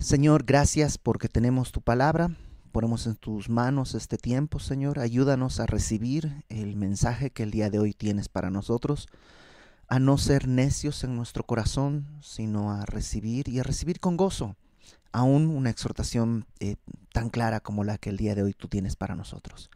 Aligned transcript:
Señor, 0.00 0.44
gracias 0.44 0.96
porque 0.96 1.28
tenemos 1.28 1.72
tu 1.72 1.82
palabra. 1.82 2.34
Ponemos 2.72 3.06
en 3.06 3.16
tus 3.16 3.50
manos 3.50 3.94
este 3.94 4.16
tiempo, 4.16 4.58
Señor. 4.58 4.98
Ayúdanos 4.98 5.60
a 5.60 5.66
recibir 5.66 6.42
el 6.48 6.74
mensaje 6.74 7.28
que 7.28 7.42
el 7.42 7.50
día 7.50 7.68
de 7.68 7.78
hoy 7.78 7.92
tienes 7.92 8.30
para 8.30 8.48
nosotros. 8.48 9.08
A 9.88 9.98
no 9.98 10.16
ser 10.16 10.48
necios 10.48 11.04
en 11.04 11.16
nuestro 11.16 11.44
corazón, 11.44 12.06
sino 12.22 12.72
a 12.72 12.86
recibir 12.86 13.50
y 13.50 13.58
a 13.58 13.62
recibir 13.62 14.00
con 14.00 14.16
gozo 14.16 14.56
aún 15.12 15.50
una 15.50 15.68
exhortación 15.68 16.46
eh, 16.60 16.76
tan 17.12 17.28
clara 17.28 17.60
como 17.60 17.84
la 17.84 17.98
que 17.98 18.08
el 18.08 18.16
día 18.16 18.34
de 18.34 18.42
hoy 18.42 18.54
tú 18.54 18.68
tienes 18.68 18.96
para 18.96 19.14
nosotros. 19.14 19.70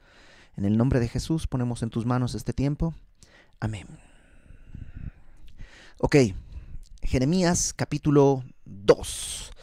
En 0.56 0.64
el 0.64 0.78
nombre 0.78 1.00
de 1.00 1.08
Jesús 1.08 1.46
ponemos 1.46 1.82
en 1.82 1.90
tus 1.90 2.06
manos 2.06 2.34
este 2.34 2.54
tiempo. 2.54 2.94
Amén. 3.60 3.86
Ok, 5.98 6.16
Jeremías 7.02 7.74
capítulo 7.74 8.42
2. 8.64 9.53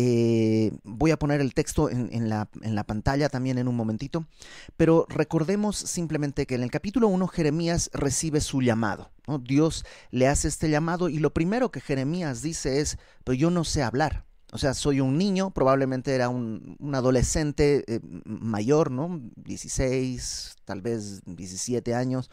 Eh, 0.00 0.70
voy 0.84 1.10
a 1.10 1.18
poner 1.18 1.40
el 1.40 1.54
texto 1.54 1.90
en, 1.90 2.28
la, 2.28 2.48
en, 2.62 2.76
la, 2.76 2.84
pantalla 2.84 3.28
también 3.28 3.58
en 3.58 3.66
un 3.66 3.74
momentito, 3.74 4.28
pero 4.76 5.06
recordemos 5.08 5.76
simplemente 5.76 6.46
que 6.46 6.54
en 6.54 6.62
el 6.62 6.70
capítulo 6.70 7.08
1 7.08 7.26
Jeremías 7.26 7.90
recibe 7.92 8.40
su 8.40 8.62
llamado. 8.62 9.10
Dios 9.40 9.84
le 10.12 10.28
hace 10.28 10.46
este 10.46 10.70
llamado 10.70 11.08
y 11.08 11.18
lo 11.18 11.34
primero 11.34 11.72
que 11.72 11.80
Jeremías 11.80 12.42
dice 12.42 12.78
es, 12.78 12.96
pero 13.24 13.34
yo 13.34 13.50
no 13.50 13.64
sé 13.64 13.82
hablar. 13.82 14.24
O 14.52 14.58
sea, 14.58 14.72
soy 14.72 15.00
un 15.00 15.18
niño, 15.18 15.50
probablemente 15.50 16.14
era 16.14 16.28
un, 16.28 16.76
un 16.78 16.94
adolescente 16.94 17.82
eh, 17.88 17.98
mayor, 18.24 18.92
¿no? 18.92 19.20
16, 19.34 20.58
tal 20.64 20.80
vez 20.80 21.22
17 21.26 21.96
años, 21.96 22.30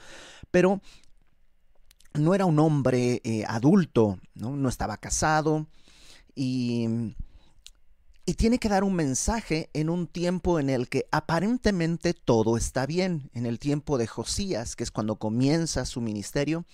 pero 0.51 0.81
no 2.13 2.35
era 2.35 2.45
un 2.45 2.59
hombre 2.59 3.21
eh, 3.23 3.43
adulto, 3.47 4.19
¿no? 4.35 4.55
no 4.55 4.69
estaba 4.69 4.97
casado 4.97 5.65
y, 6.35 7.15
y 8.25 8.33
tiene 8.33 8.57
que 8.57 8.69
dar 8.69 8.83
un 8.83 8.95
mensaje 8.95 9.69
en 9.73 9.89
un 9.89 10.07
tiempo 10.07 10.59
en 10.59 10.69
el 10.69 10.89
que 10.89 11.05
aparentemente 11.11 12.13
todo 12.13 12.57
está 12.57 12.85
bien, 12.87 13.29
en 13.33 13.45
el 13.45 13.59
tiempo 13.59 13.97
de 13.97 14.07
Josías, 14.07 14.75
que 14.75 14.83
es 14.83 14.91
cuando 14.91 15.17
comienza 15.17 15.85
su 15.85 16.01
ministerio. 16.01 16.65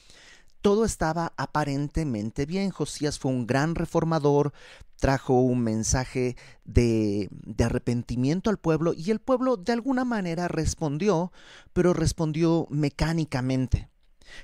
Todo 0.62 0.86
estaba 0.86 1.34
aparentemente 1.38 2.46
bien. 2.46 2.70
Josías 2.70 3.20
fue 3.20 3.32
un 3.32 3.48
gran 3.48 3.76
reformador, 3.76 4.54
trajo 4.98 5.42
un 5.42 5.60
mensaje 5.60 6.38
de, 6.64 7.30
arrepentimiento 7.60 8.50
al 8.50 8.58
pueblo 8.58 8.94
y 8.96 9.12
el 9.12 9.20
pueblo 9.20 9.58
de 9.58 9.74
alguna 9.74 10.06
manera 10.06 10.48
respondió, 10.48 11.34
pero 11.74 11.94
respondió 11.94 12.68
mecánicamente. 12.70 13.90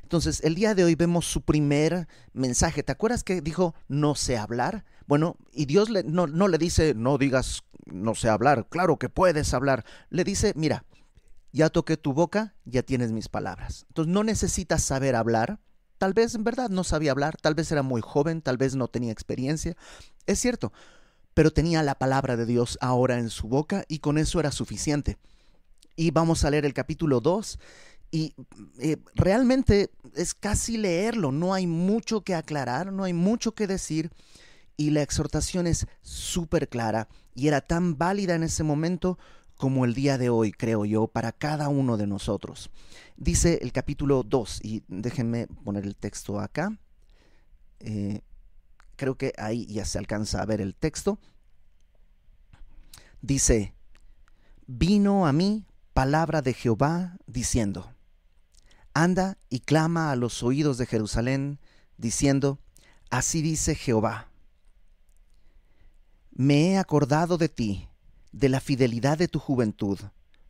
Entonces, 0.03 0.41
el 0.43 0.55
día 0.55 0.75
de 0.75 0.83
hoy 0.83 0.95
vemos 0.95 1.25
su 1.25 1.41
primer 1.41 2.07
mensaje. 2.33 2.83
¿Te 2.83 2.91
acuerdas 2.91 3.23
que 3.23 3.41
dijo 3.41 3.75
no 3.87 4.15
sé 4.15 4.37
hablar? 4.37 4.85
Bueno, 5.05 5.37
y 5.51 5.65
Dios 5.65 5.89
no, 6.05 6.27
no 6.27 6.47
le 6.47 6.57
dice 6.57 6.93
no 6.95 7.17
digas 7.17 7.63
no 7.85 8.15
sé 8.15 8.29
hablar. 8.29 8.67
Claro 8.69 8.97
que 8.97 9.09
puedes 9.09 9.53
hablar. 9.53 9.85
Le 10.09 10.23
dice, 10.23 10.53
mira, 10.55 10.85
ya 11.51 11.69
toqué 11.69 11.97
tu 11.97 12.13
boca, 12.13 12.55
ya 12.65 12.83
tienes 12.83 13.11
mis 13.11 13.29
palabras. 13.29 13.85
Entonces, 13.89 14.13
no 14.13 14.23
necesitas 14.23 14.83
saber 14.83 15.15
hablar. 15.15 15.59
Tal 15.97 16.13
vez 16.13 16.35
en 16.35 16.43
verdad 16.43 16.69
no 16.69 16.83
sabía 16.83 17.11
hablar, 17.11 17.37
tal 17.37 17.55
vez 17.55 17.71
era 17.71 17.81
muy 17.81 18.01
joven, 18.01 18.41
tal 18.43 18.57
vez 18.57 18.75
no 18.75 18.87
tenía 18.87 19.11
experiencia. 19.11 19.75
Es 20.27 20.39
cierto, 20.39 20.71
pero 21.33 21.51
tenía 21.51 21.81
la 21.81 21.95
palabra 21.97 22.35
de 22.37 22.45
Dios 22.45 22.77
ahora 22.81 23.17
en 23.17 23.29
su 23.29 23.47
boca 23.47 23.83
y 23.87 23.99
con 23.99 24.17
eso 24.17 24.39
era 24.39 24.51
suficiente. 24.51 25.17
Y 25.95 26.11
vamos 26.11 26.43
a 26.43 26.51
leer 26.51 26.65
el 26.65 26.73
capítulo 26.73 27.19
2 27.19 27.59
y 28.11 28.33
eh, 28.79 28.97
realmente 29.15 29.89
es 30.15 30.33
casi 30.33 30.77
leerlo, 30.77 31.31
no 31.31 31.53
hay 31.53 31.67
mucho 31.67 32.21
que 32.21 32.35
aclarar, 32.35 32.91
no 32.93 33.03
hay 33.03 33.13
mucho 33.13 33.53
que 33.53 33.67
decir 33.67 34.11
y 34.77 34.91
la 34.91 35.01
exhortación 35.01 35.67
es 35.67 35.87
súper 36.01 36.69
clara 36.69 37.07
y 37.35 37.47
era 37.47 37.61
tan 37.61 37.97
válida 37.97 38.35
en 38.35 38.43
ese 38.43 38.63
momento 38.63 39.17
como 39.57 39.85
el 39.85 39.93
día 39.95 40.17
de 40.17 40.29
hoy, 40.29 40.51
creo 40.51 40.85
yo, 40.85 41.07
para 41.07 41.31
cada 41.31 41.67
uno 41.67 41.97
de 41.97 42.07
nosotros. 42.07 42.69
Dice 43.17 43.59
el 43.63 43.71
capítulo 43.71 44.23
2, 44.23 44.61
y 44.63 44.83
déjenme 44.87 45.47
poner 45.47 45.83
el 45.83 45.95
texto 45.95 46.39
acá. 46.39 46.77
Eh, 47.79 48.21
creo 48.95 49.17
que 49.17 49.33
ahí 49.37 49.65
ya 49.65 49.83
se 49.85 49.97
alcanza 49.97 50.41
a 50.41 50.45
ver 50.45 50.61
el 50.61 50.75
texto. 50.75 51.19
Dice, 53.21 53.73
vino 54.67 55.25
a 55.25 55.33
mí 55.33 55.65
palabra 55.93 56.43
de 56.43 56.53
Jehová 56.53 57.17
diciendo, 57.25 57.91
Anda 59.03 59.37
y 59.49 59.59
clama 59.59 60.11
a 60.11 60.15
los 60.15 60.41
oídos 60.41 60.79
de 60.79 60.87
Jerusalén, 60.87 61.59
diciendo, 61.97 62.59
Así 63.11 63.43
dice 63.43 63.75
Jehová, 63.75 64.31
me 66.31 66.71
he 66.71 66.77
acordado 66.79 67.37
de 67.37 67.47
ti, 67.47 67.89
de 68.31 68.49
la 68.49 68.59
fidelidad 68.59 69.19
de 69.19 69.27
tu 69.27 69.37
juventud, 69.37 69.99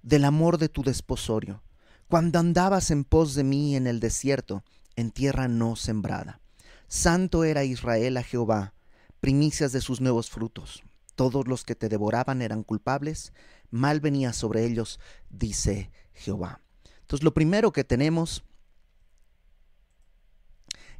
del 0.01 0.23
amor 0.23 0.57
de 0.59 0.69
tu 0.69 0.81
desposorio, 0.81 1.61
cuando 2.07 2.39
andabas 2.39 2.89
en 2.89 3.03
pos 3.03 3.35
de 3.35 3.43
mí 3.43 3.75
en 3.75 3.85
el 3.85 3.99
desierto, 3.99 4.63
en 4.95 5.11
tierra 5.11 5.49
no 5.49 5.75
sembrada. 5.75 6.39
Santo 6.87 7.43
era 7.43 7.65
Israel 7.65 8.15
a 8.15 8.23
Jehová, 8.23 8.73
primicias 9.19 9.73
de 9.73 9.81
sus 9.81 9.99
nuevos 9.99 10.29
frutos. 10.29 10.83
Todos 11.15 11.49
los 11.49 11.65
que 11.65 11.75
te 11.75 11.89
devoraban 11.89 12.41
eran 12.41 12.63
culpables, 12.63 13.33
mal 13.71 13.99
venía 13.99 14.31
sobre 14.31 14.63
ellos, 14.63 15.01
dice 15.29 15.91
Jehová. 16.13 16.61
Entonces 17.07 17.23
lo 17.23 17.33
primero 17.33 17.71
que 17.71 17.85
tenemos 17.85 18.43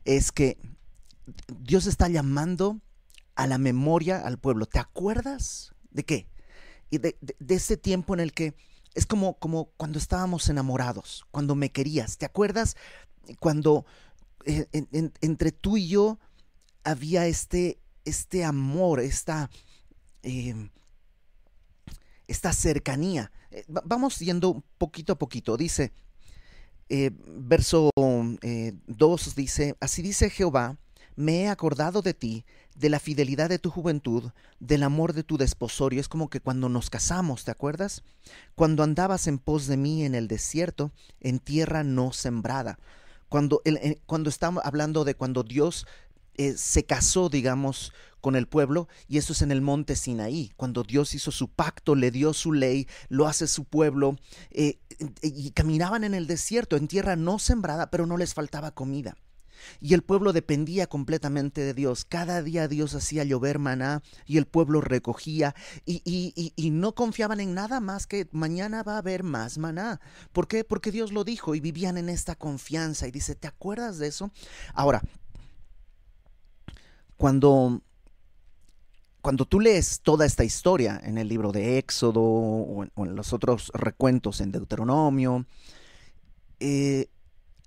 es 0.05 0.31
que 0.31 0.57
Dios 1.59 1.85
está 1.85 2.07
llamando 2.07 2.79
a 3.35 3.45
la 3.45 3.57
memoria 3.57 4.21
al 4.25 4.39
pueblo. 4.39 4.67
¿Te 4.67 4.79
acuerdas 4.79 5.73
de 5.91 6.05
qué? 6.05 6.29
Y 6.89 6.99
de, 6.99 7.17
ese 7.49 7.75
tiempo 7.75 8.13
en 8.13 8.21
el 8.21 8.31
que 8.31 8.55
es 8.93 9.05
como, 9.05 9.37
como 9.37 9.65
cuando 9.75 9.99
estábamos 9.99 10.47
enamorados, 10.47 11.25
cuando 11.29 11.55
me 11.55 11.73
querías. 11.73 12.17
¿Te 12.17 12.25
acuerdas 12.25 12.77
cuando 13.41 13.85
eh, 14.45 14.65
entre 15.19 15.51
tú 15.51 15.75
y 15.75 15.89
yo 15.89 16.19
había 16.85 17.27
este, 17.27 17.81
este 18.05 18.45
amor, 18.45 19.01
esta, 19.01 19.49
eh, 20.23 20.69
esta 22.27 22.53
cercanía? 22.53 23.29
Eh, 23.51 23.63
vamos 23.67 24.19
yendo 24.19 24.63
poquito 24.77 25.13
a 25.13 25.17
poquito. 25.17 25.57
Dice, 25.57 25.91
eh, 26.89 27.11
verso 27.25 27.91
2 27.95 28.37
eh, 28.41 28.73
dice, 29.35 29.75
así 29.79 30.01
dice 30.01 30.29
Jehová, 30.29 30.77
me 31.15 31.41
he 31.41 31.47
acordado 31.49 32.01
de 32.01 32.13
ti, 32.13 32.45
de 32.75 32.89
la 32.89 32.99
fidelidad 32.99 33.49
de 33.49 33.57
tu 33.57 33.71
juventud, 33.71 34.31
del 34.59 34.83
amor 34.83 35.13
de 35.13 35.23
tu 35.23 35.37
desposorio. 35.37 35.99
Es 35.99 36.07
como 36.07 36.29
que 36.29 36.41
cuando 36.41 36.69
nos 36.69 36.89
casamos, 36.89 37.43
¿te 37.43 37.51
acuerdas? 37.51 38.03
Cuando 38.55 38.83
andabas 38.83 39.27
en 39.27 39.39
pos 39.39 39.65
de 39.67 39.77
mí 39.77 40.05
en 40.05 40.13
el 40.13 40.27
desierto, 40.27 40.91
en 41.19 41.39
tierra 41.39 41.83
no 41.83 42.13
sembrada. 42.13 42.77
Cuando, 43.29 43.61
cuando 44.05 44.29
estamos 44.29 44.63
hablando 44.63 45.03
de 45.03 45.15
cuando 45.15 45.43
Dios 45.43 45.85
eh, 46.37 46.53
se 46.57 46.85
casó, 46.85 47.29
digamos, 47.29 47.93
con 48.21 48.35
el 48.35 48.47
pueblo, 48.47 48.87
y 49.07 49.17
eso 49.17 49.33
es 49.33 49.41
en 49.41 49.51
el 49.51 49.61
monte 49.61 49.95
Sinaí, 49.95 50.51
cuando 50.57 50.83
Dios 50.83 51.13
hizo 51.13 51.31
su 51.31 51.49
pacto, 51.49 51.95
le 51.95 52.11
dio 52.11 52.33
su 52.33 52.51
ley, 52.51 52.87
lo 53.09 53.27
hace 53.27 53.47
su 53.47 53.65
pueblo, 53.65 54.17
eh, 54.51 54.79
y 55.21 55.51
caminaban 55.51 56.03
en 56.03 56.13
el 56.13 56.27
desierto, 56.27 56.75
en 56.75 56.87
tierra 56.87 57.15
no 57.15 57.39
sembrada, 57.39 57.89
pero 57.89 58.05
no 58.05 58.17
les 58.17 58.33
faltaba 58.33 58.71
comida. 58.71 59.15
Y 59.79 59.93
el 59.93 60.01
pueblo 60.01 60.33
dependía 60.33 60.87
completamente 60.87 61.61
de 61.61 61.73
Dios. 61.73 62.05
Cada 62.05 62.41
día 62.41 62.67
Dios 62.67 62.93
hacía 62.95 63.23
llover 63.23 63.59
maná 63.59 64.01
y 64.25 64.37
el 64.37 64.45
pueblo 64.45 64.81
recogía 64.81 65.55
y, 65.85 66.01
y, 66.05 66.53
y, 66.55 66.69
no 66.71 66.95
confiaban 66.95 67.39
en 67.39 67.53
nada 67.53 67.79
más 67.79 68.07
que 68.07 68.27
mañana 68.31 68.83
va 68.83 68.95
a 68.95 68.99
haber 68.99 69.23
más 69.23 69.57
maná. 69.57 69.99
¿Por 70.31 70.47
qué? 70.47 70.63
Porque 70.63 70.91
Dios 70.91 71.11
lo 71.11 71.23
dijo 71.23 71.55
y 71.55 71.59
vivían 71.59 71.97
en 71.97 72.09
esta 72.09 72.35
confianza. 72.35 73.07
Y 73.07 73.11
dice, 73.11 73.35
¿te 73.35 73.47
acuerdas 73.47 73.97
de 73.97 74.07
eso? 74.07 74.31
Ahora, 74.73 75.01
cuando, 77.17 77.81
cuando 79.21 79.45
tú 79.45 79.59
lees 79.59 80.01
toda 80.01 80.25
esta 80.25 80.43
historia 80.43 80.99
en 81.03 81.17
el 81.17 81.27
libro 81.27 81.51
de 81.51 81.77
Éxodo 81.77 82.21
o 82.21 82.83
en, 82.83 83.15
los 83.15 83.33
otros 83.33 83.71
recuentos 83.73 84.39
en 84.39 84.51
Deuteronomio, 84.51 85.45
eh, 86.59 87.09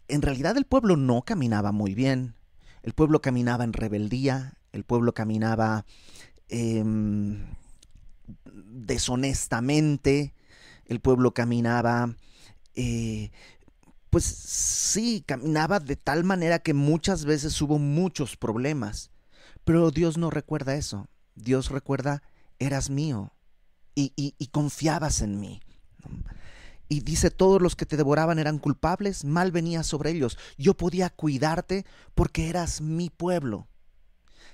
en 0.08 0.22
realidad 0.22 0.56
el 0.56 0.64
pueblo 0.64 0.96
no 0.96 1.22
caminaba 1.22 1.72
muy 1.72 1.94
bien. 1.94 2.34
El 2.82 2.94
pueblo 2.94 3.20
caminaba 3.20 3.64
en 3.64 3.72
rebeldía, 3.72 4.54
el 4.72 4.84
pueblo 4.84 5.12
caminaba 5.12 5.84
em, 6.48 7.44
deshonestamente, 8.44 10.32
el 10.86 11.00
pueblo 11.00 11.34
caminaba 11.34 12.14
eh, 12.75 13.30
pues 14.10 14.25
sí, 14.25 15.22
caminaba 15.25 15.78
de 15.78 15.96
tal 15.96 16.25
manera 16.25 16.58
que 16.58 16.75
muchas 16.75 17.25
veces 17.25 17.60
hubo 17.62 17.78
muchos 17.78 18.36
problemas. 18.36 19.10
Pero 19.70 19.93
Dios 19.93 20.19
no 20.19 20.31
recuerda 20.31 20.75
eso. 20.75 21.06
Dios 21.37 21.70
recuerda, 21.70 22.25
eras 22.58 22.90
mío 22.90 23.32
y, 23.94 24.49
confiabas 24.50 25.20
en 25.20 25.38
mí. 25.38 25.61
Y 26.88 27.02
dice, 27.02 27.31
todos 27.31 27.62
los 27.62 27.76
que 27.76 27.87
te 27.87 27.96
devoraban 27.96 28.40
eran 28.40 28.58
culpables, 28.58 29.25
mal 29.25 29.52
venía 29.52 29.84
sobre 29.84 30.11
ellos. 30.11 30.38
Yo 30.58 30.75
podía 30.75 31.08
cuidarte 31.08 31.87
porque 32.17 32.49
eras 32.49 32.81
mi 32.81 33.11
pueblo. 33.11 33.69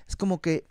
Es 0.07 0.15
como 0.15 0.39
que 0.39 0.67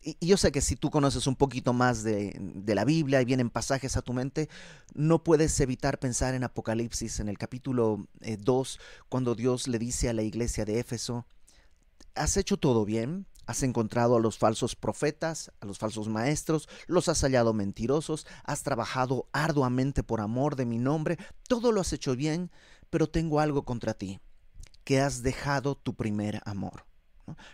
y, 0.00 0.16
yo 0.24 0.36
sé 0.36 0.52
que 0.52 0.60
si 0.60 0.76
tú 0.76 0.92
conoces 0.92 1.26
un 1.26 1.34
poquito 1.34 1.72
más 1.72 2.04
de, 2.04 2.40
la 2.66 2.84
Biblia 2.84 3.20
y 3.20 3.24
vienen 3.24 3.50
pasajes 3.50 3.96
a 3.96 4.02
tu 4.02 4.12
mente, 4.12 4.48
no 4.94 5.24
puedes 5.24 5.58
evitar 5.58 5.98
pensar 5.98 6.36
en 6.36 6.44
Apocalipsis, 6.44 7.18
en 7.18 7.28
el 7.28 7.36
capítulo 7.36 8.06
2, 8.20 8.76
eh, 8.76 8.78
cuando 9.08 9.34
Dios 9.34 9.66
le 9.66 9.80
dice 9.80 10.08
a 10.08 10.12
la 10.12 10.22
iglesia 10.22 10.64
de 10.64 10.78
Éfeso, 10.78 11.26
¿has 12.14 12.36
hecho 12.36 12.58
todo 12.58 12.84
bien? 12.84 13.26
Has 13.48 13.62
encontrado 13.62 14.14
a 14.14 14.20
los 14.20 14.36
falsos 14.36 14.76
profetas, 14.76 15.50
a 15.60 15.64
los 15.64 15.78
falsos 15.78 16.06
maestros, 16.06 16.68
los 16.86 17.08
has 17.08 17.22
hallado 17.22 17.54
mentirosos, 17.54 18.26
has 18.44 18.62
trabajado 18.62 19.26
arduamente 19.32 20.02
por 20.02 20.20
amor 20.20 20.54
de 20.54 20.66
mi 20.66 20.76
nombre, 20.76 21.16
todo 21.48 21.72
lo 21.72 21.80
has 21.80 21.94
hecho 21.94 22.14
bien, 22.14 22.50
pero 22.90 23.08
tengo 23.08 23.40
algo 23.40 23.64
contra 23.64 23.94
ti, 23.94 24.20
que 24.84 25.00
has 25.00 25.22
dejado 25.22 25.76
tu 25.76 25.94
primer 25.94 26.42
amor. 26.44 26.84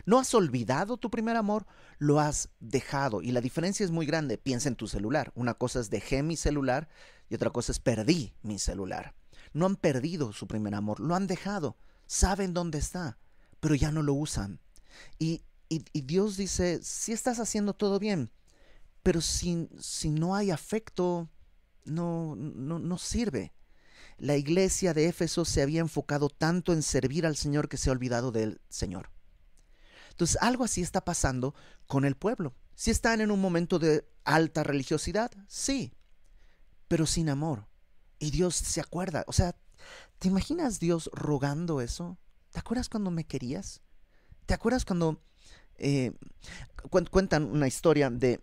¿no? 0.05 0.19
has 0.19 0.35
olvidado 0.35 0.97
tu 0.97 1.11
primer 1.11 1.37
amor, 1.37 1.65
lo 1.99 2.19
has 2.19 2.49
dejado. 2.59 3.23
Y 3.23 3.31
la 3.31 3.41
diferencia 3.41 3.85
es 3.85 3.93
muy 3.93 4.05
grande. 4.05 4.37
Piensa 4.37 4.69
en 4.69 4.75
tu 4.75 4.89
celular. 4.89 5.31
Una 5.37 5.55
cosa 5.55 5.79
es 5.79 5.91
dejé 5.91 6.25
mi 6.25 6.37
celular 6.37 6.89
y 7.29 7.37
otra 7.37 7.51
cosa 7.51 7.71
es 7.71 7.79
perdí 7.79 8.33
mi 8.43 8.59
celular. 8.59 9.15
No 9.53 9.67
han 9.67 9.77
perdido 9.77 10.33
su 10.33 10.49
primer 10.49 10.75
amor, 10.75 10.99
lo 10.99 11.15
han 11.15 11.29
dejado. 11.29 11.77
Saben 12.07 12.53
dónde 12.53 12.79
está, 12.79 13.17
pero 13.61 13.77
ya 13.77 13.93
no 13.93 14.03
lo 14.03 14.15
usan. 14.15 14.59
Y 15.21 15.45
y, 15.93 16.01
Dios 16.03 16.37
dice, 16.37 16.81
si 16.83 17.13
estás 17.13 17.39
haciendo 17.39 17.75
todo 17.75 17.99
bien, 17.99 18.31
pero 19.03 19.21
si, 19.21 19.69
si 19.79 20.11
no 20.11 20.35
hay 20.35 20.51
afecto, 20.51 21.29
no, 21.85 22.35
no, 22.37 22.79
no 22.79 22.99
sirve. 22.99 23.55
La 24.17 24.37
iglesia 24.37 24.95
de 24.95 25.09
Éfeso 25.09 25.45
se 25.45 25.63
había 25.63 25.81
enfocado 25.81 26.29
tanto 26.29 26.73
en 26.73 26.83
servir 26.83 27.27
al 27.27 27.37
Señor 27.37 27.69
que 27.69 27.77
se 27.77 27.91
ha 27.91 27.93
olvidado 27.93 28.33
del 28.33 28.61
Señor. 28.69 29.11
Entonces, 30.11 30.39
algo 30.41 30.65
así 30.65 30.81
está 30.81 31.05
pasando 31.05 31.55
con 31.87 32.05
el 32.05 32.17
pueblo. 32.17 32.55
Si 32.77 32.91
están 32.91 33.21
en 33.21 33.31
un 33.31 33.41
momento 33.41 33.79
de 33.79 34.09
alta 34.25 34.63
religiosidad, 34.63 35.31
sí, 35.49 35.93
pero 36.89 37.07
sin 37.07 37.29
amor. 37.29 37.67
Y 38.19 38.31
Dios 38.31 38.55
se 38.55 38.81
acuerda. 38.81 39.25
O 39.27 39.33
sea, 39.33 39.57
¿te 40.19 40.29
imaginas 40.29 40.79
Dios 40.79 41.11
rogando 41.13 41.81
eso? 41.81 42.19
¿Te 42.51 42.61
acuerdas 42.61 42.89
cuando 42.89 43.11
me 43.11 43.27
querías? 43.27 43.83
¿Te 44.47 44.55
acuerdas 44.55 44.85
cuando 44.85 45.21
eh, 45.79 46.13
cuentan 47.11 47.45
una 47.45 47.67
historia 47.67 48.11
de, 48.11 48.41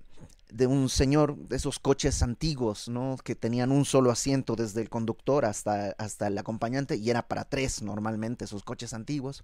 de, 0.51 0.67
un 0.67 0.89
señor 0.89 1.37
de 1.37 1.55
esos 1.55 1.79
coches 1.79 2.21
antiguos, 2.23 2.87
¿no? 2.87 3.17
Que 3.23 3.35
tenían 3.35 3.71
un 3.71 3.85
solo 3.85 4.11
asiento 4.11 4.55
desde 4.55 4.81
el 4.81 4.89
conductor 4.89 5.45
hasta, 5.45 5.91
hasta 5.97 6.27
el 6.27 6.37
acompañante 6.37 6.95
y 6.95 7.09
era 7.09 7.27
para 7.27 7.45
tres 7.45 7.81
normalmente 7.81 8.45
esos 8.45 8.63
coches 8.63 8.93
antiguos. 8.93 9.43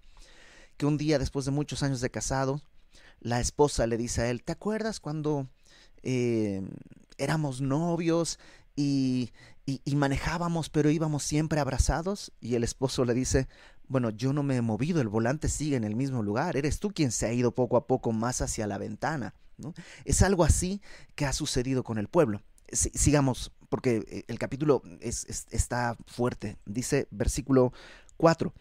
Que 0.77 0.85
un 0.85 0.97
día, 0.97 1.19
después 1.19 1.45
de 1.45 1.51
muchos 1.51 1.81
años 1.83 2.01
de 2.01 2.11
casado, 2.11 2.61
la 3.19 3.39
esposa 3.39 3.87
le 3.87 3.97
dice 3.97 4.21
a 4.21 4.29
él, 4.29 4.43
¿te 4.43 4.51
acuerdas 4.51 4.99
cuando 4.99 5.47
eh, 6.03 6.61
éramos 7.17 7.61
novios 7.61 8.39
y, 8.75 9.31
y, 9.69 9.95
manejábamos, 9.97 10.69
pero 10.69 10.89
íbamos 10.89 11.23
siempre 11.23 11.59
abrazados? 11.59 12.31
Y 12.39 12.55
el 12.55 12.63
esposo 12.63 13.03
le 13.03 13.13
dice, 13.13 13.49
bueno, 13.89 14.11
yo 14.11 14.31
no 14.31 14.41
me 14.41 14.55
he 14.55 14.61
movido, 14.61 15.01
el 15.01 15.09
volante 15.09 15.49
sigue 15.49 15.75
en 15.75 15.83
el 15.83 15.93
mismo 15.93 16.23
lugar, 16.23 16.55
eres 16.55 16.79
tú 16.79 16.93
quien 16.93 17.11
se 17.11 17.25
ha 17.25 17.33
ido 17.33 17.51
poco 17.53 17.75
a 17.75 17.85
poco 17.85 18.13
más 18.13 18.41
hacia 18.41 18.65
la 18.65 18.77
ventana. 18.77 19.33
¿no? 19.57 19.73
Es 20.05 20.21
algo 20.21 20.45
así 20.45 20.81
que 21.15 21.25
ha 21.25 21.33
sucedido 21.33 21.83
con 21.83 21.97
el 21.97 22.07
pueblo. 22.07 22.41
sigamos, 22.71 23.51
porque 23.67 24.05
eh, 24.07 24.23
el 24.29 24.39
capítulo 24.39 24.81
está 25.01 25.97
fuerte. 26.05 26.57
Dice 26.65 27.09
versículo 27.11 27.73
4. 28.15 28.53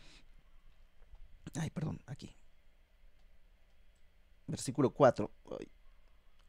Ay, 1.54 1.70
perdón, 1.70 2.02
aquí. 2.06 2.34
Versículo 4.48 4.90
4. 4.90 5.30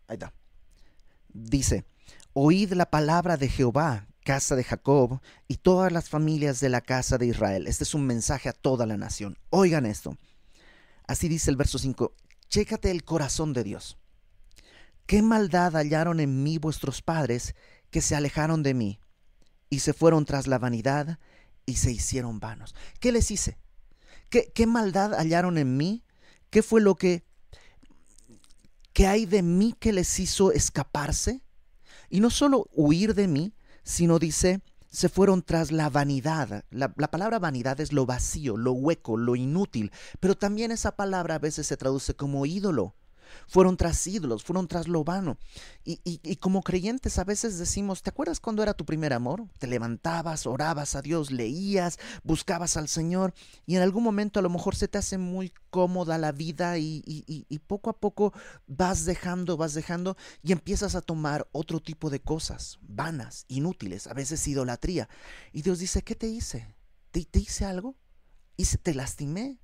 Ahí 0.07 0.15
está. 0.15 0.33
Dice, 1.27 1.85
oíd 2.33 2.73
la 2.73 2.89
palabra 2.89 3.37
de 3.37 3.49
Jehová, 3.49 4.07
casa 4.27 4.57
de 4.57 4.65
Jacob, 4.65 5.21
y 5.47 5.55
todas 5.55 5.89
las 5.89 6.09
familias 6.09 6.59
de 6.59 6.67
la 6.67 6.81
casa 6.81 7.17
de 7.17 7.27
Israel. 7.27 7.65
Este 7.65 7.85
es 7.85 7.93
un 7.93 8.05
mensaje 8.05 8.49
a 8.49 8.51
toda 8.51 8.85
la 8.85 8.97
nación. 8.97 9.37
Oigan 9.51 9.85
esto. 9.85 10.17
Así 11.07 11.29
dice 11.29 11.49
el 11.49 11.55
verso 11.55 11.79
5. 11.79 12.13
Chécate 12.49 12.91
el 12.91 13.05
corazón 13.05 13.53
de 13.53 13.63
Dios. 13.63 13.97
¿Qué 15.05 15.21
maldad 15.21 15.77
hallaron 15.77 16.19
en 16.19 16.43
mí 16.43 16.57
vuestros 16.57 17.01
padres 17.01 17.55
que 17.89 18.01
se 18.01 18.17
alejaron 18.17 18.63
de 18.63 18.73
mí 18.73 18.99
y 19.69 19.79
se 19.79 19.93
fueron 19.93 20.25
tras 20.25 20.45
la 20.45 20.59
vanidad 20.59 21.19
y 21.65 21.77
se 21.77 21.93
hicieron 21.93 22.41
vanos? 22.41 22.75
¿Qué 22.99 23.13
les 23.13 23.31
hice? 23.31 23.57
¿Qué, 24.29 24.67
maldad 24.67 25.13
hallaron 25.13 25.57
en 25.57 25.77
mí? 25.77 26.03
¿Qué 26.49 26.63
fue 26.63 26.81
lo 26.81 26.95
que 26.95 27.23
¿Qué 28.91 29.07
hay 29.07 29.25
de 29.25 29.41
mí 29.41 29.73
que 29.79 29.93
les 29.93 30.19
hizo 30.19 30.51
escaparse? 30.51 31.41
Y 32.09 32.19
no 32.19 32.29
solo 32.29 32.67
huir 32.73 33.15
de 33.15 33.29
mí, 33.29 33.53
sino 33.87 34.19
dice, 34.19 34.59
se 34.91 35.07
fueron 35.07 35.41
tras 35.41 35.71
la 35.71 35.89
vanidad. 35.89 36.65
La, 36.69 36.93
la, 36.97 37.09
palabra 37.09 37.39
vanidad 37.39 37.79
es 37.79 37.93
lo 37.93 38.05
vacío, 38.05 38.57
lo 38.57 38.73
hueco, 38.73 39.15
lo 39.15 39.37
inútil, 39.37 39.93
pero 40.19 40.35
también 40.35 40.71
esa 40.71 40.97
palabra 40.97 41.35
a 41.35 41.39
veces 41.39 41.67
se 41.67 41.77
traduce 41.77 42.13
como 42.13 42.45
ídolo 42.45 42.95
fueron 43.47 43.77
tras 43.77 44.05
ídolos, 44.07 44.43
fueron 44.43 44.67
tras 44.67 44.87
lo 44.87 45.03
vano. 45.03 45.37
Y, 45.83 45.99
y, 46.03 46.35
como 46.37 46.63
creyentes 46.63 47.17
a 47.17 47.23
veces 47.23 47.57
decimos, 47.57 48.03
¿te 48.03 48.09
acuerdas 48.09 48.39
cuando 48.39 48.63
era 48.63 48.73
tu 48.73 48.85
primer 48.85 49.13
amor? 49.13 49.47
Te 49.59 49.67
levantabas, 49.67 50.45
orabas 50.45 50.95
a 50.95 51.01
Dios, 51.01 51.31
leías, 51.31 51.99
buscabas 52.23 52.77
al 52.77 52.87
Señor 52.87 53.33
y 53.65 53.75
en 53.75 53.81
algún 53.81 54.03
momento 54.03 54.39
a 54.39 54.43
lo 54.43 54.49
mejor 54.49 54.75
se 54.75 54.87
te 54.87 54.97
hace 54.97 55.17
muy 55.17 55.53
cómoda 55.69 56.17
la 56.17 56.31
vida 56.31 56.77
y, 56.77 57.03
y 57.05 57.59
poco 57.59 57.89
a 57.89 57.99
poco 57.99 58.33
vas 58.65 59.05
dejando, 59.05 59.57
vas 59.57 59.73
dejando 59.73 60.17
y 60.43 60.51
empiezas 60.51 60.95
a 60.95 61.01
tomar 61.01 61.47
otro 61.51 61.79
tipo 61.79 62.09
de 62.09 62.19
cosas, 62.21 62.79
vanas, 62.81 63.45
inútiles, 63.47 64.07
a 64.07 64.13
veces 64.13 64.47
idolatría. 64.47 65.09
Y 65.51 65.61
Dios 65.61 65.79
dice, 65.79 66.01
¿qué 66.03 66.15
te 66.15 66.27
hice? 66.27 66.75
¿Te, 67.11 67.23
te 67.25 67.39
hice 67.39 67.65
algo? 67.65 67.95
¿Y 68.55 68.65
te 68.65 68.93
lastimé? 68.93 69.59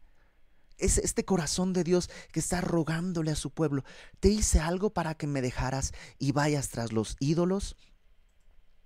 Es 0.83 0.97
este 0.97 1.25
corazón 1.25 1.73
de 1.73 1.83
Dios 1.83 2.09
que 2.31 2.39
está 2.39 2.61
rogándole 2.61 3.31
a 3.31 3.35
su 3.35 3.49
pueblo, 3.51 3.83
¿te 4.19 4.29
hice 4.29 4.59
algo 4.59 4.91
para 4.91 5.15
que 5.15 5.27
me 5.27 5.41
dejaras 5.41 5.93
y 6.19 6.31
vayas 6.31 6.69
tras 6.69 6.91
los 6.91 7.15
ídolos? 7.19 7.75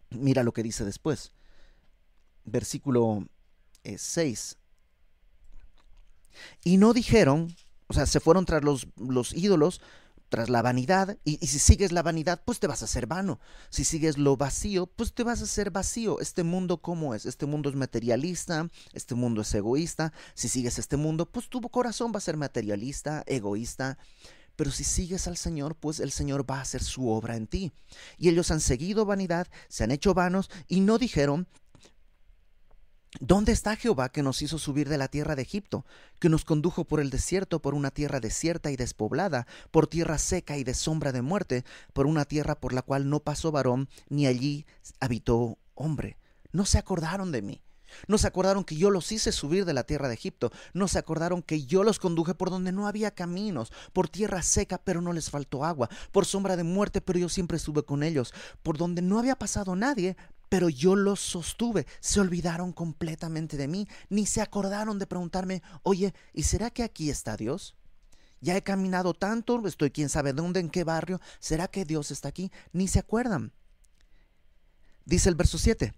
Mira 0.09 0.43
lo 0.43 0.53
que 0.53 0.63
dice 0.63 0.85
después. 0.85 1.33
Versículo 2.45 3.27
6. 3.83 4.51
Eh, 4.51 4.67
y 6.63 6.77
no 6.77 6.93
dijeron, 6.93 7.55
o 7.87 7.93
sea, 7.93 8.05
se 8.05 8.19
fueron 8.19 8.45
tras 8.45 8.63
los, 8.63 8.87
los 8.97 9.33
ídolos, 9.33 9.81
tras 10.29 10.49
la 10.49 10.61
vanidad, 10.61 11.17
y, 11.23 11.37
si 11.47 11.59
sigues 11.59 11.91
la 11.91 12.03
vanidad, 12.03 12.41
pues 12.43 12.59
te 12.59 12.67
vas 12.67 12.81
a 12.81 12.85
hacer 12.85 13.07
vano. 13.07 13.39
Si 13.69 13.83
sigues 13.83 14.17
lo 14.17 14.37
vacío, 14.37 14.87
pues 14.87 15.13
te 15.13 15.23
vas 15.23 15.41
a 15.41 15.45
hacer 15.45 15.71
vacío. 15.71 16.19
Este 16.19 16.43
mundo, 16.43 16.81
¿cómo 16.81 17.15
es? 17.15 17.25
Este 17.25 17.45
mundo 17.45 17.69
es 17.69 17.75
materialista, 17.75 18.69
este 18.93 19.15
mundo 19.15 19.41
es 19.41 19.53
egoísta. 19.53 20.13
Si 20.33 20.49
sigues 20.49 20.79
este 20.79 20.97
mundo, 20.97 21.25
pues 21.25 21.49
tu 21.49 21.61
corazón 21.61 22.11
va 22.13 22.17
a 22.17 22.21
ser 22.21 22.37
materialista, 22.37 23.23
egoísta. 23.25 23.97
Pero 24.57 24.71
si 24.71 24.83
sigues 24.83 25.27
al 25.27 25.37
Señor, 25.37 25.75
pues 25.75 25.99
el 25.99 26.11
Señor 26.11 26.49
va 26.49 26.57
a 26.57 26.61
hacer 26.61 26.83
su 26.83 27.09
obra 27.09 27.37
en 27.37 27.47
ti. 27.47 27.71
Y 28.17 28.29
ellos 28.29 28.49
han 28.49 28.59
seguido 28.59 29.05
vanidad, 29.05 29.47
se 29.69 29.83
han 29.83 29.91
hecho 29.91 30.15
vanos 30.15 30.49
y 30.67 30.79
no 30.79 30.97
dijeron, 30.97 31.47
¿Dónde 33.19 33.51
está 33.51 33.75
Jehová 33.75 34.09
que 34.09 34.21
nos 34.21 34.43
hizo 34.43 34.59
subir 34.59 34.89
de 34.89 34.97
la 34.99 35.07
tierra 35.07 35.35
de 35.35 35.41
Egipto, 35.41 35.85
que 36.19 36.29
nos 36.29 36.45
condujo 36.45 36.85
por 36.85 36.99
el 36.99 37.09
desierto, 37.09 37.59
por 37.59 37.73
una 37.73 37.89
tierra 37.89 38.19
desierta 38.19 38.69
y 38.69 38.75
despoblada, 38.75 39.47
por 39.71 39.87
tierra 39.87 40.19
seca 40.19 40.57
y 40.57 40.63
de 40.63 40.75
sombra 40.75 41.11
de 41.11 41.23
muerte, 41.23 41.65
por 41.93 42.05
una 42.05 42.25
tierra 42.25 42.53
por 42.55 42.73
la 42.73 42.83
cual 42.83 43.09
no 43.09 43.19
pasó 43.19 43.51
varón, 43.51 43.89
ni 44.09 44.27
allí 44.27 44.67
habitó 44.99 45.57
hombre? 45.73 46.17
No 46.51 46.65
se 46.65 46.77
acordaron 46.77 47.31
de 47.31 47.41
mí. 47.41 47.61
No 48.07 48.17
se 48.17 48.27
acordaron 48.27 48.63
que 48.63 48.75
yo 48.75 48.91
los 48.91 49.11
hice 49.11 49.31
subir 49.31 49.65
de 49.65 49.73
la 49.73 49.83
tierra 49.83 50.09
de 50.09 50.13
Egipto. 50.13 50.51
No 50.73 50.87
se 50.87 50.99
acordaron 50.99 51.41
que 51.41 51.65
yo 51.65 51.83
los 51.83 51.99
conduje 51.99 52.35
por 52.35 52.51
donde 52.51 52.71
no 52.71 52.87
había 52.87 53.11
caminos, 53.11 53.71
por 53.93 54.09
tierra 54.09 54.43
seca, 54.43 54.77
pero 54.77 55.01
no 55.01 55.13
les 55.13 55.31
faltó 55.31 55.65
agua, 55.65 55.89
por 56.11 56.25
sombra 56.25 56.55
de 56.55 56.63
muerte, 56.63 57.01
pero 57.01 57.17
yo 57.17 57.29
siempre 57.29 57.57
estuve 57.57 57.83
con 57.83 58.03
ellos, 58.03 58.33
por 58.61 58.77
donde 58.77 59.01
no 59.01 59.17
había 59.17 59.37
pasado 59.37 59.75
nadie, 59.75 60.17
pero 60.49 60.69
yo 60.69 60.95
los 60.95 61.19
sostuve. 61.19 61.87
Se 61.99 62.19
olvidaron 62.19 62.73
completamente 62.73 63.57
de 63.57 63.67
mí, 63.67 63.87
ni 64.09 64.25
se 64.25 64.41
acordaron 64.41 64.99
de 64.99 65.07
preguntarme, 65.07 65.61
oye, 65.83 66.13
¿y 66.33 66.43
será 66.43 66.69
que 66.69 66.83
aquí 66.83 67.09
está 67.09 67.37
Dios? 67.37 67.75
Ya 68.39 68.55
he 68.55 68.63
caminado 68.63 69.13
tanto, 69.13 69.65
estoy 69.67 69.91
quién 69.91 70.09
sabe 70.09 70.33
dónde, 70.33 70.59
en 70.59 70.69
qué 70.69 70.83
barrio, 70.83 71.19
¿será 71.39 71.67
que 71.67 71.85
Dios 71.85 72.11
está 72.11 72.29
aquí? 72.29 72.51
Ni 72.71 72.87
se 72.87 72.99
acuerdan. 72.99 73.53
Dice 75.05 75.29
el 75.29 75.35
verso 75.35 75.57
7, 75.57 75.93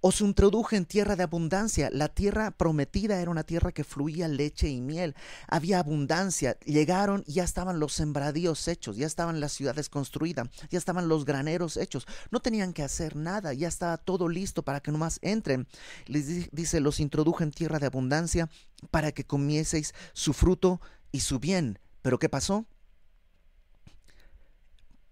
os 0.00 0.20
introduje 0.20 0.76
en 0.76 0.84
tierra 0.84 1.16
de 1.16 1.24
abundancia. 1.24 1.90
La 1.92 2.08
tierra 2.08 2.50
prometida 2.52 3.20
era 3.20 3.30
una 3.30 3.44
tierra 3.44 3.72
que 3.72 3.82
fluía 3.82 4.28
leche 4.28 4.68
y 4.68 4.80
miel. 4.80 5.16
Había 5.48 5.78
abundancia. 5.78 6.58
Llegaron 6.60 7.24
y 7.26 7.34
ya 7.34 7.44
estaban 7.44 7.80
los 7.80 7.92
sembradíos 7.92 8.68
hechos, 8.68 8.96
ya 8.96 9.06
estaban 9.06 9.40
las 9.40 9.52
ciudades 9.52 9.88
construidas, 9.88 10.48
ya 10.70 10.78
estaban 10.78 11.08
los 11.08 11.24
graneros 11.24 11.76
hechos. 11.76 12.06
No 12.30 12.40
tenían 12.40 12.72
que 12.72 12.82
hacer 12.82 13.16
nada, 13.16 13.52
ya 13.52 13.68
estaba 13.68 13.96
todo 13.96 14.28
listo 14.28 14.62
para 14.62 14.80
que 14.80 14.92
nomás 14.92 15.18
entren. 15.22 15.66
Les 16.06 16.50
dice, 16.52 16.80
los 16.80 17.00
introduje 17.00 17.44
en 17.44 17.50
tierra 17.50 17.78
de 17.78 17.86
abundancia 17.86 18.48
para 18.90 19.12
que 19.12 19.24
comieseis 19.24 19.94
su 20.12 20.32
fruto 20.32 20.80
y 21.10 21.20
su 21.20 21.40
bien. 21.40 21.78
Pero 22.02 22.18
¿qué 22.18 22.28
pasó? 22.28 22.66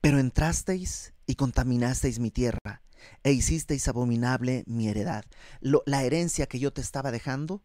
Pero 0.00 0.18
entrasteis 0.18 1.14
y 1.26 1.34
contaminasteis 1.34 2.18
mi 2.18 2.30
tierra, 2.30 2.82
e 3.22 3.32
hicisteis 3.32 3.88
abominable 3.88 4.64
mi 4.66 4.88
heredad. 4.88 5.24
la 5.60 6.02
herencia 6.02 6.46
que 6.46 6.58
yo 6.58 6.72
te 6.72 6.80
estaba 6.80 7.10
dejando, 7.10 7.62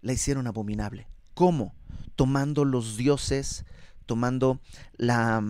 la 0.00 0.12
hicieron 0.12 0.46
abominable. 0.46 1.08
¿Cómo? 1.34 1.74
Tomando 2.16 2.64
los 2.64 2.96
dioses, 2.96 3.64
tomando 4.06 4.60
la, 4.96 5.42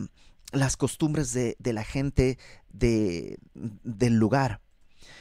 las 0.52 0.76
costumbres 0.76 1.32
de, 1.32 1.56
de 1.58 1.72
la 1.72 1.84
gente 1.84 2.38
de, 2.68 3.38
del 3.54 4.14
lugar. 4.14 4.60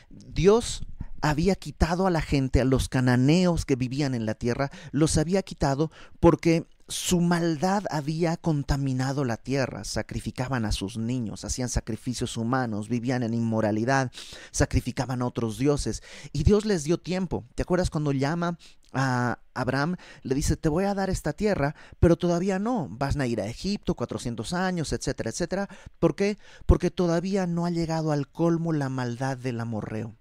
Dios 0.09 0.85
había 1.21 1.55
quitado 1.55 2.07
a 2.07 2.11
la 2.11 2.21
gente, 2.21 2.61
a 2.61 2.65
los 2.65 2.89
cananeos 2.89 3.65
que 3.65 3.75
vivían 3.75 4.13
en 4.13 4.25
la 4.25 4.35
tierra, 4.35 4.71
los 4.91 5.17
había 5.17 5.41
quitado 5.41 5.91
porque 6.19 6.65
su 6.87 7.19
maldad 7.19 7.83
había 7.89 8.37
contaminado 8.37 9.25
la 9.25 9.37
tierra, 9.37 9.83
sacrificaban 9.83 10.65
a 10.65 10.71
sus 10.71 10.97
niños, 10.97 11.43
hacían 11.43 11.69
sacrificios 11.69 12.37
humanos, 12.37 12.87
vivían 12.87 13.23
en 13.23 13.33
inmoralidad, 13.33 14.11
sacrificaban 14.51 15.21
a 15.21 15.25
otros 15.25 15.57
dioses. 15.57 16.01
Y 16.31 16.43
Dios 16.43 16.65
les 16.65 16.83
dio 16.83 16.97
tiempo. 16.97 17.45
¿Te 17.55 17.63
acuerdas 17.63 17.89
cuando 17.89 18.13
llama 18.13 18.57
a 18.93 19.39
Abraham? 19.53 19.97
Le 20.23 20.35
dice, 20.35 20.55
te 20.55 20.69
voy 20.69 20.85
a 20.85 20.93
dar 20.93 21.09
esta 21.09 21.33
tierra, 21.33 21.75
pero 21.99 22.15
todavía 22.15 22.57
no. 22.57 22.87
Vas 22.89 23.17
a 23.17 23.27
ir 23.27 23.41
a 23.41 23.47
Egipto 23.47 23.95
400 23.95 24.53
años, 24.53 24.93
etcétera, 24.93 25.29
etcétera. 25.29 25.67
¿Por 25.99 26.15
qué? 26.15 26.37
Porque 26.65 26.89
todavía 26.89 27.47
no 27.47 27.65
ha 27.65 27.69
llegado 27.69 28.11
al 28.11 28.29
colmo 28.29 28.71
la 28.71 28.89
maldad 28.89 29.37
del 29.37 29.59
amorreo. 29.59 30.15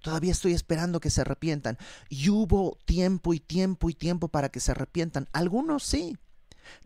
Todavía 0.00 0.32
estoy 0.32 0.52
esperando 0.52 1.00
que 1.00 1.10
se 1.10 1.20
arrepientan. 1.20 1.78
Y 2.08 2.30
hubo 2.30 2.78
tiempo 2.84 3.34
y 3.34 3.40
tiempo 3.40 3.90
y 3.90 3.94
tiempo 3.94 4.28
para 4.28 4.48
que 4.48 4.60
se 4.60 4.72
arrepientan. 4.72 5.28
Algunos 5.32 5.84
sí. 5.84 6.16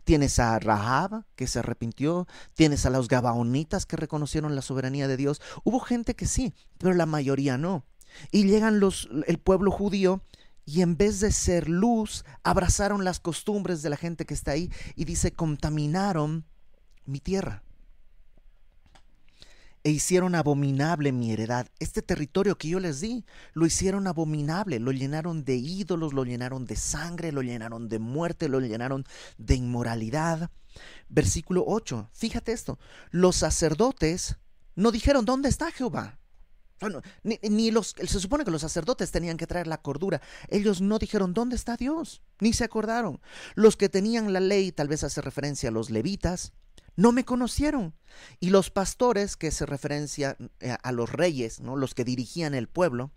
Tienes 0.03 0.39
a 0.39 0.57
Rahab 0.57 1.25
que 1.35 1.45
se 1.45 1.59
arrepintió, 1.59 2.27
tienes 2.55 2.85
a 2.85 2.89
los 2.89 3.07
Gabaonitas 3.07 3.85
que 3.85 3.97
reconocieron 3.97 4.55
la 4.55 4.63
soberanía 4.63 5.07
de 5.07 5.17
Dios. 5.17 5.41
Hubo 5.63 5.79
gente 5.79 6.15
que 6.15 6.25
sí, 6.25 6.55
pero 6.79 6.93
la 6.93 7.05
mayoría 7.05 7.57
no. 7.57 7.85
Y 8.31 8.45
llegan 8.45 8.79
los 8.79 9.09
el 9.27 9.37
pueblo 9.37 9.69
judío 9.69 10.21
y 10.65 10.81
en 10.81 10.97
vez 10.97 11.19
de 11.19 11.31
ser 11.31 11.69
luz, 11.69 12.25
abrazaron 12.43 13.03
las 13.03 13.19
costumbres 13.19 13.83
de 13.83 13.89
la 13.89 13.97
gente 13.97 14.25
que 14.25 14.33
está 14.33 14.51
ahí 14.51 14.71
y 14.95 15.05
dice, 15.05 15.31
contaminaron 15.31 16.45
mi 17.05 17.19
tierra 17.19 17.61
e 19.85 19.91
hicieron 19.91 20.33
abominable 20.33 21.11
mi 21.11 21.31
heredad. 21.31 21.67
Este 21.77 22.01
territorio 22.01 22.57
que 22.57 22.69
yo 22.69 22.79
les 22.79 23.01
di, 23.01 23.23
lo 23.53 23.67
hicieron 23.67 24.07
abominable, 24.07 24.79
lo 24.79 24.91
llenaron 24.91 25.45
de 25.45 25.57
ídolos, 25.57 26.11
lo 26.11 26.25
llenaron 26.25 26.65
de 26.65 26.75
sangre, 26.75 27.31
lo 27.31 27.43
llenaron 27.43 27.87
de 27.87 27.99
muerte, 27.99 28.49
lo 28.49 28.59
llenaron 28.59 29.05
de 29.37 29.53
inmoralidad. 29.53 30.49
Versículo 31.07 31.63
8, 31.67 32.09
fíjate 32.13 32.51
esto, 32.51 32.79
los 33.11 33.35
sacerdotes 33.35 34.37
no 34.73 34.91
dijeron, 34.91 35.23
¿dónde 35.23 35.49
está 35.49 35.71
Jehová? 35.71 36.17
ni, 37.23 37.69
los, 37.71 37.95
se 37.95 38.19
supone 38.19 38.43
que 38.43 38.51
los 38.51 38.61
sacerdotes 38.61 39.11
tenían 39.11 39.37
que 39.37 39.47
traer 39.47 39.67
la 39.67 39.83
cordura. 39.83 40.19
Ellos 40.49 40.81
no 40.81 40.97
dijeron, 40.97 41.35
¿dónde 41.35 41.55
está 41.55 41.77
Dios? 41.77 42.23
Ni 42.39 42.53
se 42.53 42.63
acordaron. 42.63 43.21
Los 43.53 43.77
que 43.77 43.87
tenían 43.87 44.33
la 44.33 44.39
ley, 44.39 44.71
tal 44.71 44.87
vez 44.87 45.03
hace 45.03 45.21
referencia 45.21 45.69
a 45.69 45.71
los 45.71 45.91
levitas, 45.91 46.53
no 46.95 47.11
me 47.11 47.25
conocieron. 47.25 47.93
Y 48.39 48.49
los 48.49 48.69
pastores, 48.69 49.35
que 49.35 49.51
se 49.51 49.65
referencia 49.65 50.37
eh, 50.59 50.75
a 50.81 50.91
los 50.91 51.11
reyes, 51.11 51.59
¿no? 51.59 51.75
los 51.75 51.93
que 51.93 52.03
dirigían 52.03 52.53
el 52.53 52.67
pueblo, 52.67 53.11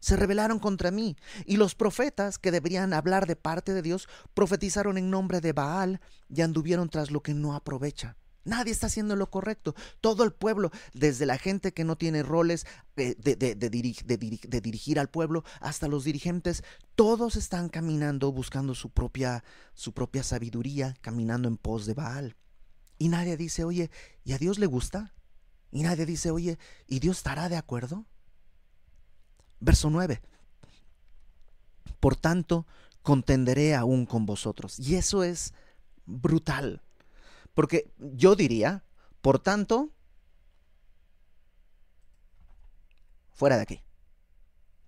se 0.00 0.16
rebelaron 0.16 0.58
contra 0.58 0.90
mí. 0.90 1.16
Y 1.46 1.56
los 1.56 1.74
profetas, 1.74 2.38
que 2.38 2.50
deberían 2.50 2.92
hablar 2.92 3.26
de 3.26 3.36
parte 3.36 3.72
de 3.72 3.82
Dios, 3.82 4.08
profetizaron 4.34 4.98
en 4.98 5.10
nombre 5.10 5.40
de 5.40 5.52
Baal 5.52 6.00
y 6.28 6.42
anduvieron 6.42 6.90
tras 6.90 7.10
lo 7.10 7.22
que 7.22 7.34
no 7.34 7.54
aprovecha. 7.54 8.16
Nadie 8.44 8.72
está 8.72 8.88
haciendo 8.88 9.16
lo 9.16 9.30
correcto. 9.30 9.74
Todo 10.02 10.22
el 10.22 10.32
pueblo, 10.32 10.70
desde 10.92 11.24
la 11.24 11.38
gente 11.38 11.72
que 11.72 11.84
no 11.84 11.96
tiene 11.96 12.22
roles 12.22 12.66
eh, 12.96 13.14
de, 13.16 14.60
dirigir 14.60 15.00
al 15.00 15.08
pueblo 15.08 15.44
hasta 15.60 15.88
los 15.88 16.04
dirigentes, 16.04 16.62
todos 16.94 17.36
están 17.36 17.70
caminando 17.70 18.30
buscando 18.32 18.74
su 18.74 18.90
propia, 18.90 19.42
su 19.72 19.94
propia 19.94 20.22
sabiduría, 20.22 20.94
caminando 21.00 21.48
en 21.48 21.56
pos 21.56 21.86
de 21.86 21.94
Baal. 21.94 22.36
Y 23.04 23.10
nadie 23.10 23.36
dice, 23.36 23.64
oye, 23.64 23.90
¿y 24.24 24.32
a 24.32 24.38
Dios 24.38 24.58
le 24.58 24.64
gusta? 24.64 25.12
Y 25.70 25.82
nadie 25.82 26.06
dice, 26.06 26.30
oye, 26.30 26.58
¿y 26.86 27.00
Dios 27.00 27.18
estará 27.18 27.50
de 27.50 27.56
acuerdo? 27.58 28.06
Verso 29.60 29.90
9. 29.90 30.22
Por 32.00 32.16
tanto, 32.16 32.66
contenderé 33.02 33.74
aún 33.74 34.06
con 34.06 34.24
vosotros. 34.24 34.78
Y 34.78 34.94
eso 34.94 35.22
es 35.22 35.52
brutal. 36.06 36.80
Porque 37.52 37.92
yo 37.98 38.36
diría, 38.36 38.84
por 39.20 39.38
tanto, 39.38 39.90
fuera 43.34 43.56
de 43.56 43.62
aquí. 43.64 43.82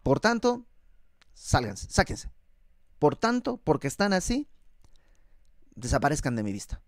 Por 0.03 0.21
tanto, 0.21 0.65
sálganse, 1.35 1.91
sáquense. 1.91 2.31
Por 2.99 3.15
tanto, 3.15 3.59
porque 3.59 3.89
están 3.89 4.15
así, 4.15 4.49
desaparezcan 5.75 6.35
de 6.35 6.45
mi 6.45 6.53
vista. 6.55 6.81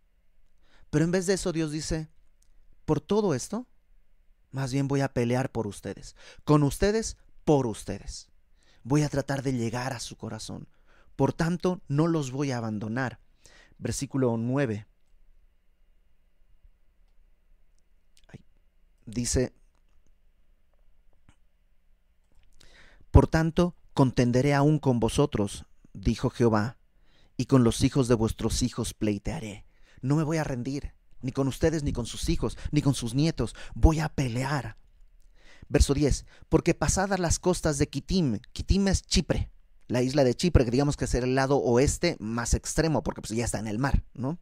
Pero 0.90 1.04
en 1.04 1.11
vez 1.11 1.26
de 1.26 1.35
eso 1.35 1.52
Dios 1.52 1.71
dice, 1.71 2.09
por 2.85 3.00
todo 3.00 3.35
esto, 3.35 3.66
más 4.50 4.73
bien 4.73 4.88
voy 4.88 5.02
a 5.02 5.12
pelear 5.12 5.52
por 5.52 5.66
ustedes, 5.66 6.16
con 6.45 6.62
ustedes, 6.62 7.18
por 7.45 7.66
ustedes. 7.66 8.30
Voy 8.83 9.02
a 9.02 9.09
tratar 9.09 9.42
de 9.42 9.52
llegar 9.52 9.92
a 9.92 10.00
su 10.00 10.16
corazón. 10.16 10.68
Por 11.16 11.33
tanto, 11.33 11.83
no 11.88 12.07
los 12.07 12.30
voy 12.30 12.52
a 12.52 12.59
abandonar. 12.59 13.21
Versículo 13.76 14.37
9. 14.38 14.87
Dice, 19.04 19.52
Por 23.11 23.26
tanto, 23.26 23.75
contenderé 23.95 24.54
aún 24.54 24.78
con 24.78 25.00
vosotros, 25.00 25.66
dijo 25.92 26.30
Jehová, 26.30 26.78
y 27.37 27.47
con 27.47 27.64
los 27.64 27.83
hijos 27.83 28.09
de 28.09 28.14
vuestros 28.14 28.62
hijos 28.62 28.95
pleitearé 28.95 29.67
no 30.02 30.16
me 30.16 30.22
voy 30.22 30.38
a 30.38 30.44
rendir, 30.44 30.94
ni 31.20 31.32
con 31.32 31.48
ustedes, 31.48 31.82
ni 31.82 31.92
con 31.92 32.06
sus 32.06 32.28
hijos, 32.28 32.56
ni 32.70 32.82
con 32.82 32.94
sus 32.94 33.14
nietos, 33.14 33.54
voy 33.74 34.00
a 34.00 34.08
pelear. 34.08 34.76
Verso 35.68 35.94
10, 35.94 36.24
porque 36.48 36.74
pasadas 36.74 37.18
las 37.18 37.38
costas 37.38 37.78
de 37.78 37.88
Kitim, 37.88 38.38
Kitim 38.52 38.88
es 38.88 39.02
Chipre, 39.02 39.50
la 39.86 40.02
isla 40.02 40.24
de 40.24 40.34
Chipre, 40.34 40.64
que 40.64 40.70
digamos 40.70 40.96
que 40.96 41.04
es 41.04 41.14
el 41.14 41.34
lado 41.34 41.58
oeste 41.58 42.16
más 42.20 42.54
extremo, 42.54 43.02
porque 43.02 43.20
pues 43.20 43.36
ya 43.36 43.44
está 43.44 43.58
en 43.58 43.66
el 43.66 43.78
mar, 43.78 44.04
¿no? 44.14 44.38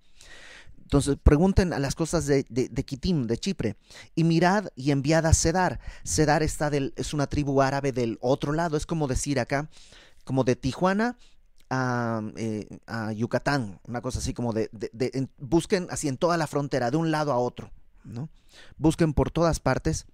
Entonces 0.83 1.17
pregunten 1.21 1.73
a 1.73 1.81
las 1.81 1.97
costas 1.97 2.27
de, 2.27 2.45
de, 2.49 2.69
de, 2.69 2.85
Kitim, 2.85 3.27
de 3.27 3.39
Chipre, 3.39 3.77
y 4.15 4.23
mirad 4.23 4.69
y 4.77 4.93
enviad 4.93 5.27
a 5.27 5.35
Sedar. 5.35 5.81
Sedar 6.05 6.45
está 6.45 6.71
del, 6.71 6.95
es 6.97 7.13
una 7.13 7.27
tribu 7.27 7.61
árabe 7.61 7.91
del 7.91 8.19
otro 8.21 8.53
lado, 8.53 8.77
es 8.77 8.87
como 8.87 9.09
decir 9.09 9.41
acá, 9.41 9.69
como 10.23 10.45
de 10.45 10.55
Tijuana 10.55 11.17
eh, 11.71 12.79
a, 12.87 13.13
Yucatán, 13.13 13.81
una 13.85 14.01
cosa 14.01 14.21
así 14.21 14.33
como 14.33 14.53
de, 14.53 14.71
busquen 15.39 15.89
así 15.91 16.09
en 16.09 16.17
toda 16.17 16.37
la 16.37 16.47
frontera, 16.47 16.91
de 16.91 16.97
un 16.97 17.11
lado 17.11 17.33
a 17.33 17.39
otro, 17.39 17.71
¿no? 18.05 18.29
Busquen 18.77 19.13
por 19.13 19.31
todas 19.31 19.61
partes 19.61 20.07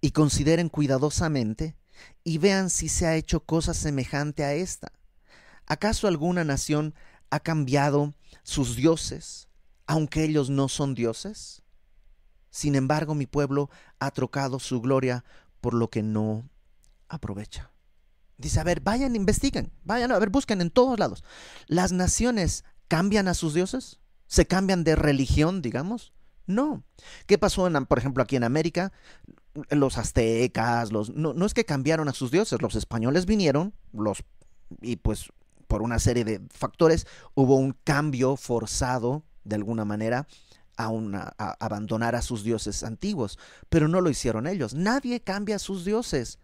y 0.00 0.10
consideren 0.10 0.68
cuidadosamente 0.68 1.76
y 2.24 2.38
vean 2.38 2.70
si 2.70 2.88
se 2.88 3.06
ha 3.06 3.16
hecho 3.16 3.40
cosa 3.40 3.74
semejante 3.74 4.44
a 4.44 4.52
esta. 4.52 4.92
¿Acaso 5.66 6.08
alguna 6.08 6.44
nación 6.44 6.94
ha 7.30 7.40
cambiado 7.40 8.14
sus 8.42 8.76
dioses, 8.76 9.48
aunque 9.86 10.24
ellos 10.24 10.50
no 10.50 10.68
son 10.68 10.94
dioses? 10.94 11.62
Sin 12.50 12.74
embargo, 12.74 13.14
mi 13.14 13.26
pueblo 13.26 13.70
ha 13.98 14.10
trocado 14.10 14.58
su 14.58 14.80
gloria 14.80 15.24
por 15.60 15.74
lo 15.74 15.88
que 15.88 16.02
no 16.02 16.48
aprovecha. 17.08 17.70
Dice, 18.40 18.60
a 18.60 18.64
ver, 18.64 18.80
vayan, 18.80 19.16
investiguen, 19.16 19.72
vayan, 19.84 20.12
a 20.12 20.18
ver, 20.18 20.30
busquen 20.30 20.60
en 20.60 20.70
todos 20.70 20.98
lados. 20.98 21.24
¿Las 21.66 21.92
naciones 21.92 22.64
cambian 22.88 23.28
a 23.28 23.34
sus 23.34 23.54
dioses? 23.54 24.00
¿Se 24.26 24.46
cambian 24.46 24.84
de 24.84 24.96
religión, 24.96 25.62
digamos? 25.62 26.12
No. 26.46 26.82
¿Qué 27.26 27.38
pasó, 27.38 27.68
por 27.86 27.98
ejemplo, 27.98 28.22
aquí 28.22 28.36
en 28.36 28.44
América? 28.44 28.92
Los 29.70 29.98
aztecas, 29.98 30.92
los, 30.92 31.10
no, 31.10 31.34
no 31.34 31.46
es 31.46 31.54
que 31.54 31.64
cambiaron 31.64 32.08
a 32.08 32.12
sus 32.12 32.30
dioses, 32.30 32.62
los 32.62 32.74
españoles 32.74 33.26
vinieron, 33.26 33.74
los, 33.92 34.24
y 34.80 34.96
pues 34.96 35.30
por 35.66 35.82
una 35.82 35.98
serie 35.98 36.24
de 36.24 36.40
factores 36.50 37.06
hubo 37.34 37.56
un 37.56 37.76
cambio 37.84 38.36
forzado, 38.36 39.24
de 39.44 39.56
alguna 39.56 39.84
manera, 39.84 40.26
a, 40.76 40.88
una, 40.88 41.34
a 41.38 41.56
abandonar 41.60 42.14
a 42.14 42.22
sus 42.22 42.42
dioses 42.42 42.82
antiguos, 42.82 43.38
pero 43.68 43.86
no 43.86 44.00
lo 44.00 44.10
hicieron 44.10 44.46
ellos. 44.46 44.74
Nadie 44.74 45.20
cambia 45.20 45.56
a 45.56 45.60
sus 45.60 45.84
dioses, 45.84 46.38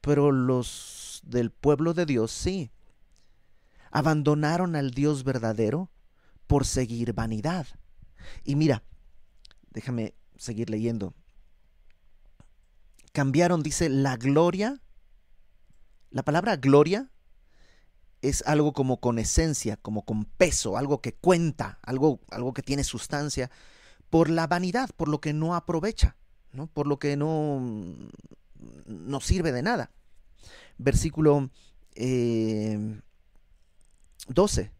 pero 0.00 0.30
los 0.30 1.01
del 1.22 1.50
pueblo 1.50 1.94
de 1.94 2.06
Dios 2.06 2.30
sí. 2.30 2.70
Abandonaron 3.90 4.76
al 4.76 4.90
Dios 4.90 5.24
verdadero 5.24 5.90
por 6.46 6.66
seguir 6.66 7.12
vanidad. 7.12 7.66
Y 8.44 8.56
mira, 8.56 8.82
déjame 9.70 10.14
seguir 10.36 10.70
leyendo. 10.70 11.14
Cambiaron, 13.12 13.62
dice, 13.62 13.88
la 13.88 14.16
gloria. 14.16 14.80
La 16.10 16.22
palabra 16.22 16.56
gloria 16.56 17.10
es 18.22 18.42
algo 18.46 18.72
como 18.72 19.00
con 19.00 19.18
esencia, 19.18 19.76
como 19.76 20.04
con 20.04 20.24
peso, 20.24 20.76
algo 20.76 21.00
que 21.00 21.14
cuenta, 21.14 21.78
algo, 21.82 22.20
algo 22.30 22.54
que 22.54 22.62
tiene 22.62 22.84
sustancia, 22.84 23.50
por 24.10 24.30
la 24.30 24.46
vanidad, 24.46 24.90
por 24.96 25.08
lo 25.08 25.20
que 25.20 25.32
no 25.32 25.54
aprovecha, 25.54 26.16
¿no? 26.52 26.66
por 26.68 26.86
lo 26.86 26.98
que 26.98 27.16
no, 27.16 27.60
no 28.86 29.20
sirve 29.20 29.52
de 29.52 29.62
nada. 29.62 29.90
Versículo 30.82 31.50
12. 34.28 34.60
Eh, 34.62 34.70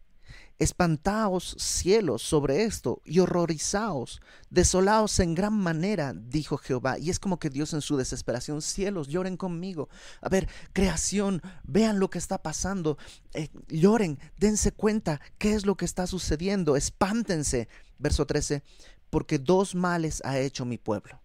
Espantaos 0.59 1.55
cielos 1.57 2.21
sobre 2.21 2.63
esto 2.63 3.01
y 3.03 3.19
horrorizaos, 3.19 4.21
desolaos 4.51 5.19
en 5.19 5.33
gran 5.33 5.53
manera, 5.53 6.13
dijo 6.15 6.57
Jehová. 6.57 6.99
Y 6.99 7.09
es 7.09 7.19
como 7.19 7.39
que 7.39 7.49
Dios 7.49 7.73
en 7.73 7.81
su 7.81 7.97
desesperación, 7.97 8.61
cielos, 8.61 9.07
lloren 9.07 9.35
conmigo. 9.35 9.89
A 10.21 10.29
ver, 10.29 10.47
creación, 10.71 11.41
vean 11.63 11.99
lo 11.99 12.09
que 12.09 12.19
está 12.19 12.43
pasando, 12.43 12.97
eh, 13.33 13.49
lloren, 13.67 14.19
dense 14.37 14.71
cuenta 14.71 15.19
qué 15.39 15.53
es 15.53 15.65
lo 15.65 15.75
que 15.75 15.85
está 15.85 16.05
sucediendo, 16.05 16.77
espántense. 16.77 17.67
Verso 17.97 18.25
13, 18.27 18.63
porque 19.09 19.39
dos 19.39 19.73
males 19.75 20.21
ha 20.23 20.37
hecho 20.37 20.65
mi 20.65 20.77
pueblo. 20.77 21.21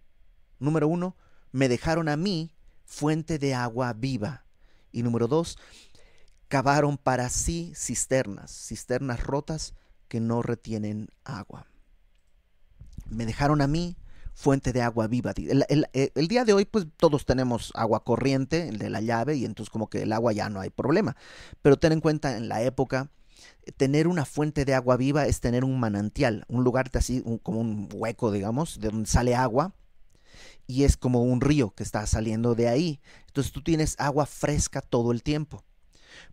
Número 0.57 0.87
uno, 0.87 1.15
me 1.51 1.69
dejaron 1.69 2.09
a 2.09 2.17
mí 2.17 2.51
fuente 2.83 3.37
de 3.37 3.53
agua 3.53 3.93
viva. 3.93 4.48
Y 4.91 5.03
número 5.03 5.27
dos, 5.27 5.57
cavaron 6.47 6.97
para 6.97 7.29
sí 7.29 7.73
cisternas, 7.75 8.51
cisternas 8.51 9.23
rotas 9.23 9.73
que 10.07 10.19
no 10.19 10.41
retienen 10.41 11.09
agua. 11.23 11.67
Me 13.09 13.25
dejaron 13.25 13.61
a 13.61 13.67
mí 13.67 13.95
fuente 14.39 14.71
de 14.71 14.81
agua 14.81 15.07
viva. 15.07 15.33
El, 15.35 16.27
día 16.29 16.45
de 16.45 16.53
hoy, 16.53 16.63
pues 16.65 16.87
todos 16.95 17.25
tenemos 17.25 17.73
agua 17.75 18.05
corriente, 18.05 18.69
el 18.69 18.77
de 18.77 18.89
la 18.89 19.01
llave, 19.01 19.35
y 19.35 19.43
entonces 19.43 19.69
como 19.69 19.89
que 19.89 20.03
el 20.03 20.13
agua 20.13 20.31
ya 20.31 20.49
no 20.49 20.61
hay 20.61 20.69
problema. 20.69 21.17
Pero 21.61 21.77
ten 21.77 21.91
en 21.91 21.99
cuenta, 21.99 22.37
en 22.37 22.47
la 22.47 22.63
época, 22.63 23.11
tener 23.75 24.07
una 24.07 24.23
fuente 24.23 24.63
de 24.63 24.73
agua 24.73 24.95
viva 24.95 25.25
es 25.25 25.41
tener 25.41 25.65
un 25.65 25.79
manantial, 25.79 26.45
un 26.47 26.63
lugar 26.63 26.89
así, 26.93 27.21
como 27.43 27.59
un 27.59 27.89
hueco, 27.93 28.31
digamos, 28.31 28.79
de 28.79 28.89
donde 28.89 29.09
sale 29.09 29.35
agua, 29.35 29.73
y 30.69 30.83
es 30.83 30.97
como 30.97 31.23
un 31.23 31.41
río 31.41 31.71
que 31.71 31.81
está 31.81 32.05
saliendo 32.05 32.53
de 32.53 32.67
ahí. 32.67 33.01
Entonces 33.25 33.51
tú 33.51 33.63
tienes 33.63 33.95
agua 33.97 34.27
fresca 34.27 34.81
todo 34.81 35.11
el 35.11 35.23
tiempo 35.23 35.65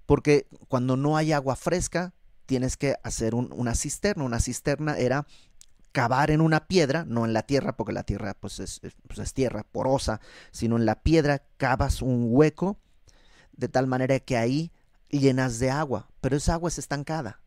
porque 0.05 0.47
cuando 0.69 0.97
no 0.97 1.17
hay 1.17 1.33
agua 1.33 1.57
fresca, 1.57 2.15
tienes 2.47 2.77
que 2.77 2.97
hacer 3.03 3.35
una 3.35 3.75
cisterna. 3.75 4.25
Una 4.25 4.41
cisterna 4.41 4.99
era 4.99 5.27
cavar 5.93 6.31
en 6.31 6.41
una 6.41 6.69
piedra, 6.69 7.05
no 7.07 7.25
en 7.25 7.33
la 7.33 7.43
tierra, 7.43 7.77
porque 7.77 7.93
la 7.93 8.03
tierra 8.03 8.35
pues 8.35 8.61
es, 8.61 8.81
pues 9.07 9.19
es 9.19 9.33
tierra 9.35 9.65
porosa, 9.65 10.21
sino 10.53 10.77
en 10.77 10.85
la 10.85 11.03
piedra 11.03 11.43
cavas 11.57 12.03
un 12.03 12.27
hueco 12.29 12.79
de 13.53 13.69
tal 13.69 13.87
manera 13.87 14.21
que 14.21 14.37
ahí 14.37 14.71
llenas 15.09 15.59
de 15.59 15.71
agua, 15.71 16.11
pero 16.21 16.37
esa 16.37 16.55
agua 16.55 16.69
es 16.69 16.79
estancada. 16.79 17.41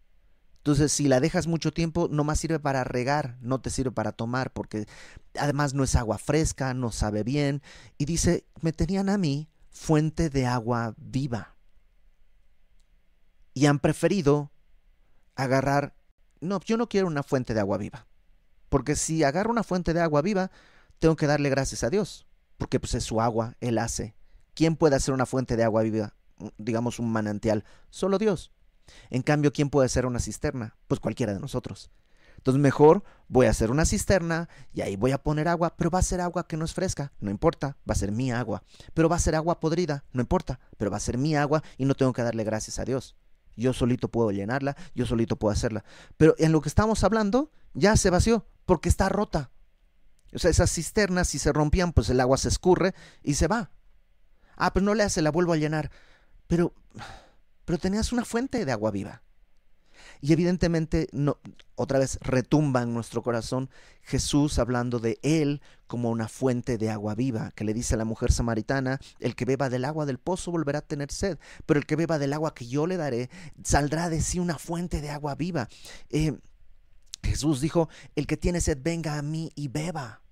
Entonces, 0.60 0.92
si 0.92 1.08
la 1.08 1.20
dejas 1.20 1.48
mucho 1.48 1.72
tiempo, 1.72 2.10
no 2.12 2.24
más 2.24 2.40
sirve 2.40 2.60
para 2.60 2.84
regar, 2.84 3.38
no 3.42 3.62
te 3.62 3.70
sirve 3.70 3.92
para 3.92 4.12
tomar, 4.12 4.52
porque 4.52 4.86
además 5.40 5.74
no 5.74 5.84
es 5.84 5.96
agua 5.96 6.18
fresca, 6.18 6.74
no 6.74 6.92
sabe 6.92 7.24
bien. 7.24 7.62
Y 7.98 8.06
dice, 8.06 8.46
me 8.62 8.74
tenían 8.74 9.10
a 9.10 9.18
mí 9.18 9.50
fuente 9.70 10.30
de 10.30 10.46
agua 10.46 10.94
viva 10.98 11.56
y 13.54 13.66
han 13.66 13.80
preferido 13.80 14.52
agarrar, 15.36 15.94
no, 16.40 16.60
yo 16.62 16.78
no 16.78 16.88
quiero 16.88 17.08
una 17.08 17.24
fuente 17.24 17.54
de 17.54 17.60
agua 17.60 17.78
viva, 17.78 18.08
porque 18.70 18.96
si 18.96 19.24
agarro 19.24 19.52
una 19.52 19.64
fuente 19.64 19.94
de 19.94 20.02
agua 20.02 20.22
viva, 20.22 20.52
tengo 21.00 21.16
que 21.16 21.28
darle 21.28 21.50
gracias 21.50 21.84
a 21.84 21.90
Dios, 21.90 22.26
porque 22.58 22.80
pues 22.80 22.94
es 22.94 23.04
su 23.04 23.22
agua, 23.22 23.56
Él 23.60 23.78
hace. 23.78 24.16
¿Quién 24.54 24.76
puede 24.76 24.96
hacer 24.96 25.14
una 25.14 25.26
fuente 25.26 25.56
de 25.56 25.64
agua 25.64 25.84
viva? 25.84 26.14
Digamos 26.58 27.00
un 27.00 27.12
manantial, 27.12 27.66
solo 27.90 28.18
Dios. 28.18 28.52
En 29.10 29.22
cambio, 29.22 29.52
¿quién 29.52 29.70
puede 29.70 29.86
hacer 29.86 30.06
una 30.06 30.20
cisterna? 30.20 30.76
Pues 30.88 31.00
cualquiera 31.00 31.34
de 31.34 31.40
nosotros. 31.40 31.92
Entonces 32.38 32.62
mejor 32.62 33.04
voy 33.28 33.48
a 33.48 33.50
hacer 33.50 33.70
una 33.70 33.86
cisterna 33.86 34.48
y 34.74 34.82
ahí 34.82 34.96
voy 34.96 35.12
a 35.12 35.22
poner 35.22 35.50
agua, 35.50 35.76
pero 35.76 35.90
va 35.90 36.00
a 36.00 36.04
ser 36.04 36.22
agua 36.22 36.48
que 36.48 36.56
no 36.56 36.64
es 36.64 36.74
fresca, 36.74 37.12
no 37.20 37.30
importa, 37.30 37.76
va 37.88 37.92
a 37.92 37.96
ser 37.96 38.14
mi 38.14 38.32
agua. 38.32 38.64
Pero 38.94 39.10
va 39.10 39.18
a 39.18 39.20
ser 39.20 39.36
agua 39.36 39.60
podrida, 39.60 40.06
no 40.14 40.22
importa, 40.22 40.60
pero 40.78 40.90
va 40.90 40.98
a 40.98 41.02
ser 41.02 41.18
mi 41.18 41.36
agua 41.36 41.62
y 41.78 41.84
no 41.84 41.96
tengo 41.96 42.14
que 42.14 42.24
darle 42.24 42.46
gracias 42.46 42.80
a 42.80 42.86
Dios. 42.86 43.18
Yo 43.58 43.74
solito 43.74 44.08
puedo 44.08 44.32
llenarla, 44.32 44.78
yo 44.96 45.06
solito 45.06 45.36
puedo 45.36 45.52
hacerla. 45.52 45.84
Pero 46.16 46.34
en 46.38 46.54
lo 46.54 46.62
que 46.62 46.70
estamos 46.70 47.04
hablando 47.04 47.52
ya 47.74 47.98
se 47.98 48.10
vació 48.10 48.46
porque 48.66 48.88
está 48.88 49.10
rota. 49.10 49.52
O 50.34 50.40
sea, 50.40 50.50
esas 50.50 50.72
cisternas 50.72 51.28
si 51.28 51.40
se 51.40 51.52
rompían, 51.52 51.92
pues 51.92 52.10
el 52.10 52.22
agua 52.22 52.38
se 52.38 52.48
escurre 52.48 52.94
y 53.22 53.34
se 53.34 53.48
va. 53.48 53.72
Ah, 54.56 54.72
pues 54.72 54.84
no 54.84 54.94
le 54.94 55.04
hace, 55.04 55.22
la 55.22 55.32
vuelvo 55.32 55.52
a 55.52 55.58
llenar. 55.58 55.92
Pero, 56.48 56.74
pero 57.70 57.78
tenías 57.78 58.12
una 58.12 58.26
fuente 58.26 58.66
de 58.66 58.72
agua 58.72 58.90
viva. 58.90 59.22
Y 60.22 60.34
evidentemente, 60.34 61.08
otra 61.76 62.00
vez 62.00 62.18
retumba 62.20 62.82
en 62.82 62.96
nuestro 62.96 63.22
corazón 63.22 63.70
Jesús 64.02 64.58
hablando 64.58 64.98
de 64.98 65.20
Él 65.22 65.62
como 65.86 66.10
una 66.10 66.28
fuente 66.28 66.80
de 66.80 66.90
agua 66.90 67.14
viva, 67.14 67.52
que 67.52 67.64
le 67.64 67.76
dice 67.76 67.94
a 67.94 68.00
la 68.00 68.06
mujer 68.06 68.32
samaritana, 68.32 69.00
el 69.20 69.36
que 69.36 69.46
beba 69.46 69.70
del 69.70 69.86
agua 69.86 70.08
del 70.08 70.18
pozo 70.18 70.50
volverá 70.50 70.80
a 70.80 70.82
tener 70.82 71.12
sed, 71.12 71.38
pero 71.68 71.80
el 71.80 71.86
que 71.86 71.96
beba 71.96 72.18
del 72.18 72.34
agua 72.34 72.56
que 72.56 72.66
yo 72.66 72.88
le 72.88 72.98
daré, 72.98 73.30
saldrá 73.64 74.10
de 74.10 74.20
sí 74.20 74.40
una 74.40 74.58
fuente 74.58 75.00
de 75.00 75.12
agua 75.12 75.36
viva. 75.36 75.70
Eh, 76.10 76.40
Jesús 77.22 77.62
dijo, 77.62 77.88
el 78.16 78.26
que 78.26 78.36
tiene 78.36 78.62
sed, 78.62 78.80
venga 78.82 79.20
a 79.20 79.22
mí 79.22 79.52
y 79.54 79.68
beba. 79.68 80.24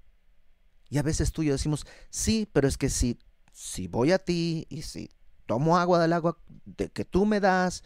Y 0.90 0.98
a 0.98 1.04
veces 1.04 1.32
tú 1.32 1.44
y 1.44 1.48
yo 1.50 1.52
decimos, 1.52 1.86
sí, 2.10 2.50
pero 2.52 2.68
es 2.68 2.80
que 2.80 2.90
si, 2.90 3.20
si 3.54 3.88
voy 3.88 4.12
a 4.12 4.18
ti 4.18 4.66
y 4.72 4.82
si 4.82 5.12
tomo 5.48 5.78
agua 5.78 6.00
del 6.00 6.14
agua 6.14 6.38
de 6.66 6.90
que 6.90 7.06
tú 7.06 7.26
me 7.26 7.40
das, 7.40 7.84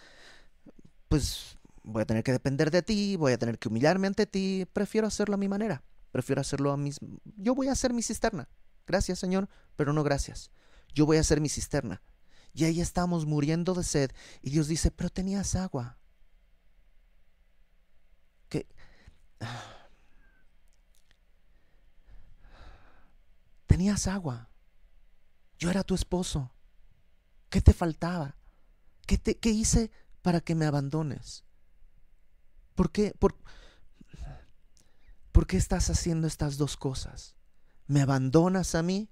pues 1.08 1.58
voy 1.84 2.02
a 2.02 2.06
tener 2.06 2.24
que 2.24 2.34
depender 2.34 2.72
de 2.72 2.82
ti, 2.82 3.16
voy 3.16 3.32
a 3.32 3.38
tener 3.38 3.58
que 3.58 3.70
humillarme 3.70 4.08
ante 4.08 4.26
ti, 4.26 4.68
prefiero 4.74 5.08
hacerlo 5.08 5.36
a 5.36 5.38
mi 5.38 5.48
manera, 5.48 5.84
prefiero 6.12 6.42
hacerlo 6.42 6.72
a 6.72 6.78
mis... 6.78 7.00
Yo 7.38 7.56
voy 7.56 7.70
a 7.70 7.72
hacer 7.72 7.94
mi 7.94 8.02
cisterna, 8.02 8.50
gracias 8.86 9.20
Señor, 9.20 9.48
pero 9.78 9.94
no 9.94 10.04
gracias, 10.04 10.52
yo 10.94 11.06
voy 11.06 11.16
a 11.18 11.22
hacer 11.22 11.40
mi 11.40 11.48
cisterna. 11.48 12.02
Y 12.54 12.66
ahí 12.66 12.82
estamos 12.82 13.26
muriendo 13.26 13.74
de 13.74 13.86
sed 13.86 14.12
y 14.42 14.50
Dios 14.50 14.68
dice, 14.68 14.92
pero 14.92 15.10
tenías 15.10 15.56
agua. 15.56 15.98
Que... 18.50 18.68
Tenías 23.68 24.06
agua. 24.08 24.50
Yo 25.58 25.70
era 25.70 25.84
tu 25.84 25.96
esposo. 25.96 26.52
¿Qué 27.52 27.62
te 27.62 27.74
faltaba? 27.74 28.38
¿Qué, 29.06 29.18
te, 29.18 29.38
qué 29.38 29.50
hice 29.50 29.92
para 30.22 30.40
que 30.40 30.56
me 30.56 30.66
abandones? 30.66 31.44
¿Por 32.76 32.92
qué, 32.92 33.14
por, 33.20 33.36
qué 35.46 35.58
estás 35.58 35.90
haciendo 35.90 36.28
estas 36.28 36.58
dos 36.58 36.78
cosas? 36.78 37.36
¿Me 37.88 38.02
abandonas 38.02 38.74
a 38.74 38.82
mí 38.82 39.10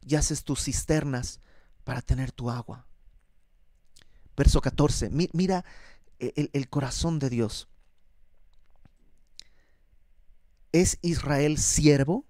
y 0.00 0.16
haces 0.16 0.42
tus 0.42 0.64
cisternas 0.64 1.38
para 1.84 2.02
tener 2.02 2.32
tu 2.32 2.50
agua? 2.50 2.88
Verso 4.36 4.60
14, 4.60 5.10
mira 5.10 5.64
el, 6.18 6.50
el 6.52 6.68
corazón 6.68 7.20
de 7.20 7.30
Dios. 7.30 7.68
¿Es 10.72 10.98
Israel 11.00 11.58
siervo? 11.58 12.26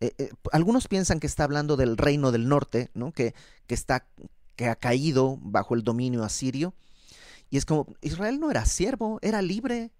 Eh, 0.00 0.12
eh, 0.18 0.30
algunos 0.50 0.88
piensan 0.88 1.20
que 1.20 1.28
está 1.28 1.44
hablando 1.44 1.76
del 1.76 1.96
reino 1.96 2.32
del 2.32 2.48
norte, 2.48 2.90
¿no? 2.94 3.12
que, 3.12 3.36
que, 3.68 3.74
está, 3.74 4.08
que 4.56 4.66
ha 4.66 4.76
caído 4.76 5.38
bajo 5.40 5.74
el 5.74 5.82
dominio 5.82 6.24
asirio. 6.24 6.74
Y 7.50 7.56
es 7.56 7.66
como, 7.66 7.86
Israel 8.00 8.40
no 8.40 8.50
era 8.50 8.64
siervo, 8.64 9.18
era 9.22 9.42
libre. 9.42 9.92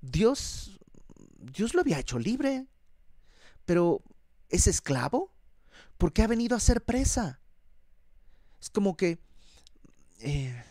Dios, 0.00 0.78
Dios 1.38 1.74
lo 1.74 1.80
había 1.80 1.98
hecho 1.98 2.18
libre. 2.18 2.66
Pero, 3.64 4.02
¿es 4.48 4.66
esclavo? 4.66 5.32
Porque 5.98 6.22
ha 6.22 6.26
venido 6.26 6.56
a 6.56 6.60
ser 6.60 6.84
presa. 6.84 7.40
Es 8.60 8.70
como 8.70 8.96
que... 8.96 9.18
Eh, 10.20 10.64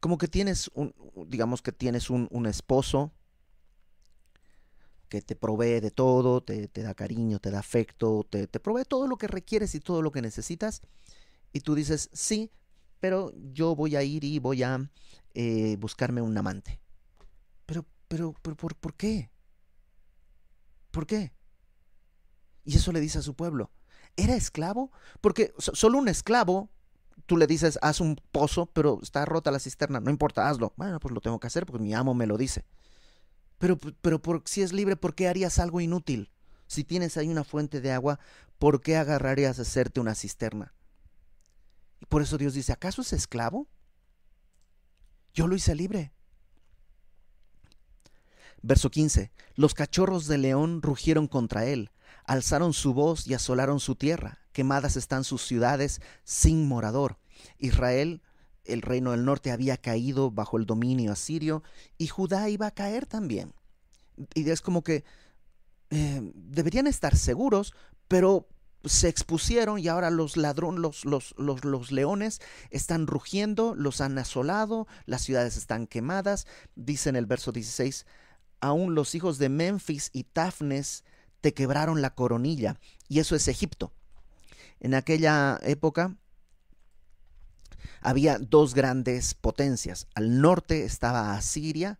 como 0.00 0.18
que 0.18 0.26
tienes 0.26 0.70
un, 0.74 0.94
digamos 1.28 1.62
que 1.62 1.72
tienes 1.72 2.10
un, 2.10 2.26
un 2.30 2.46
esposo 2.46 3.12
que 5.10 5.20
te 5.20 5.36
provee 5.36 5.80
de 5.80 5.90
todo, 5.90 6.40
te, 6.40 6.68
te, 6.68 6.82
da 6.82 6.94
cariño, 6.94 7.40
te 7.40 7.50
da 7.50 7.58
afecto, 7.58 8.24
te, 8.30 8.46
te 8.46 8.60
provee 8.60 8.84
todo 8.84 9.06
lo 9.08 9.18
que 9.18 9.26
requieres 9.26 9.74
y 9.74 9.80
todo 9.80 10.00
lo 10.00 10.12
que 10.12 10.22
necesitas. 10.22 10.80
Y 11.52 11.60
tú 11.60 11.74
dices, 11.74 12.08
sí, 12.12 12.50
pero 13.00 13.32
yo 13.52 13.74
voy 13.74 13.96
a 13.96 14.02
ir 14.04 14.24
y 14.24 14.38
voy 14.38 14.62
a 14.62 14.88
eh, 15.34 15.76
buscarme 15.80 16.22
un 16.22 16.38
amante. 16.38 16.80
Pero, 17.66 17.84
pero, 18.08 18.34
pero 18.40 18.56
¿por, 18.56 18.76
¿por 18.76 18.94
qué? 18.94 19.30
¿Por 20.92 21.06
qué? 21.06 21.32
Y 22.64 22.76
eso 22.76 22.92
le 22.92 23.00
dice 23.00 23.18
a 23.18 23.22
su 23.22 23.34
pueblo. 23.34 23.72
¿Era 24.16 24.36
esclavo? 24.36 24.92
Porque 25.20 25.52
solo 25.58 25.98
un 25.98 26.06
esclavo, 26.08 26.70
tú 27.26 27.36
le 27.36 27.48
dices, 27.48 27.80
haz 27.82 28.00
un 28.00 28.16
pozo, 28.30 28.66
pero 28.66 29.00
está 29.02 29.24
rota 29.24 29.50
la 29.50 29.58
cisterna, 29.58 29.98
no 29.98 30.10
importa, 30.10 30.48
hazlo. 30.48 30.72
Bueno, 30.76 31.00
pues 31.00 31.12
lo 31.12 31.20
tengo 31.20 31.40
que 31.40 31.48
hacer 31.48 31.66
porque 31.66 31.82
mi 31.82 31.94
amo 31.94 32.14
me 32.14 32.28
lo 32.28 32.38
dice. 32.38 32.64
Pero, 33.60 33.78
pero 33.78 34.22
por, 34.22 34.42
si 34.46 34.62
es 34.62 34.72
libre, 34.72 34.96
¿por 34.96 35.14
qué 35.14 35.28
harías 35.28 35.58
algo 35.58 35.82
inútil? 35.82 36.30
Si 36.66 36.82
tienes 36.82 37.18
ahí 37.18 37.28
una 37.28 37.44
fuente 37.44 37.82
de 37.82 37.92
agua, 37.92 38.18
¿por 38.58 38.80
qué 38.80 38.96
agarrarías 38.96 39.58
a 39.58 39.62
hacerte 39.62 40.00
una 40.00 40.14
cisterna? 40.14 40.72
Y 42.00 42.06
por 42.06 42.22
eso 42.22 42.38
Dios 42.38 42.54
dice, 42.54 42.72
¿acaso 42.72 43.02
es 43.02 43.12
esclavo? 43.12 43.68
Yo 45.34 45.46
lo 45.46 45.54
hice 45.56 45.74
libre. 45.74 46.14
Verso 48.62 48.90
15. 48.90 49.30
Los 49.56 49.74
cachorros 49.74 50.26
de 50.26 50.38
león 50.38 50.80
rugieron 50.80 51.28
contra 51.28 51.66
él, 51.66 51.90
alzaron 52.24 52.72
su 52.72 52.94
voz 52.94 53.26
y 53.26 53.34
asolaron 53.34 53.78
su 53.78 53.94
tierra. 53.94 54.38
Quemadas 54.52 54.96
están 54.96 55.22
sus 55.22 55.42
ciudades 55.42 56.00
sin 56.24 56.66
morador. 56.66 57.18
Israel, 57.58 58.22
el 58.72 58.82
reino 58.82 59.12
del 59.12 59.24
norte, 59.24 59.50
había 59.50 59.76
caído 59.76 60.30
bajo 60.30 60.56
el 60.58 60.66
dominio 60.66 61.12
asirio 61.12 61.62
y 61.98 62.06
Judá 62.06 62.48
iba 62.48 62.66
a 62.66 62.70
caer 62.70 63.06
también. 63.06 63.52
Y 64.34 64.48
es 64.48 64.60
como 64.60 64.82
que 64.82 65.04
eh, 65.90 66.32
deberían 66.34 66.86
estar 66.86 67.16
seguros, 67.16 67.74
pero 68.08 68.48
se 68.84 69.08
expusieron 69.08 69.78
y 69.78 69.88
ahora 69.88 70.10
los 70.10 70.36
ladrones, 70.36 71.04
los, 71.04 71.34
los, 71.36 71.92
leones 71.92 72.40
están 72.70 73.06
rugiendo, 73.06 73.74
los 73.74 74.00
han 74.00 74.18
asolado, 74.18 74.86
las 75.04 75.22
ciudades 75.22 75.56
están 75.56 75.86
quemadas. 75.86 76.46
Dice 76.76 77.10
en 77.10 77.16
el 77.16 77.26
verso 77.26 77.52
16, 77.52 78.06
aún 78.60 78.94
los 78.94 79.14
hijos 79.14 79.38
de 79.38 79.48
Memphis 79.48 80.10
y 80.12 80.24
Tafnes 80.24 81.04
te 81.40 81.52
quebraron 81.52 82.00
la 82.00 82.14
coronilla. 82.14 82.78
Y 83.08 83.20
eso 83.20 83.36
es 83.36 83.48
Egipto. 83.48 83.92
En 84.80 84.94
aquella 84.94 85.58
época 85.62 86.16
había 88.00 88.38
dos 88.38 88.74
grandes 88.74 89.34
potencias. 89.34 90.06
Al 90.14 90.40
norte 90.40 90.84
estaba 90.84 91.34
Asiria, 91.34 91.98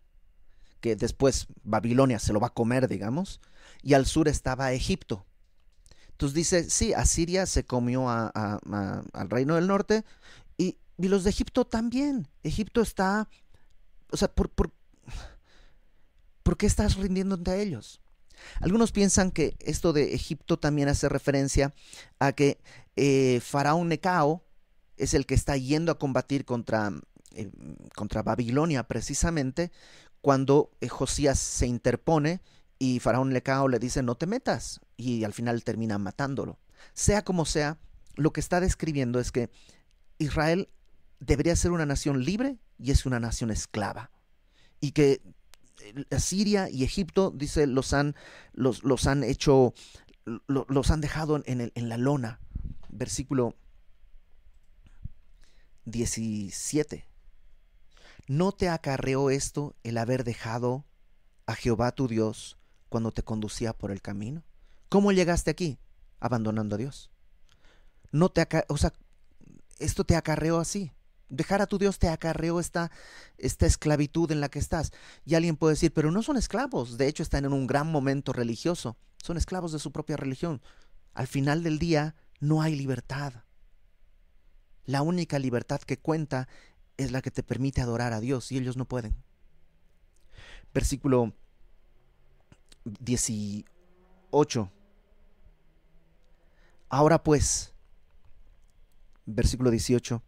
que 0.80 0.96
después 0.96 1.46
Babilonia 1.62 2.18
se 2.18 2.32
lo 2.32 2.40
va 2.40 2.48
a 2.48 2.54
comer, 2.54 2.88
digamos, 2.88 3.40
y 3.82 3.94
al 3.94 4.06
sur 4.06 4.28
estaba 4.28 4.72
Egipto. 4.72 5.26
Entonces 6.10 6.34
dice, 6.34 6.70
sí, 6.70 6.92
Asiria 6.92 7.46
se 7.46 7.64
comió 7.64 8.08
al 8.08 9.30
reino 9.30 9.54
del 9.54 9.66
norte 9.66 10.04
y, 10.58 10.76
los 10.98 11.24
de 11.24 11.30
Egipto 11.30 11.64
también. 11.64 12.28
Egipto 12.42 12.82
está, 12.82 13.28
o 14.10 14.16
sea, 14.18 14.28
¿por, 14.28 14.50
por, 14.50 14.70
por 16.42 16.58
qué 16.58 16.66
estás 16.66 16.96
rindiéndote 16.96 17.50
a 17.50 17.56
ellos? 17.56 18.02
Algunos 18.60 18.92
piensan 18.92 19.30
que 19.30 19.56
esto 19.60 19.92
de 19.92 20.14
Egipto 20.14 20.58
también 20.58 20.88
hace 20.88 21.08
referencia 21.08 21.74
a 22.18 22.32
que 22.32 22.60
eh, 22.96 23.40
Faraón 23.42 23.88
Necao 23.88 24.44
es 25.00 25.14
el 25.14 25.26
que 25.26 25.34
está 25.34 25.56
yendo 25.56 25.90
a 25.90 25.98
combatir 25.98 26.44
contra, 26.44 26.92
eh, 27.32 27.50
contra 27.96 28.22
Babilonia 28.22 28.84
precisamente 28.84 29.72
cuando 30.20 30.70
eh, 30.80 30.88
Josías 30.88 31.38
se 31.38 31.66
interpone 31.66 32.42
y 32.78 33.00
Faraón 33.00 33.30
Necao 33.30 33.68
le 33.68 33.78
dice 33.78 34.02
no 34.02 34.14
te 34.14 34.26
metas 34.26 34.80
y 34.96 35.24
al 35.24 35.32
final 35.32 35.64
termina 35.64 35.98
matándolo. 35.98 36.58
Sea 36.92 37.22
como 37.22 37.44
sea, 37.46 37.78
lo 38.16 38.32
que 38.32 38.40
está 38.40 38.60
describiendo 38.60 39.20
es 39.20 39.32
que 39.32 39.50
Israel 40.18 40.68
debería 41.18 41.56
ser 41.56 41.70
una 41.70 41.86
nación 41.86 42.24
libre 42.24 42.58
y 42.78 42.90
es 42.90 43.06
una 43.06 43.20
nación 43.20 43.50
esclava. 43.50 44.10
Y 44.80 44.92
que 44.92 45.22
Siria 46.18 46.68
y 46.70 46.84
Egipto, 46.84 47.32
dice, 47.34 47.66
los 47.66 47.92
han, 47.94 48.14
los, 48.52 48.82
los 48.82 49.06
han 49.06 49.24
hecho, 49.24 49.74
los, 50.46 50.90
han 50.90 51.00
dejado 51.00 51.42
en, 51.44 51.72
en 51.74 51.88
la 51.88 51.96
lona. 51.96 52.40
Versículo 52.88 53.54
17. 55.84 57.06
¿No 58.26 58.52
te 58.52 58.68
acarreó 58.68 59.30
esto 59.30 59.74
el 59.82 59.98
haber 59.98 60.24
dejado 60.24 60.84
a 61.46 61.54
Jehová 61.54 61.92
tu 61.92 62.06
Dios 62.06 62.58
cuando 62.88 63.12
te 63.12 63.22
conducía 63.22 63.72
por 63.72 63.90
el 63.90 64.02
camino? 64.02 64.44
¿Cómo 64.88 65.12
llegaste 65.12 65.50
aquí? 65.50 65.78
Abandonando 66.20 66.74
a 66.74 66.78
Dios. 66.78 67.10
No 68.12 68.28
te 68.28 68.46
o 68.68 68.76
sea, 68.76 68.92
esto 69.78 70.04
te 70.04 70.16
acarreó 70.16 70.58
así. 70.58 70.92
Dejar 71.28 71.62
a 71.62 71.66
tu 71.66 71.78
Dios 71.78 71.98
te 71.98 72.08
acarreó 72.08 72.58
esta, 72.58 72.90
esta 73.38 73.66
esclavitud 73.66 74.30
en 74.32 74.40
la 74.40 74.48
que 74.48 74.58
estás. 74.58 74.92
Y 75.24 75.36
alguien 75.36 75.56
puede 75.56 75.74
decir, 75.74 75.92
pero 75.92 76.10
no 76.10 76.22
son 76.22 76.36
esclavos, 76.36 76.98
de 76.98 77.06
hecho 77.06 77.22
están 77.22 77.44
en 77.44 77.52
un 77.52 77.68
gran 77.68 77.86
momento 77.86 78.32
religioso, 78.32 78.96
son 79.22 79.36
esclavos 79.36 79.70
de 79.72 79.78
su 79.78 79.92
propia 79.92 80.16
religión. 80.16 80.60
Al 81.14 81.28
final 81.28 81.62
del 81.62 81.78
día 81.78 82.16
no 82.40 82.62
hay 82.62 82.74
libertad. 82.74 83.32
La 84.90 85.02
única 85.02 85.38
libertad 85.38 85.80
que 85.80 86.00
cuenta 86.00 86.48
es 86.96 87.12
la 87.12 87.22
que 87.22 87.30
te 87.30 87.44
permite 87.44 87.80
adorar 87.80 88.12
a 88.12 88.18
Dios 88.18 88.50
y 88.50 88.58
ellos 88.58 88.76
no 88.76 88.86
pueden. 88.86 89.14
Versículo 90.74 91.32
18. 92.84 94.72
Ahora 96.88 97.22
pues, 97.22 97.72
versículo 99.26 99.70
18. 99.70 100.24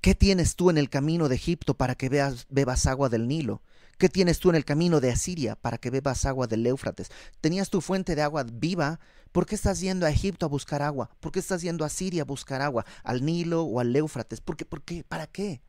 ¿Qué 0.00 0.16
tienes 0.16 0.56
tú 0.56 0.68
en 0.68 0.78
el 0.78 0.90
camino 0.90 1.28
de 1.28 1.36
Egipto 1.36 1.74
para 1.74 1.94
que 1.94 2.08
bebas 2.48 2.86
agua 2.86 3.08
del 3.08 3.28
Nilo? 3.28 3.62
¿Qué 4.02 4.08
tienes 4.08 4.40
tú 4.40 4.50
en 4.50 4.56
el 4.56 4.64
camino 4.64 4.98
de 4.98 5.12
Asiria 5.12 5.54
para 5.54 5.78
que 5.78 5.88
bebas 5.88 6.24
agua 6.24 6.48
del 6.48 6.66
Éufrates? 6.66 7.08
Tenías 7.40 7.70
tu 7.70 7.80
fuente 7.80 8.16
de 8.16 8.22
agua 8.22 8.42
viva. 8.42 8.98
¿Por 9.30 9.46
qué 9.46 9.54
estás 9.54 9.78
yendo 9.78 10.06
a 10.06 10.10
Egipto 10.10 10.44
a 10.44 10.48
buscar 10.48 10.82
agua? 10.82 11.08
¿Por 11.20 11.30
qué 11.30 11.38
estás 11.38 11.62
yendo 11.62 11.84
a 11.84 11.88
Siria 11.88 12.22
a 12.22 12.24
buscar 12.24 12.62
agua? 12.62 12.84
¿Al 13.04 13.24
Nilo 13.24 13.62
o 13.62 13.78
al 13.78 13.94
Éufrates? 13.94 14.40
¿Por 14.40 14.56
qué? 14.56 14.64
¿Por 14.64 14.82
qué? 14.82 15.04
¿Para 15.04 15.28
qué? 15.28 15.62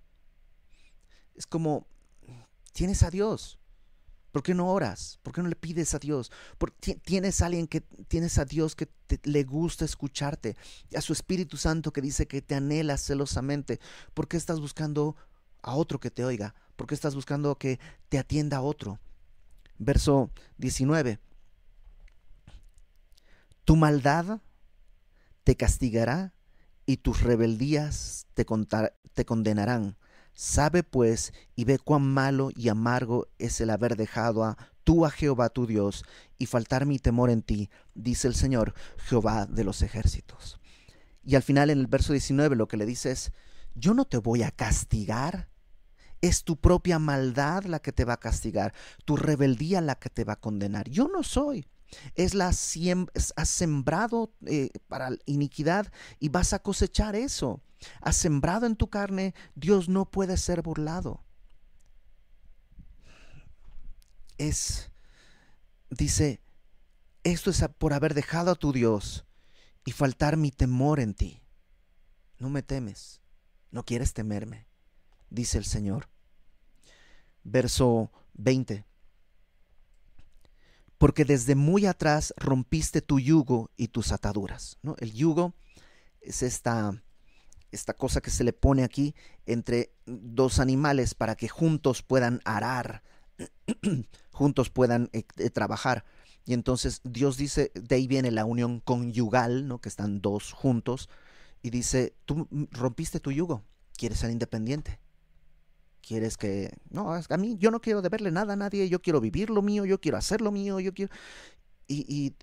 Es 1.35 1.45
como, 1.45 1.85
tienes 2.71 3.03
a 3.03 3.11
Dios. 3.11 3.59
¿Por 4.31 4.41
qué 4.41 4.55
no 4.55 4.73
oras? 4.73 5.19
¿Por 5.21 5.31
qué 5.31 5.43
no 5.43 5.47
le 5.47 5.55
pides 5.55 5.93
a 5.93 5.99
Dios? 5.99 6.31
tienes 7.03 7.39
a 7.39 7.45
alguien 7.45 7.67
que 7.67 7.81
tienes 7.81 8.39
a 8.39 8.45
Dios 8.45 8.75
que 8.75 8.89
le 9.25 9.43
gusta 9.43 9.85
escucharte, 9.85 10.57
a 10.95 11.01
su 11.01 11.13
Espíritu 11.13 11.57
Santo 11.57 11.93
que 11.93 12.01
dice 12.01 12.27
que 12.27 12.41
te 12.41 12.55
anhela 12.55 12.97
celosamente. 12.97 13.79
¿Por 14.15 14.27
qué 14.27 14.37
estás 14.37 14.59
buscando 14.59 15.17
a 15.61 15.75
otro 15.75 15.99
que 15.99 16.09
te 16.09 16.25
oiga? 16.25 16.55
¿Por 16.75 16.87
qué 16.87 16.95
estás 16.95 17.15
buscando 17.15 17.55
que 17.55 17.79
te 18.09 18.17
atienda 18.17 18.61
otro? 18.61 18.99
Verso 19.77 20.31
19. 20.57 21.19
Tu 23.65 23.75
maldad 23.75 24.41
te 25.43 25.55
castigará 25.55 26.33
y 26.85 26.97
tus 26.97 27.21
rebeldías 27.21 28.27
te, 28.33 28.45
te 29.13 29.25
condenarán. 29.25 29.97
Sabe 30.33 30.83
pues 30.83 31.33
y 31.55 31.65
ve 31.65 31.77
cuán 31.77 32.01
malo 32.01 32.49
y 32.55 32.69
amargo 32.69 33.27
es 33.37 33.61
el 33.61 33.69
haber 33.69 33.95
dejado 33.95 34.43
a 34.43 34.57
tú 34.83 35.05
a 35.05 35.11
Jehová 35.11 35.49
tu 35.49 35.67
Dios 35.67 36.03
y 36.37 36.47
faltar 36.47 36.85
mi 36.85 36.99
temor 36.99 37.29
en 37.29 37.41
ti, 37.41 37.69
dice 37.93 38.27
el 38.27 38.35
Señor, 38.35 38.73
Jehová 38.97 39.45
de 39.45 39.63
los 39.63 39.81
ejércitos. 39.81 40.59
Y 41.23 41.35
al 41.35 41.43
final 41.43 41.69
en 41.69 41.79
el 41.79 41.87
verso 41.87 42.13
19 42.13 42.55
lo 42.55 42.67
que 42.67 42.77
le 42.77 42.85
dice 42.85 43.11
es, 43.11 43.31
yo 43.75 43.93
no 43.93 44.05
te 44.05 44.17
voy 44.17 44.43
a 44.43 44.51
castigar, 44.51 45.49
es 46.23 46.45
tu 46.45 46.55
propia 46.55 46.99
maldad 46.99 47.65
la 47.65 47.79
que 47.79 47.91
te 47.91 48.05
va 48.05 48.13
a 48.13 48.19
castigar, 48.19 48.73
tu 49.03 49.17
rebeldía 49.17 49.81
la 49.81 49.95
que 49.95 50.09
te 50.09 50.23
va 50.23 50.33
a 50.33 50.39
condenar. 50.39 50.89
Yo 50.89 51.09
no 51.09 51.21
soy. 51.21 51.67
Es 52.15 52.33
la 52.33 52.47
has 52.47 53.49
sembrado 53.49 54.33
eh, 54.45 54.69
para 54.87 55.09
iniquidad 55.25 55.91
y 56.19 56.29
vas 56.29 56.53
a 56.53 56.59
cosechar 56.59 57.17
eso. 57.17 57.61
Has 57.99 58.15
sembrado 58.15 58.65
en 58.65 58.77
tu 58.77 58.89
carne, 58.89 59.35
Dios 59.53 59.89
no 59.89 60.09
puede 60.09 60.37
ser 60.37 60.61
burlado. 60.61 61.25
Es, 64.37 64.91
dice, 65.89 66.41
esto 67.23 67.49
es 67.49 67.65
por 67.77 67.93
haber 67.93 68.13
dejado 68.13 68.51
a 68.51 68.55
tu 68.55 68.71
Dios 68.71 69.25
y 69.85 69.91
faltar 69.91 70.37
mi 70.37 70.51
temor 70.51 71.01
en 71.01 71.13
ti. 71.13 71.43
No 72.39 72.49
me 72.49 72.63
temes, 72.63 73.19
no 73.71 73.83
quieres 73.83 74.13
temerme, 74.13 74.67
dice 75.29 75.57
el 75.57 75.65
Señor. 75.65 76.12
Verso 77.43 78.11
20 78.35 78.85
porque 81.03 81.25
desde 81.25 81.55
muy 81.55 81.85
atrás 81.85 82.33
rompiste 82.37 83.01
tu 83.01 83.19
yugo 83.19 83.71
y 83.75 83.89
tus 83.89 84.13
ataduras. 84.13 84.77
¿no? 84.83 84.95
El 84.99 85.11
yugo 85.11 85.53
es 86.21 86.43
esta, 86.43 87.03
esta 87.73 87.93
cosa 87.93 88.21
que 88.21 88.29
se 88.29 88.45
le 88.45 88.53
pone 88.53 88.85
aquí 88.85 89.13
entre 89.45 89.91
dos 90.05 90.59
animales 90.59 91.13
para 91.13 91.35
que 91.35 91.49
juntos 91.49 92.03
puedan 92.03 92.39
arar, 92.45 93.03
juntos 94.31 94.69
puedan 94.69 95.09
eh, 95.11 95.25
eh, 95.39 95.49
trabajar. 95.49 96.05
Y 96.45 96.53
entonces 96.53 97.01
Dios 97.03 97.35
dice, 97.35 97.73
de 97.75 97.95
ahí 97.95 98.07
viene 98.07 98.31
la 98.31 98.45
unión 98.45 98.79
conyugal, 98.79 99.67
¿no? 99.67 99.81
que 99.81 99.89
están 99.89 100.21
dos 100.21 100.53
juntos, 100.53 101.09
y 101.61 101.69
dice, 101.69 102.15
tú 102.23 102.47
rompiste 102.71 103.19
tu 103.19 103.33
yugo, 103.33 103.65
quieres 103.97 104.19
ser 104.19 104.31
independiente 104.31 105.02
quieres 106.05 106.37
que 106.37 106.69
no 106.89 107.13
a 107.13 107.37
mí 107.37 107.55
yo 107.57 107.71
no 107.71 107.79
quiero 107.79 108.01
deberle 108.01 108.29
nada 108.29 108.53
a 108.53 108.57
nadie 108.57 108.89
yo 108.89 109.01
quiero 109.01 109.21
vivir 109.21 109.49
lo 109.49 109.61
mío 109.61 109.85
yo 109.85 110.01
quiero 110.01 110.17
hacer 110.17 110.41
lo 110.41 110.51
mío 110.51 110.79
yo 110.79 110.93
quiero 110.93 111.13
y, 111.87 112.05
y 112.07 112.35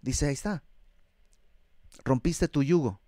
dice 0.00 0.26
ahí 0.26 0.34
está. 0.34 0.62
Rompiste 2.04 2.48
tu 2.48 2.62
yugo 2.62 3.00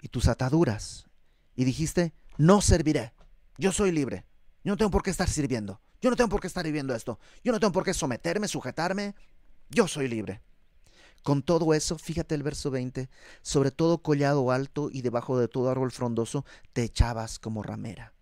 y 0.00 0.08
tus 0.08 0.28
ataduras 0.28 1.06
y 1.54 1.64
dijiste 1.64 2.12
no 2.38 2.60
serviré. 2.60 3.12
Yo 3.58 3.70
soy 3.70 3.92
libre. 3.92 4.24
Yo 4.64 4.72
no 4.72 4.76
tengo 4.76 4.90
por 4.90 5.02
qué 5.02 5.10
estar 5.10 5.28
sirviendo. 5.28 5.80
Yo 6.00 6.10
no 6.10 6.16
tengo 6.16 6.30
por 6.30 6.40
qué 6.40 6.46
estar 6.46 6.64
viviendo 6.64 6.94
esto. 6.94 7.20
Yo 7.44 7.52
no 7.52 7.60
tengo 7.60 7.72
por 7.72 7.84
qué 7.84 7.94
someterme 7.94 8.48
sujetarme. 8.48 9.14
Yo 9.68 9.86
soy 9.86 10.08
libre 10.08 10.42
con 11.22 11.42
todo 11.42 11.74
eso, 11.74 11.98
fíjate 11.98 12.34
el 12.34 12.42
verso 12.42 12.70
20, 12.70 13.08
sobre 13.42 13.70
todo 13.70 14.02
collado 14.02 14.50
alto 14.50 14.90
y 14.92 15.02
debajo 15.02 15.38
de 15.38 15.48
todo 15.48 15.70
árbol 15.70 15.92
frondoso 15.92 16.44
te 16.72 16.82
echabas 16.82 17.38
como 17.38 17.62
ramera. 17.62 18.12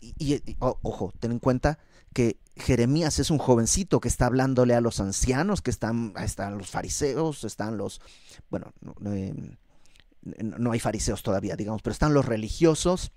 y, 0.00 0.40
ojo, 0.60 1.12
ten 1.18 1.32
en 1.32 1.38
cuenta 1.38 1.78
que 2.16 2.38
Jeremías 2.56 3.18
es 3.18 3.30
un 3.30 3.36
jovencito 3.36 4.00
que 4.00 4.08
está 4.08 4.24
hablándole 4.24 4.74
a 4.74 4.80
los 4.80 5.00
ancianos, 5.00 5.60
que 5.60 5.70
están, 5.70 6.14
están 6.18 6.56
los 6.56 6.70
fariseos, 6.70 7.44
están 7.44 7.76
los, 7.76 8.00
bueno, 8.48 8.72
no, 8.80 9.12
em, 9.12 9.56
hay 10.72 10.80
fariseos 10.80 11.22
todavía, 11.22 11.56
digamos, 11.56 11.82
pero 11.82 11.92
están 11.92 12.14
los 12.14 12.24
religiosos, 12.24 13.12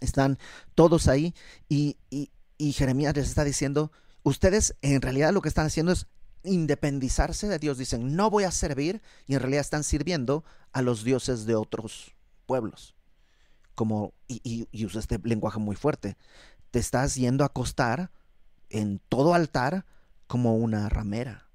están 0.00 0.38
todos 0.74 1.08
ahí 1.08 1.34
y, 1.68 1.96
y 2.10 2.72
Jeremías 2.72 3.16
les 3.16 3.28
está 3.28 3.42
diciendo, 3.42 3.90
ustedes 4.22 4.74
en 4.82 5.00
realidad 5.00 5.32
lo 5.32 5.40
que 5.40 5.48
están 5.48 5.66
haciendo 5.66 5.92
es 5.92 6.06
independizarse 6.44 7.48
de 7.48 7.58
Dios, 7.58 7.78
dicen, 7.78 8.14
no 8.14 8.30
voy 8.30 8.44
a 8.44 8.50
servir, 8.50 9.02
y 9.26 9.34
en 9.34 9.40
realidad 9.40 9.62
están 9.62 9.84
sirviendo 9.84 10.44
a 10.72 10.82
los 10.82 11.04
dioses 11.04 11.46
de 11.46 11.54
otros 11.54 12.14
pueblos. 12.46 12.94
Como, 13.74 14.12
y, 14.28 14.68
y, 14.70 14.86
usa 14.86 15.00
este 15.00 15.18
lenguaje 15.24 15.58
muy 15.58 15.74
fuerte, 15.74 16.16
te 16.70 16.78
estás 16.78 17.16
yendo 17.16 17.42
a 17.42 17.48
acostar 17.48 18.12
en 18.70 19.00
todo 19.08 19.34
altar 19.34 19.84
como 20.26 20.56
una 20.56 20.88
ramera. 20.88 21.48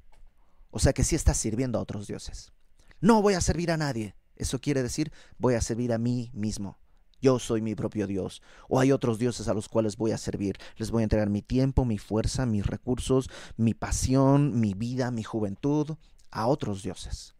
O 0.71 0.79
sea 0.79 0.93
que 0.93 1.03
sí 1.03 1.15
estás 1.15 1.37
sirviendo 1.37 1.79
a 1.79 1.81
otros 1.81 2.07
dioses. 2.07 2.51
No 2.99 3.21
voy 3.21 3.35
a 3.35 3.41
servir 3.41 3.71
a 3.71 3.77
nadie. 3.77 4.15
Eso 4.35 4.59
quiere 4.59 4.83
decir, 4.83 5.11
voy 5.37 5.55
a 5.55 5.61
servir 5.61 5.93
a 5.93 5.97
mí 5.97 6.31
mismo. 6.33 6.77
Yo 7.21 7.39
soy 7.39 7.61
mi 7.61 7.75
propio 7.75 8.07
Dios. 8.07 8.41
O 8.67 8.79
hay 8.79 8.91
otros 8.91 9.19
dioses 9.19 9.47
a 9.47 9.53
los 9.53 9.67
cuales 9.67 9.97
voy 9.97 10.11
a 10.11 10.17
servir. 10.17 10.57
Les 10.77 10.91
voy 10.91 11.01
a 11.01 11.03
entregar 11.03 11.29
mi 11.29 11.41
tiempo, 11.41 11.85
mi 11.85 11.97
fuerza, 11.97 12.45
mis 12.45 12.65
recursos, 12.65 13.29
mi 13.57 13.73
pasión, 13.73 14.59
mi 14.59 14.73
vida, 14.73 15.11
mi 15.11 15.23
juventud 15.23 15.97
a 16.31 16.47
otros 16.47 16.83
dioses. 16.83 17.35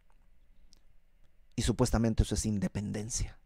Y 1.56 1.62
supuestamente 1.62 2.22
eso 2.22 2.34
es 2.34 2.46
independencia. 2.46 3.38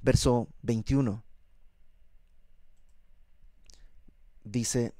Verso 0.00 0.48
21. 0.62 1.22
Dice, 4.44 4.94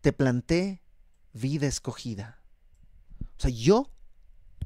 te 0.00 0.12
planté 0.12 0.82
vida 1.32 1.66
escogida. 1.66 2.42
O 3.38 3.40
sea, 3.40 3.50
yo 3.50 3.91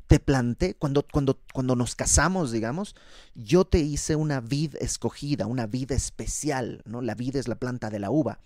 te 0.07 0.21
planté, 0.21 0.75
cuando, 0.75 1.05
cuando, 1.11 1.40
cuando 1.53 1.75
nos 1.75 1.97
casamos, 1.97 2.53
digamos, 2.53 2.95
yo 3.35 3.64
te 3.64 3.81
hice 3.81 4.14
una 4.14 4.40
vid 4.40 4.77
escogida, 4.77 5.47
una 5.47 5.66
vid 5.66 5.92
especial, 5.92 6.83
¿no? 6.85 7.03
La 7.03 7.14
vid 7.14 7.37
es 7.37 7.49
la 7.49 7.57
planta 7.57 7.90
de 7.90 7.99
la 7.99 8.11
uva. 8.11 8.38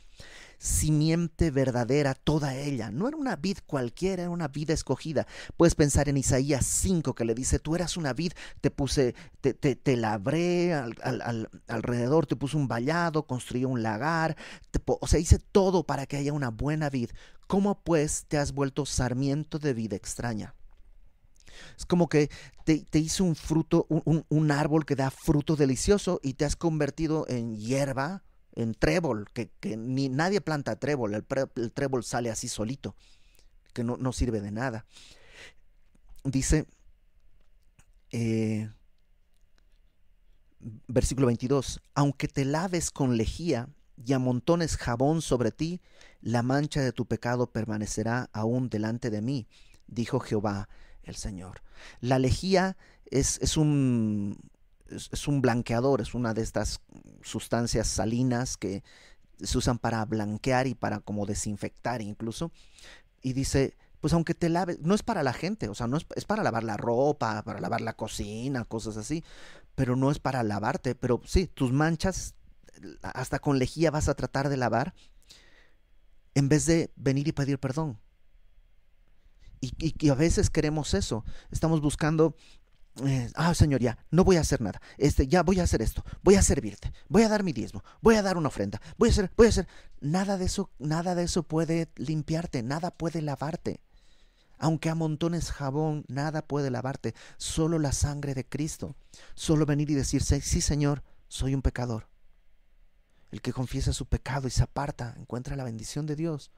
Simiente 0.58 1.50
verdadera 1.50 2.14
toda 2.14 2.54
ella. 2.54 2.90
No 2.90 3.08
era 3.08 3.16
una 3.16 3.36
vid 3.36 3.58
cualquiera, 3.66 4.22
era 4.24 4.30
una 4.30 4.48
vid 4.48 4.70
escogida. 4.70 5.26
Puedes 5.56 5.74
pensar 5.74 6.08
en 6.08 6.18
Isaías 6.18 6.66
5 6.66 7.14
que 7.14 7.24
le 7.24 7.34
dice, 7.34 7.58
tú 7.58 7.74
eras 7.74 7.96
una 7.96 8.12
vid, 8.12 8.32
te 8.60 8.70
puse, 8.70 9.14
te, 9.40 9.54
te, 9.54 9.76
te 9.76 9.96
labré 9.96 10.74
al, 10.74 11.48
alrededor, 11.68 12.26
te 12.26 12.36
puse 12.36 12.56
un 12.56 12.68
vallado, 12.68 13.26
construí 13.26 13.64
un 13.64 13.82
lagar, 13.82 14.36
o 14.86 15.06
sea, 15.06 15.18
hice 15.20 15.38
todo 15.38 15.84
para 15.84 16.06
que 16.06 16.16
haya 16.16 16.32
una 16.32 16.50
buena 16.50 16.90
vid. 16.90 17.10
¿Cómo 17.46 17.82
pues 17.82 18.26
te 18.28 18.38
has 18.38 18.52
vuelto 18.52 18.86
sarmiento 18.86 19.58
de 19.58 19.74
vida 19.74 19.96
extraña? 19.96 20.54
Es 21.76 21.86
como 21.86 22.08
que 22.08 22.30
te, 22.64 22.98
hizo 22.98 23.24
un 23.24 23.36
fruto, 23.36 23.86
un, 23.88 24.50
árbol 24.50 24.84
que 24.86 24.96
da 24.96 25.10
fruto 25.10 25.56
delicioso 25.56 26.20
y 26.22 26.34
te 26.34 26.44
has 26.44 26.56
convertido 26.56 27.26
en 27.28 27.56
hierba, 27.56 28.22
en 28.54 28.74
trébol, 28.74 29.28
que, 29.32 29.50
ni 29.76 30.08
nadie 30.08 30.40
planta 30.40 30.76
trébol, 30.76 31.14
el, 31.14 31.72
trébol 31.72 32.04
sale 32.04 32.30
así 32.30 32.48
solito, 32.48 32.94
que 33.72 33.84
no, 33.84 34.12
sirve 34.12 34.40
de 34.40 34.50
nada. 34.50 34.86
Dice, 36.24 36.66
eh, 38.12 38.70
versículo 40.88 41.26
22, 41.28 41.80
aunque 41.94 42.28
te 42.28 42.44
laves 42.44 42.90
con 42.90 43.16
lejía 43.16 43.68
y 44.04 44.12
amontones 44.12 44.76
jabón 44.76 45.22
sobre 45.22 45.50
ti, 45.50 45.80
la 46.20 46.42
mancha 46.42 46.82
de 46.82 46.92
tu 46.92 47.06
pecado 47.06 47.50
permanecerá 47.50 48.28
aún 48.32 48.68
delante 48.68 49.10
de 49.10 49.22
mí, 49.22 49.46
dijo 49.86 50.20
Jehová 50.20 50.68
el 51.04 51.16
Señor. 51.16 51.62
La 52.00 52.18
lejía 52.18 52.76
es, 53.10 53.38
es 53.40 53.56
un, 53.56 54.38
es, 54.88 55.28
un 55.28 55.40
blanqueador, 55.40 56.00
es 56.00 56.14
una 56.14 56.34
de 56.34 56.42
estas 56.42 56.80
sustancias 57.22 57.88
salinas 57.88 58.56
que 58.56 58.82
se 59.38 59.58
usan 59.58 59.78
para 59.78 60.04
blanquear 60.04 60.66
y 60.66 60.74
para 60.74 61.00
como 61.00 61.26
desinfectar 61.26 62.02
incluso. 62.02 62.52
Y 63.22 63.32
dice, 63.32 63.76
pues 64.00 64.12
aunque 64.12 64.34
te 64.34 64.48
laves, 64.48 64.78
no 64.80 64.94
es 64.94 65.02
para 65.02 65.22
la 65.22 65.32
gente, 65.32 65.68
o 65.68 65.74
sea, 65.74 65.86
no 65.86 65.96
es, 65.96 66.06
es, 66.14 66.24
para 66.24 66.42
lavar 66.42 66.64
la 66.64 66.76
ropa, 66.76 67.42
para 67.42 67.60
lavar 67.60 67.80
la 67.80 67.94
cocina, 67.94 68.64
cosas 68.64 68.96
así, 68.96 69.24
pero 69.74 69.96
no 69.96 70.10
es 70.10 70.18
para 70.18 70.42
lavarte, 70.42 70.94
pero 70.94 71.20
sí, 71.24 71.46
tus 71.46 71.72
manchas, 71.72 72.34
hasta 73.02 73.38
con 73.38 73.58
lejía 73.58 73.90
vas 73.90 74.08
a 74.08 74.14
tratar 74.14 74.48
de 74.48 74.56
lavar, 74.56 74.94
en 76.34 76.48
vez 76.48 76.66
de 76.66 76.92
venir 76.96 77.28
y 77.28 77.32
pedir 77.32 77.58
perdón. 77.58 77.98
Y, 79.60 80.08
a 80.08 80.14
veces 80.14 80.50
queremos 80.50 80.94
eso. 80.94 81.24
Estamos 81.50 81.80
buscando, 81.80 82.34
eh, 83.04 83.30
ah, 83.34 83.54
Señor, 83.54 83.80
ya, 83.80 83.98
no 84.10 84.24
voy 84.24 84.36
a 84.36 84.40
hacer 84.40 84.60
nada. 84.60 84.80
Este, 84.96 85.26
ya 85.26 85.42
voy 85.42 85.60
a 85.60 85.64
hacer 85.64 85.82
esto. 85.82 86.04
Voy 86.22 86.36
a 86.36 86.42
servirte. 86.42 86.92
Voy 87.08 87.22
a 87.22 87.28
dar 87.28 87.42
mi 87.42 87.52
diezmo. 87.52 87.84
Voy 88.00 88.16
a 88.16 88.22
dar 88.22 88.36
una 88.36 88.48
ofrenda. 88.48 88.80
Voy 88.96 89.10
a 89.10 89.12
hacer, 89.12 89.30
voy 89.36 89.46
a 89.46 89.50
hacer. 89.50 89.68
Nada 90.00 90.38
de 90.38 90.46
eso, 90.46 90.70
nada 90.78 91.14
de 91.14 91.24
eso 91.24 91.42
puede 91.42 91.90
limpiarte. 91.96 92.62
Nada 92.62 92.90
puede 92.90 93.20
lavarte. 93.20 93.80
Aunque 94.58 94.90
amontones 94.90 95.52
jabón, 95.52 96.04
nada 96.08 96.42
puede 96.42 96.70
lavarte. 96.70 97.14
Solo 97.36 97.78
la 97.78 97.92
sangre 97.92 98.34
de 98.34 98.46
Cristo. 98.46 98.94
Solo 99.34 99.66
venir 99.66 99.90
y 99.90 99.94
decir, 99.94 100.22
sí, 100.22 100.60
Señor, 100.60 101.02
soy 101.28 101.54
un 101.54 101.62
pecador. 101.62 102.08
El 103.30 103.40
que 103.42 103.52
confiesa 103.52 103.92
su 103.92 104.06
pecado 104.06 104.48
y 104.48 104.50
se 104.50 104.62
aparta 104.62 105.14
encuentra 105.18 105.56
la 105.56 105.64
bendición 105.64 106.06
de 106.06 106.16
Dios. 106.16 106.50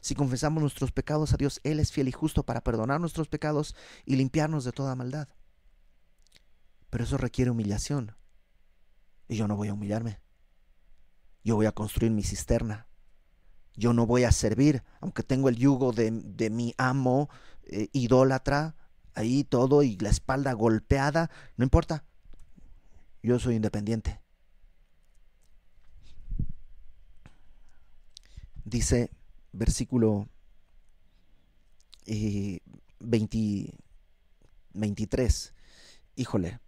Si 0.00 0.14
confesamos 0.14 0.60
nuestros 0.60 0.92
pecados 0.92 1.32
a 1.32 1.36
Dios, 1.36 1.60
Él 1.64 1.80
es 1.80 1.92
fiel 1.92 2.08
y 2.08 2.12
justo 2.12 2.44
para 2.44 2.62
perdonar 2.62 3.00
nuestros 3.00 3.28
pecados 3.28 3.74
y 4.04 4.16
limpiarnos 4.16 4.64
de 4.64 4.72
toda 4.72 4.94
maldad. 4.94 5.28
Pero 6.90 7.04
eso 7.04 7.18
requiere 7.18 7.50
humillación. 7.50 8.16
Y 9.28 9.36
yo 9.36 9.48
no 9.48 9.56
voy 9.56 9.68
a 9.68 9.74
humillarme. 9.74 10.20
Yo 11.44 11.56
voy 11.56 11.66
a 11.66 11.72
construir 11.72 12.12
mi 12.12 12.22
cisterna. 12.22 12.86
Yo 13.74 13.92
no 13.92 14.06
voy 14.06 14.24
a 14.24 14.32
servir, 14.32 14.82
aunque 15.00 15.22
tengo 15.22 15.48
el 15.48 15.56
yugo 15.56 15.92
de, 15.92 16.10
mi 16.50 16.74
amo 16.78 17.28
eh, 17.64 17.88
idólatra, 17.92 18.74
ahí 19.14 19.44
todo 19.44 19.82
y 19.82 19.96
la 19.98 20.08
espalda 20.08 20.52
golpeada, 20.52 21.30
no 21.56 21.64
importa. 21.64 22.04
Yo 23.22 23.38
soy 23.38 23.56
independiente. 23.56 24.20
Dice 28.64 29.10
versículo 29.58 30.28
23. 33.00 35.46
Eh, 35.46 35.52
Híjole. 36.16 36.60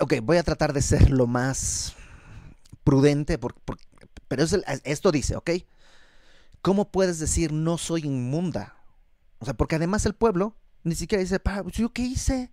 Ok, 0.00 0.14
voy 0.22 0.38
a 0.38 0.42
tratar 0.42 0.72
de 0.72 0.82
ser 0.82 1.10
lo 1.10 1.26
más 1.26 1.94
prudente, 2.82 3.38
pero 4.28 4.44
esto 4.84 5.12
dice, 5.12 5.36
¿ok? 5.36 5.50
¿Cómo 6.62 6.90
puedes 6.90 7.18
decir 7.18 7.52
no 7.52 7.78
soy 7.78 8.02
inmunda? 8.02 8.76
O 9.38 9.44
sea, 9.44 9.54
porque 9.54 9.76
además 9.76 10.06
el 10.06 10.14
pueblo 10.14 10.56
ni 10.82 10.94
siquiera 10.94 11.22
dice, 11.22 11.40
¿yo 11.72 11.92
qué 11.92 12.02
hice? 12.02 12.52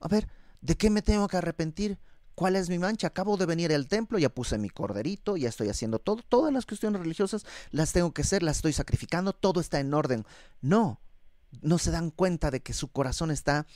A 0.00 0.08
ver, 0.08 0.28
¿de 0.60 0.76
qué 0.76 0.90
me 0.90 1.02
tengo 1.02 1.28
que 1.28 1.36
arrepentir? 1.36 1.98
¿Cuál 2.34 2.56
es 2.56 2.70
mi 2.70 2.78
mancha? 2.78 3.08
Acabo 3.08 3.36
de 3.36 3.46
venir 3.46 3.72
al 3.72 3.86
templo, 3.86 4.18
ya 4.18 4.28
puse 4.30 4.56
mi 4.58 4.70
corderito, 4.70 5.36
ya 5.36 5.48
estoy 5.48 5.68
haciendo 5.68 5.98
todo, 5.98 6.22
todas 6.28 6.52
las 6.52 6.66
cuestiones 6.66 7.00
religiosas 7.00 7.44
las 7.70 7.92
tengo 7.92 8.12
que 8.12 8.22
hacer, 8.22 8.42
las 8.42 8.56
estoy 8.56 8.72
sacrificando, 8.72 9.32
todo 9.32 9.60
está 9.60 9.80
en 9.80 9.92
orden. 9.92 10.24
No, 10.60 11.00
no 11.60 11.78
se 11.78 11.90
dan 11.90 12.10
cuenta 12.10 12.50
de 12.50 12.60
que 12.60 12.72
su 12.72 12.88
corazón 12.88 13.30
está 13.30 13.66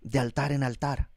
de 0.00 0.18
altar 0.18 0.52
en 0.52 0.62
altar. 0.62 1.10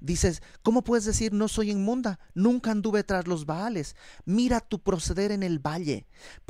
Dices, 0.00 0.42
¿cómo 0.62 0.82
puedes 0.82 1.04
decir 1.04 1.32
no 1.32 1.48
soy 1.48 1.70
inmunda? 1.70 2.18
Nunca 2.34 2.70
anduve 2.70 3.04
tras 3.04 3.26
los 3.26 3.46
Baales. 3.46 3.96
Mira 4.24 4.60
tu 4.60 4.82
proceder 4.82 5.32
en 5.32 5.42
el 5.42 5.58
valle. 5.58 6.06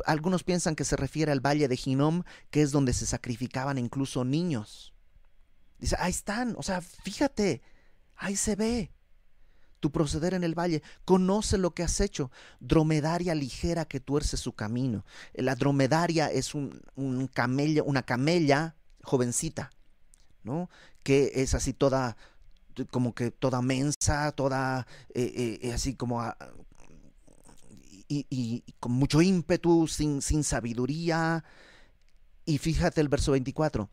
Algunos 0.06 0.44
piensan 0.44 0.76
que 0.76 0.84
se 0.84 0.96
refiere 0.96 1.32
al 1.32 1.40
valle 1.40 1.68
de 1.68 1.76
Ginom, 1.76 2.22
que 2.50 2.62
es 2.62 2.70
donde 2.70 2.92
se 2.92 3.06
sacrificaban 3.06 3.78
incluso 3.78 4.24
niños. 4.24 4.94
Dice, 5.78 5.96
ahí 5.98 6.10
están, 6.10 6.54
o 6.56 6.62
sea, 6.62 6.80
fíjate, 6.80 7.62
ahí 8.16 8.36
se 8.36 8.56
ve 8.56 8.93
tu 9.84 9.92
proceder 9.92 10.32
en 10.32 10.44
el 10.44 10.58
valle, 10.58 10.82
conoce 11.04 11.58
lo 11.58 11.74
que 11.74 11.82
has 11.82 12.00
hecho, 12.00 12.30
dromedaria 12.58 13.34
ligera 13.34 13.84
que 13.84 14.00
tuerce 14.00 14.38
su 14.38 14.54
camino. 14.54 15.04
La 15.34 15.56
dromedaria 15.56 16.30
es 16.30 16.54
un, 16.54 16.80
un 16.94 17.30
una 17.84 18.02
camella 18.02 18.76
jovencita, 19.02 19.70
¿no? 20.42 20.70
Que 21.02 21.32
es 21.34 21.52
así 21.52 21.74
toda, 21.74 22.16
como 22.90 23.14
que 23.14 23.30
toda 23.30 23.60
mensa, 23.60 24.32
toda 24.32 24.86
eh, 25.14 25.60
eh, 25.60 25.72
así 25.74 25.94
como... 25.94 26.22
Y, 28.08 28.64
con 28.80 28.92
mucho 28.92 29.20
ímpetu, 29.20 29.86
sin, 29.86 30.22
sin 30.22 30.44
sabiduría. 30.44 31.44
Y 32.46 32.56
fíjate 32.56 33.02
el 33.02 33.08
verso 33.08 33.32
24. 33.32 33.90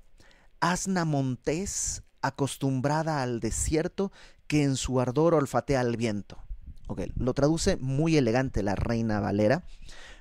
Asna 0.62 1.04
montés 1.04 2.02
acostumbrada 2.22 3.22
al 3.22 3.40
desierto 3.40 4.12
que 4.48 4.64
en 4.64 4.76
su 4.76 5.00
ardor 5.00 5.34
olfatea 5.34 5.82
el 5.82 5.98
viento. 5.98 6.38
Okay, 6.88 7.12
lo 7.16 7.34
traduce 7.34 7.78
muy 7.78 8.18
elegante 8.18 8.64
la 8.64 8.76
reina 8.76 9.20
Valera, 9.22 9.64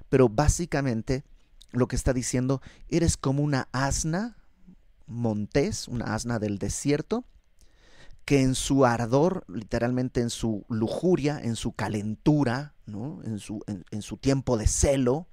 pero 0.09 0.29
básicamente 0.29 1.25
lo 1.73 1.89
que 1.89 1.97
está 1.97 2.13
diciendo, 2.13 2.61
eres 2.89 3.17
como 3.17 3.43
una 3.43 3.69
asna 3.73 4.37
montés, 5.07 5.89
una 5.89 6.15
asna 6.15 6.39
del 6.39 6.59
desierto, 6.59 7.25
que 8.25 8.43
en 8.43 8.55
su 8.55 8.85
ardor, 8.85 9.45
literalmente 9.49 10.21
en 10.21 10.31
su 10.31 10.65
lujuria, 10.69 11.41
en 11.43 11.57
su 11.57 11.73
calentura, 11.73 12.75
¿no? 12.87 13.21
en, 13.25 13.39
su, 13.39 13.65
en, 13.67 14.03
su 14.03 14.17
tiempo 14.17 14.57
de 14.57 14.67
celo, 14.67 15.27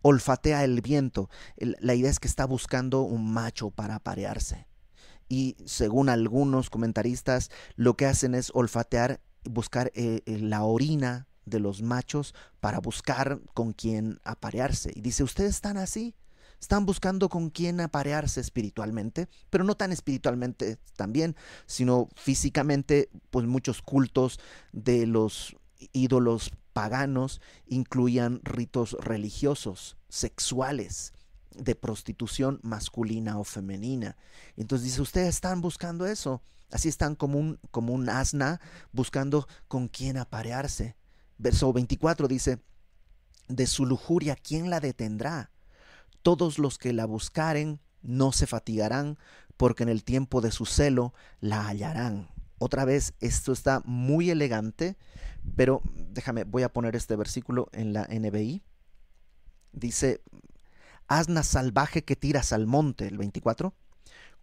olfatea 0.00 0.64
el 0.64 0.80
viento. 0.80 1.28
la 1.58 1.94
idea 1.94 2.10
es 2.10 2.20
que 2.20 2.28
está 2.28 2.46
buscando 2.46 3.02
un 3.02 3.32
macho 3.32 3.70
para 3.70 3.96
aparearse. 3.96 4.67
Y 5.28 5.56
según 5.64 6.08
algunos 6.08 6.70
comentaristas, 6.70 7.50
lo 7.76 7.96
que 7.96 8.06
hacen 8.06 8.34
es 8.34 8.50
olfatear, 8.54 9.20
buscar 9.44 9.90
eh, 9.94 10.22
eh, 10.26 10.38
la 10.38 10.64
orina 10.64 11.28
de 11.44 11.60
los 11.60 11.82
machos 11.82 12.34
para 12.60 12.80
buscar 12.80 13.40
con 13.54 13.72
quién 13.72 14.20
aparearse. 14.24 14.92
Y 14.94 15.00
dice, 15.00 15.22
¿ustedes 15.22 15.56
están 15.56 15.76
así? 15.76 16.14
Están 16.60 16.86
buscando 16.86 17.28
con 17.28 17.50
quién 17.50 17.80
aparearse 17.80 18.40
espiritualmente, 18.40 19.28
pero 19.48 19.64
no 19.64 19.76
tan 19.76 19.92
espiritualmente 19.92 20.78
también, 20.96 21.36
sino 21.66 22.08
físicamente, 22.16 23.10
pues 23.30 23.46
muchos 23.46 23.80
cultos 23.80 24.40
de 24.72 25.06
los 25.06 25.56
ídolos 25.92 26.50
paganos 26.72 27.40
incluían 27.66 28.40
ritos 28.42 28.96
religiosos, 29.00 29.96
sexuales, 30.08 31.12
de 31.58 31.74
prostitución 31.74 32.60
masculina 32.62 33.38
o 33.38 33.44
femenina. 33.44 34.16
Entonces 34.56 34.86
dice, 34.86 35.02
ustedes 35.02 35.28
están 35.28 35.60
buscando 35.60 36.06
eso. 36.06 36.42
Así 36.70 36.88
están 36.88 37.14
como 37.14 37.38
un, 37.38 37.58
como 37.70 37.92
un 37.94 38.08
asna 38.08 38.60
buscando 38.92 39.48
con 39.68 39.88
quién 39.88 40.16
aparearse. 40.16 40.96
Verso 41.38 41.72
24 41.72 42.28
dice, 42.28 42.60
de 43.48 43.66
su 43.66 43.86
lujuria, 43.86 44.36
¿quién 44.36 44.70
la 44.70 44.80
detendrá? 44.80 45.50
Todos 46.22 46.58
los 46.58 46.78
que 46.78 46.92
la 46.92 47.06
buscaren 47.06 47.80
no 48.02 48.32
se 48.32 48.46
fatigarán, 48.46 49.18
porque 49.56 49.82
en 49.82 49.88
el 49.88 50.04
tiempo 50.04 50.40
de 50.40 50.52
su 50.52 50.66
celo 50.66 51.14
la 51.40 51.66
hallarán. 51.66 52.28
Otra 52.58 52.84
vez, 52.84 53.14
esto 53.20 53.52
está 53.52 53.82
muy 53.84 54.30
elegante, 54.30 54.96
pero 55.56 55.80
déjame, 55.94 56.44
voy 56.44 56.64
a 56.64 56.72
poner 56.72 56.96
este 56.96 57.16
versículo 57.16 57.68
en 57.72 57.92
la 57.92 58.06
NBI. 58.10 58.62
Dice, 59.72 60.22
asna 61.08 61.42
salvaje 61.42 62.04
que 62.04 62.16
tiras 62.16 62.52
al 62.52 62.66
monte, 62.66 63.06
el 63.08 63.18
24. 63.18 63.74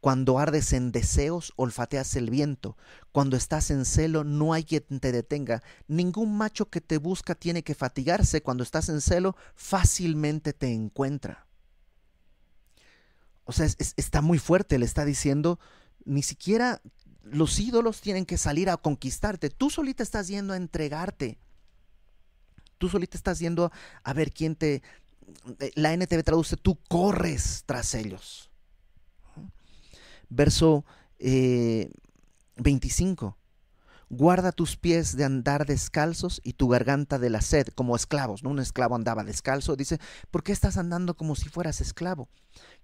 Cuando 0.02 0.38
ardes 0.38 0.74
en 0.74 0.92
deseos, 0.92 1.54
olfateas 1.56 2.16
el 2.16 2.30
viento. 2.30 2.78
Cuando 3.12 3.38
estás 3.38 3.72
en 3.72 3.86
celo, 3.86 4.24
no 4.24 4.54
hay 4.54 4.64
quien 4.64 5.00
te 5.00 5.12
detenga. 5.12 5.64
Ningún 5.88 6.38
macho 6.38 6.70
que 6.70 6.82
te 6.82 6.98
busca 7.00 7.34
tiene 7.34 7.64
que 7.64 7.74
fatigarse. 7.74 8.42
Cuando 8.42 8.64
estás 8.64 8.90
en 8.90 9.02
celo, 9.02 9.36
fácilmente 9.56 10.54
te 10.54 10.72
encuentra. 10.72 11.48
O 13.46 13.52
sea, 13.52 13.66
está 13.66 14.22
muy 14.22 14.38
fuerte. 14.38 14.78
Le 14.78 14.86
está 14.86 15.06
diciendo, 15.06 15.60
ni 16.04 16.22
siquiera 16.22 16.82
los 17.24 17.60
ídolos 17.60 18.02
tienen 18.02 18.26
que 18.26 18.38
salir 18.38 18.70
a 18.70 18.78
conquistarte. 18.78 19.50
Tú 19.50 19.72
solita 19.72 20.04
estás 20.04 20.28
yendo 20.28 20.54
a 20.54 20.58
entregarte. 20.58 21.40
Tú 22.78 22.90
solita 22.90 23.18
estás 23.18 23.40
yendo 23.40 23.72
a 24.04 24.14
ver 24.14 24.32
quién 24.32 24.56
te... 24.56 24.84
Eh, 25.60 25.72
la 25.76 25.94
NTV 25.94 26.24
traduce, 26.24 26.58
tú 26.58 26.78
corres 26.88 27.64
tras 27.66 27.96
ellos 27.96 28.52
verso 30.30 30.86
25. 31.20 33.28
Eh, 33.28 33.42
Guarda 34.08 34.52
tus 34.52 34.78
pies 34.78 35.18
de 35.18 35.24
andar 35.24 35.66
descalzos 35.66 36.40
y 36.44 36.54
tu 36.54 36.68
garganta 36.68 37.18
de 37.18 37.32
la 37.32 37.42
sed, 37.42 37.70
como 37.70 37.96
esclavos. 37.96 38.44
¿no? 38.44 38.52
Un 38.52 38.60
esclavo 38.60 38.96
andaba 38.96 39.24
descalzo. 39.24 39.76
Dice, 39.76 40.00
¿por 40.30 40.44
qué 40.44 40.52
estás 40.52 40.78
andando 40.78 41.18
como 41.18 41.36
si 41.36 41.50
fueras 41.50 41.82
esclavo? 41.82 42.30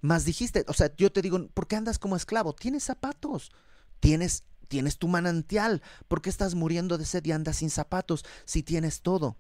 Más 0.02 0.26
dijiste, 0.26 0.66
o 0.68 0.74
sea, 0.74 0.92
yo 0.98 1.12
te 1.12 1.22
digo, 1.22 1.48
¿por 1.50 1.68
qué 1.68 1.76
andas 1.76 2.00
como 2.00 2.16
esclavo? 2.16 2.54
Tienes 2.54 2.84
zapatos, 2.84 3.52
tienes, 4.00 4.46
tienes 4.68 4.98
tu 4.98 5.08
manantial. 5.08 5.84
¿Por 6.08 6.24
qué 6.24 6.32
estás 6.32 6.56
muriendo 6.56 6.98
de 6.98 7.06
sed 7.06 7.24
y 7.24 7.32
andas 7.32 7.58
sin 7.58 7.70
zapatos 7.70 8.26
si 8.46 8.64
tienes 8.64 9.02
todo? 9.02 9.38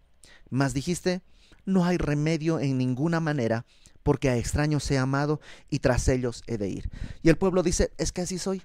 Más 0.51 0.75
dijiste, 0.75 1.23
no 1.65 1.85
hay 1.85 1.97
remedio 1.97 2.59
en 2.59 2.77
ninguna 2.77 3.19
manera 3.19 3.65
porque 4.03 4.29
a 4.29 4.37
extraños 4.37 4.89
he 4.91 4.97
amado 4.97 5.39
y 5.69 5.79
tras 5.79 6.07
ellos 6.07 6.43
he 6.47 6.57
de 6.57 6.69
ir. 6.69 6.89
Y 7.21 7.29
el 7.29 7.37
pueblo 7.37 7.63
dice, 7.63 7.91
es 7.97 8.11
que 8.11 8.21
así 8.21 8.39
soy. 8.39 8.61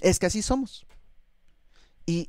Es 0.00 0.18
que 0.18 0.26
así 0.26 0.42
somos. 0.42 0.86
Y, 2.04 2.28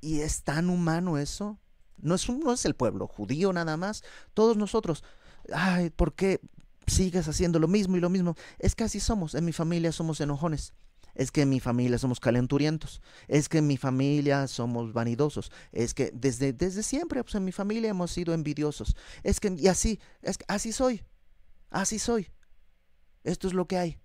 y 0.00 0.20
es 0.20 0.42
tan 0.42 0.68
humano 0.70 1.18
eso. 1.18 1.58
No 1.98 2.14
es, 2.14 2.28
no 2.28 2.52
es 2.52 2.64
el 2.64 2.74
pueblo 2.74 3.06
judío 3.06 3.52
nada 3.52 3.76
más. 3.76 4.02
Todos 4.34 4.56
nosotros. 4.56 5.04
Ay, 5.52 5.90
¿por 5.90 6.14
qué 6.14 6.40
sigues 6.86 7.28
haciendo 7.28 7.58
lo 7.58 7.68
mismo 7.68 7.96
y 7.96 8.00
lo 8.00 8.10
mismo? 8.10 8.34
Es 8.58 8.74
que 8.74 8.84
así 8.84 8.98
somos. 9.00 9.34
En 9.34 9.44
mi 9.44 9.52
familia 9.52 9.92
somos 9.92 10.20
enojones 10.20 10.74
es 11.16 11.32
que 11.32 11.42
en 11.42 11.48
mi 11.48 11.60
familia 11.60 11.98
somos 11.98 12.20
calenturientos, 12.20 13.00
es 13.26 13.48
que 13.48 13.58
en 13.58 13.66
mi 13.66 13.76
familia 13.76 14.46
somos 14.46 14.92
vanidosos, 14.92 15.50
es 15.72 15.94
que 15.94 16.12
desde, 16.14 16.52
desde 16.52 16.82
siempre 16.82 17.24
pues, 17.24 17.34
en 17.34 17.44
mi 17.44 17.52
familia 17.52 17.90
hemos 17.90 18.12
sido 18.12 18.34
envidiosos, 18.34 18.94
es 19.22 19.40
que 19.40 19.54
y 19.58 19.68
así, 19.68 19.98
es 20.22 20.38
que 20.38 20.44
así 20.48 20.72
soy, 20.72 21.02
así 21.70 21.98
soy. 21.98 22.28
Esto 23.24 23.48
es 23.48 23.54
lo 23.54 23.66
que 23.66 23.76
hay. 23.76 23.98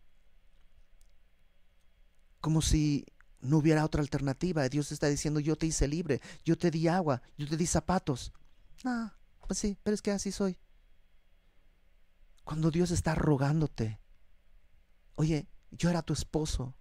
Como 2.39 2.63
si 2.63 3.05
no 3.41 3.57
hubiera 3.57 3.85
otra 3.85 4.01
alternativa. 4.01 4.67
Dios 4.69 4.91
está 4.91 5.07
diciendo, 5.07 5.39
yo 5.39 5.55
te 5.55 5.67
hice 5.67 5.87
libre, 5.87 6.21
yo 6.43 6.57
te 6.57 6.71
di 6.71 6.87
agua, 6.87 7.21
yo 7.37 7.47
te 7.47 7.57
di 7.57 7.67
zapatos. 7.67 8.31
No, 8.83 9.11
pues 9.47 9.59
sí, 9.59 9.77
pero 9.83 9.93
es 9.93 10.01
que 10.01 10.11
así 10.11 10.31
soy. 10.31 10.57
Cuando 12.43 12.71
Dios 12.71 12.91
está 12.91 13.13
rogándote, 13.15 13.99
oye, 15.15 15.47
yo 15.71 15.89
era 15.89 16.01
tu 16.01 16.13
esposo, 16.13 16.75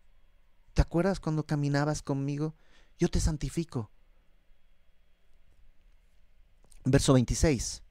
¿Te 0.75 0.83
acuerdas 0.83 1.21
cuando 1.21 1.47
caminabas 1.47 2.03
conmigo? 2.03 2.55
Yo 2.99 3.09
te 3.09 3.21
santifico. 3.21 3.91
Verso 6.85 7.13
26. 7.15 7.83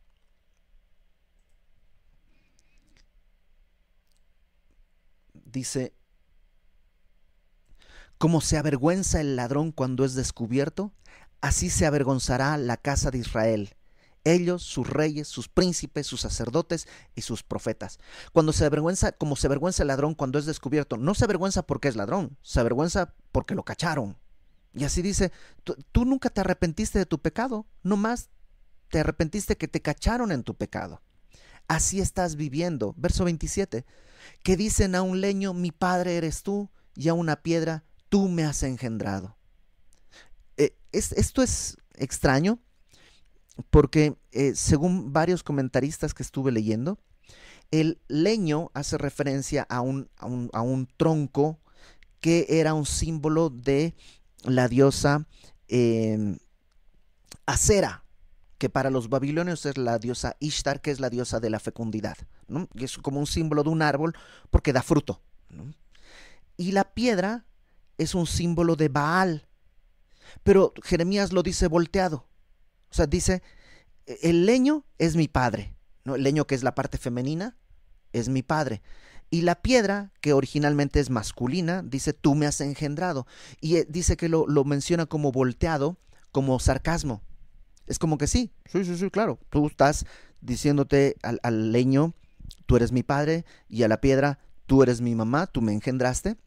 Dice, 5.34 5.94
como 8.18 8.39
se 8.42 8.58
avergüenza 8.58 9.20
el 9.20 9.36
ladrón 9.36 9.72
cuando 9.72 10.06
es 10.06 10.13
descubierto, 10.13 10.94
así 11.42 11.70
se 11.70 11.86
avergonzará 11.86 12.58
la 12.58 12.78
casa 12.78 13.10
de 13.12 13.18
Israel 13.18 13.76
ellos, 14.34 14.63
sus 14.63 14.89
reyes, 14.89 15.28
sus 15.28 15.48
príncipes, 15.48 16.08
sus 16.08 16.22
sacerdotes 16.22 16.88
y 17.15 17.22
sus 17.22 17.44
profetas. 17.44 18.00
Cuando 18.32 18.54
se 18.54 18.65
avergüenza, 18.65 19.12
como 19.12 19.36
se 19.36 19.48
avergüenza 19.48 19.84
el 19.84 19.88
ladrón 19.88 20.15
cuando 20.15 20.39
es 20.39 20.46
descubierto, 20.46 20.98
no 20.98 21.13
se 21.15 21.26
avergüenza 21.26 21.63
porque 21.63 21.88
es 21.88 21.96
ladrón, 21.96 22.38
se 22.42 22.60
avergüenza 22.60 23.13
porque 23.32 23.56
lo 23.56 23.63
cacharon. 23.63 24.18
Y 24.74 24.84
así 24.84 25.02
dice, 25.02 25.32
tú, 25.63 26.06
nunca 26.06 26.30
te 26.30 26.42
arrepentiste 26.42 27.00
de 27.00 27.06
tu 27.06 27.20
pecado, 27.20 27.65
no 27.84 27.98
más 27.98 28.30
te 28.89 29.00
arrepentiste 29.00 29.58
que 29.58 29.68
te 29.68 29.82
cacharon 29.82 30.32
en 30.32 30.44
tu 30.44 30.56
pecado. 30.56 31.02
Así 31.68 32.02
estás 32.02 32.36
viviendo. 32.36 32.94
Verso 32.98 33.26
27, 33.26 33.86
que 34.44 34.58
dicen 34.58 34.96
a 34.96 35.02
un 35.02 35.22
leño, 35.22 35.54
mi 35.54 35.72
padre 35.72 36.18
eres 36.18 36.44
tú, 36.44 36.70
y 36.96 37.08
a 37.08 37.13
una 37.13 37.42
piedra, 37.42 37.86
tú 38.10 38.28
me 38.28 38.44
has 38.44 38.63
engendrado. 38.63 39.38
Eh, 40.58 40.76
esto 40.92 41.42
es 41.42 41.78
extraño, 41.94 42.60
porque 43.69 44.15
eh, 44.32 44.54
según 44.56 45.13
varios 45.13 45.43
comentaristas 45.43 46.13
que 46.13 46.24
estuve 46.24 46.52
leyendo, 46.52 47.00
el 47.71 48.00
leño 48.08 48.71
hace 48.73 48.98
referencia 48.98 49.63
a 49.69 49.81
un, 49.81 50.10
a 50.17 50.62
un, 50.62 50.88
tronco 50.98 51.60
que 52.19 52.46
era 52.50 52.73
un 52.73 52.86
símbolo 52.86 53.50
de 53.50 53.96
la 54.44 54.67
diosa 54.67 55.27
eh, 55.67 56.38
Acera, 57.46 58.04
que 58.58 58.69
para 58.69 58.90
los 58.90 59.10
babilonios 59.10 59.65
es 59.65 59.77
la 59.77 60.00
diosa 60.00 60.36
Ishtar, 60.40 60.81
que 60.81 60.92
es 60.92 61.00
la 61.00 61.10
diosa 61.10 61.40
de 61.40 61.50
la 61.50 61.60
fecundidad. 61.60 62.17
Y 62.73 62.84
es 62.84 62.98
como 62.98 63.19
un 63.19 63.27
símbolo 63.27 63.63
de 63.63 63.69
un 63.69 63.81
árbol 63.81 64.15
porque 64.50 64.73
da 64.73 64.81
fruto. 64.81 65.21
Y 66.58 66.71
la 66.73 66.94
piedra 66.94 67.46
es 67.98 68.15
un 68.15 68.27
símbolo 68.27 68.75
de 68.75 68.90
Baal. 68.90 69.48
Pero 70.44 70.73
Jeremías 70.84 71.31
lo 71.31 71.42
dice 71.42 71.67
volteado. 71.67 72.29
O 72.92 72.94
sea, 72.94 73.08
dice, 73.08 73.42
el 74.21 74.46
leño 74.46 74.85
es 74.98 75.15
mi 75.15 75.27
padre. 75.27 75.75
El 76.06 76.23
leño 76.23 76.46
que 76.48 76.56
es 76.56 76.63
la 76.63 76.75
parte 76.75 76.98
femenina 76.98 77.58
es 78.13 78.29
mi 78.29 78.42
padre. 78.42 78.81
Y 79.29 79.42
la 79.42 79.62
piedra, 79.62 80.12
que 80.21 80.33
originalmente 80.33 81.00
es 81.00 81.10
masculina, 81.10 81.83
dice, 81.83 82.13
tú 82.13 82.33
me 82.33 82.48
has 82.48 82.62
engendrado. 82.62 83.27
Y 83.62 83.77
eh, 83.77 83.85
dice 83.87 84.17
que 84.17 84.27
lo, 84.27 84.46
menciona 84.63 85.06
como 85.06 85.31
volteado, 85.31 85.98
como 86.31 86.60
sarcasmo. 86.60 87.21
Es 87.85 88.00
como 88.00 88.17
que 88.17 88.27
sí, 88.27 88.52
sí, 88.65 88.83
sí, 88.85 88.98
sí, 88.98 89.10
claro. 89.12 89.40
Tú 89.50 89.67
estás 89.67 90.06
diciéndote 90.42 91.17
al 91.21 91.71
leño, 91.71 92.13
tú 92.65 92.75
eres 92.75 92.92
mi 92.92 93.04
padre, 93.04 93.46
y 93.67 93.83
a 93.83 93.87
la 93.87 94.02
piedra, 94.02 94.40
tú 94.65 94.83
eres 94.83 95.02
mi 95.02 95.15
mamá, 95.15 95.48
tú 95.48 95.62
me 95.62 95.73
engendraste. 95.73 96.37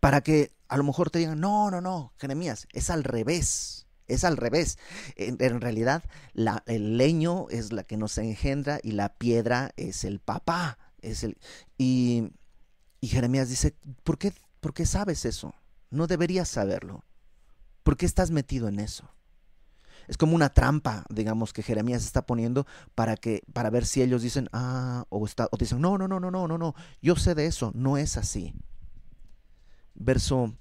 para 0.00 0.22
que 0.22 0.52
a 0.68 0.76
lo 0.76 0.84
mejor 0.84 1.10
te 1.10 1.18
digan, 1.18 1.40
no, 1.40 1.70
no, 1.70 1.80
no, 1.80 2.14
Jeremías, 2.18 2.66
es 2.72 2.90
al 2.90 3.04
revés. 3.04 3.86
Es 4.10 4.24
al 4.24 4.36
revés. 4.36 4.78
En, 5.16 5.60
realidad, 5.60 6.02
la, 6.32 6.62
el 6.66 6.98
leño 6.98 7.48
es 7.50 7.72
la 7.72 7.84
que 7.84 7.96
nos 7.96 8.18
engendra 8.18 8.80
y 8.82 8.92
la 8.92 9.14
piedra 9.14 9.72
es 9.76 10.04
el 10.04 10.20
papá. 10.20 10.78
Es 11.00 11.24
el, 11.24 11.38
y, 11.78 12.32
y 13.00 13.08
Jeremías 13.08 13.48
dice, 13.48 13.76
¿por 14.02 14.18
qué, 14.18 14.32
¿por 14.60 14.74
qué 14.74 14.84
sabes 14.86 15.24
eso? 15.24 15.54
No 15.90 16.06
deberías 16.06 16.48
saberlo. 16.48 17.04
¿Por 17.82 17.96
qué 17.96 18.06
estás 18.06 18.30
metido 18.30 18.68
en 18.68 18.80
eso? 18.80 19.10
Es 20.08 20.16
como 20.16 20.34
una 20.34 20.48
trampa, 20.48 21.04
digamos, 21.08 21.52
que 21.52 21.62
Jeremías 21.62 22.04
está 22.04 22.26
poniendo 22.26 22.66
para 22.94 23.16
que, 23.16 23.42
para 23.52 23.70
ver 23.70 23.86
si 23.86 24.02
ellos 24.02 24.22
dicen, 24.22 24.48
ah, 24.52 25.06
o, 25.08 25.24
está, 25.24 25.48
o 25.52 25.56
dicen, 25.56 25.80
no, 25.80 25.98
no, 25.98 26.08
no, 26.08 26.18
no, 26.18 26.30
no, 26.30 26.48
no, 26.48 26.58
no, 26.58 26.74
yo 27.00 27.16
sé 27.16 27.34
de 27.34 27.46
eso, 27.46 27.70
no 27.74 27.96
es 27.96 28.16
así. 28.16 28.52
Verso 29.94 30.56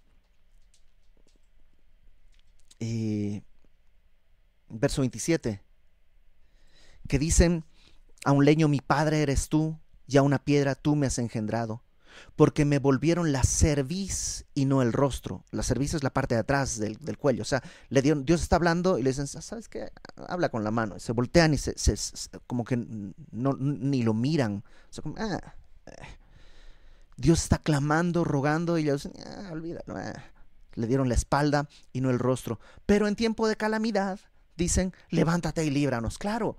eh, 2.80 3.42
verso 4.70 5.02
27, 5.02 5.62
que 7.08 7.20
dicen, 7.20 7.66
a 8.26 8.32
un 8.32 8.46
leño 8.46 8.68
mi 8.68 8.80
padre 8.80 9.22
eres 9.22 9.50
tú, 9.50 9.80
y 10.10 10.18
a 10.18 10.24
una 10.24 10.44
piedra 10.44 10.74
tú 10.74 10.96
me 10.96 11.06
has 11.06 11.20
engendrado, 11.20 11.84
porque 12.36 12.66
me 12.66 12.80
volvieron 12.80 13.32
la 13.32 13.44
cerviz 13.44 14.46
y 14.56 14.66
no 14.66 14.82
el 14.82 14.92
rostro. 14.92 15.46
La 15.52 15.62
cerviz 15.62 15.94
es 15.94 16.04
la 16.04 16.10
parte 16.10 16.34
de 16.34 16.42
atrás 16.42 16.80
del, 16.80 17.18
cuello. 17.18 17.44
O 17.44 17.46
sea, 17.46 17.62
le 17.90 18.02
dieron, 18.02 18.26
Dios 18.26 18.42
está 18.42 18.56
hablando 18.56 18.98
y 18.98 19.04
le 19.04 19.12
dicen, 19.12 19.28
¿sabes 19.28 19.70
qué? 19.70 19.92
Habla 20.28 20.50
con 20.50 20.64
la 20.64 20.72
mano. 20.72 21.00
se 21.00 21.12
voltean 21.12 21.54
y 21.54 21.58
se, 21.58 21.76
como 22.48 22.64
que 22.64 22.76
no, 22.76 23.54
ni 23.54 24.02
lo 24.02 24.16
miran. 24.16 24.64
Ah, 25.18 25.54
eh". 25.86 25.92
Dios 27.16 27.44
está 27.44 27.60
clamando, 27.60 28.24
rogando 28.24 28.80
y 28.80 28.84
ellos 28.84 29.04
dicen, 29.04 29.22
ah, 29.28 29.50
olvídalo. 29.52 29.96
Ah" 29.96 30.24
le 30.76 30.88
dieron 30.88 31.10
la 31.10 31.16
espalda 31.16 31.68
y 31.94 32.02
no 32.02 32.10
el 32.10 32.20
rostro. 32.20 32.60
Pero 32.86 33.08
en 33.08 33.16
tiempo 33.16 33.48
de 33.48 33.56
calamidad 33.56 34.20
dicen, 34.56 34.94
levántate 35.10 35.66
y 35.66 35.70
líbranos. 35.70 36.18
Claro, 36.18 36.58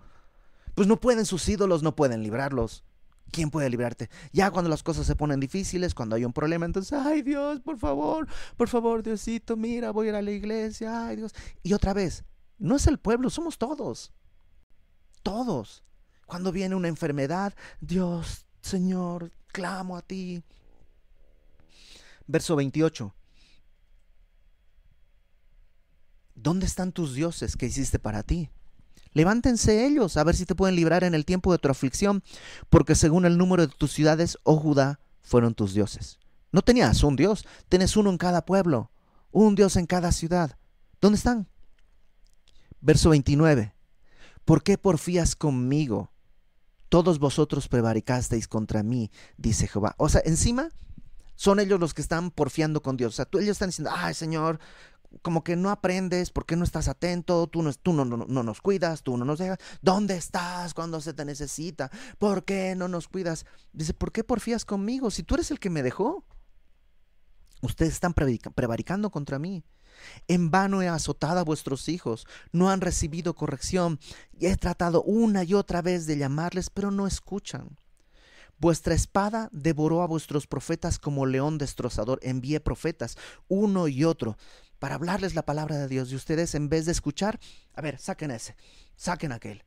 pues 0.75 0.89
no 0.89 1.01
pueden 1.01 1.27
sus 1.27 1.49
ídolos, 1.49 1.83
no 1.83 1.95
pueden 1.95 2.23
librarlos. 2.23 2.85
¿Quién 3.31 3.51
puede 3.51 3.71
librarte? 3.71 4.11
Ya 4.33 4.51
cuando 4.51 4.69
las 4.69 4.83
cosas 4.83 5.07
se 5.07 5.15
ponen 5.15 5.39
difíciles, 5.39 5.95
cuando 5.95 6.17
hay 6.17 6.25
un 6.25 6.33
problema, 6.33 6.67
entonces, 6.67 6.93
ay 6.93 7.23
Dios, 7.23 7.61
por 7.61 7.79
favor, 7.79 8.27
por 8.57 8.69
favor, 8.69 9.03
Diosito, 9.03 9.57
mira, 9.57 9.93
voy 9.93 10.07
a 10.07 10.11
ir 10.11 10.17
a 10.17 10.23
la 10.23 10.33
iglesia, 10.33 11.07
ay 11.07 11.17
Dios. 11.17 11.33
Y 11.63 11.73
otra 11.73 11.95
vez, 11.95 12.25
no 12.59 12.77
es 12.77 12.87
el 12.89 12.99
pueblo, 12.99 13.31
somos 13.31 13.57
todos. 13.57 14.13
Todos. 15.23 15.85
Cuando 16.27 16.51
viene 16.51 16.75
una 16.75 16.89
enfermedad, 16.89 17.55
Dios, 17.81 18.47
Señor, 18.63 19.31
clamo 19.49 19.97
a 19.97 20.03
ti. 20.03 20.43
Verso 22.27 22.57
28. 22.57 23.15
¿Dónde 26.43 26.65
están 26.65 26.93
tus 26.93 27.15
dioses 27.15 27.57
que 27.57 27.67
hiciste 27.67 27.99
para 27.99 28.23
ti? 28.23 28.49
Levántense 29.13 29.87
ellos 29.87 30.17
a 30.17 30.25
ver 30.25 30.37
si 30.37 30.47
te 30.47 30.55
pueden 30.55 30.77
librar 30.77 31.05
en 31.05 31.15
el 31.15 31.27
tiempo 31.27 31.53
de 31.53 31.59
tu 31.59 31.69
aflicción, 31.69 32.23
porque 32.71 32.95
según 32.95 33.27
el 33.27 33.37
número 33.37 33.67
de 33.67 33.73
tus 33.77 33.93
ciudades, 33.93 34.39
oh 34.45 34.57
Judá, 34.57 35.01
fueron 35.21 35.55
tus 35.55 35.75
dioses. 35.75 36.19
No 36.53 36.63
tenías 36.63 37.03
un 37.03 37.17
dios, 37.17 37.47
tienes 37.69 37.97
uno 37.97 38.11
en 38.11 38.19
cada 38.19 38.47
pueblo, 38.47 38.91
un 39.33 39.55
dios 39.55 39.77
en 39.77 39.87
cada 39.87 40.13
ciudad. 40.13 40.57
¿Dónde 41.01 41.19
están? 41.19 41.49
Verso 42.81 43.11
29. 43.11 43.75
¿Por 44.45 44.63
qué 44.63 44.79
porfías 44.79 45.37
conmigo? 45.37 46.11
Todos 46.89 47.19
vosotros 47.19 47.69
prevaricasteis 47.69 48.49
contra 48.49 48.83
mí, 48.83 49.11
dice 49.37 49.69
Jehová. 49.69 49.95
O 49.99 50.09
sea, 50.09 50.23
encima 50.25 50.71
son 51.37 51.61
ellos 51.61 51.81
los 51.81 51.95
que 51.95 52.03
están 52.03 52.31
porfiando 52.31 52.83
con 52.83 52.97
Dios. 52.97 53.15
O 53.15 53.17
sea, 53.17 53.25
tú, 53.25 53.39
ellos 53.39 53.53
están 53.53 53.71
diciendo, 53.71 53.91
ay 53.95 54.15
Señor, 54.15 54.61
como 55.23 55.45
que 55.45 55.57
no 55.57 55.71
aprendes, 55.71 56.31
porque 56.31 56.57
no 56.57 56.65
estás 56.65 56.89
atento, 56.89 57.47
tú, 57.47 57.63
no, 57.63 57.73
tú 57.75 57.93
no, 57.93 58.05
no, 58.05 58.17
no, 58.17 58.43
nos 58.43 58.61
cuidas, 58.61 59.03
tú 59.03 59.17
no 59.17 59.25
nos 59.25 59.39
dejas. 59.39 59.59
¿Dónde 59.83 60.17
estás 60.17 60.75
cuando 60.75 61.01
se 61.01 61.13
te 61.13 61.25
necesita? 61.25 61.91
¿Por 62.19 62.45
qué 62.45 62.75
no 62.77 62.89
nos 62.89 63.09
cuidas? 63.09 63.45
Dice, 63.73 63.95
¿por 63.95 64.13
qué 64.13 64.25
porfías 64.25 64.65
conmigo 64.65 65.11
si 65.11 65.23
tú 65.23 65.35
eres 65.35 65.51
el 65.51 65.59
que 65.59 65.71
me 65.71 65.83
dejó? 65.83 66.25
Ustedes 67.63 67.93
están 67.93 68.15
prevaricando 68.15 69.11
contra 69.11 69.39
mí. 69.39 69.65
En 70.29 70.51
vano 70.51 70.81
he 70.83 70.89
azotado 70.89 71.41
a 71.41 71.45
vuestros 71.45 71.89
hijos, 71.89 72.27
no 72.53 72.71
han 72.71 72.81
recibido 72.81 73.35
corrección, 73.35 73.99
y 74.39 74.47
he 74.47 74.57
tratado 74.57 75.03
una 75.03 75.45
y 75.45 75.55
otra 75.55 75.83
vez 75.83 76.07
de 76.07 76.17
llamarles, 76.17 76.71
pero 76.71 76.91
no 76.91 77.07
escuchan. 77.07 77.77
Vuestra 78.59 78.95
espada 78.95 79.49
devoró 79.53 80.03
a 80.03 80.07
vuestros 80.07 80.47
profetas 80.47 80.99
como 80.99 81.25
león 81.25 81.57
destrozador. 81.57 82.21
Envié 82.23 82.61
profetas, 82.61 83.17
uno 83.49 83.89
y 83.89 84.05
otro, 84.05 84.37
para 84.81 84.97
hablarles 84.97 85.37
la 85.37 85.45
palabra 85.45 85.79
de 85.79 85.87
Dios. 85.87 86.11
Y 86.11 86.17
ustedes, 86.17 86.57
en 86.57 86.69
vez 86.69 86.87
de 86.87 86.93
escuchar, 86.93 87.39
a 87.75 87.83
ver, 87.83 87.99
saquen 88.01 88.33
ese, 88.33 88.57
saquen 88.97 89.31
aquel. 89.31 89.63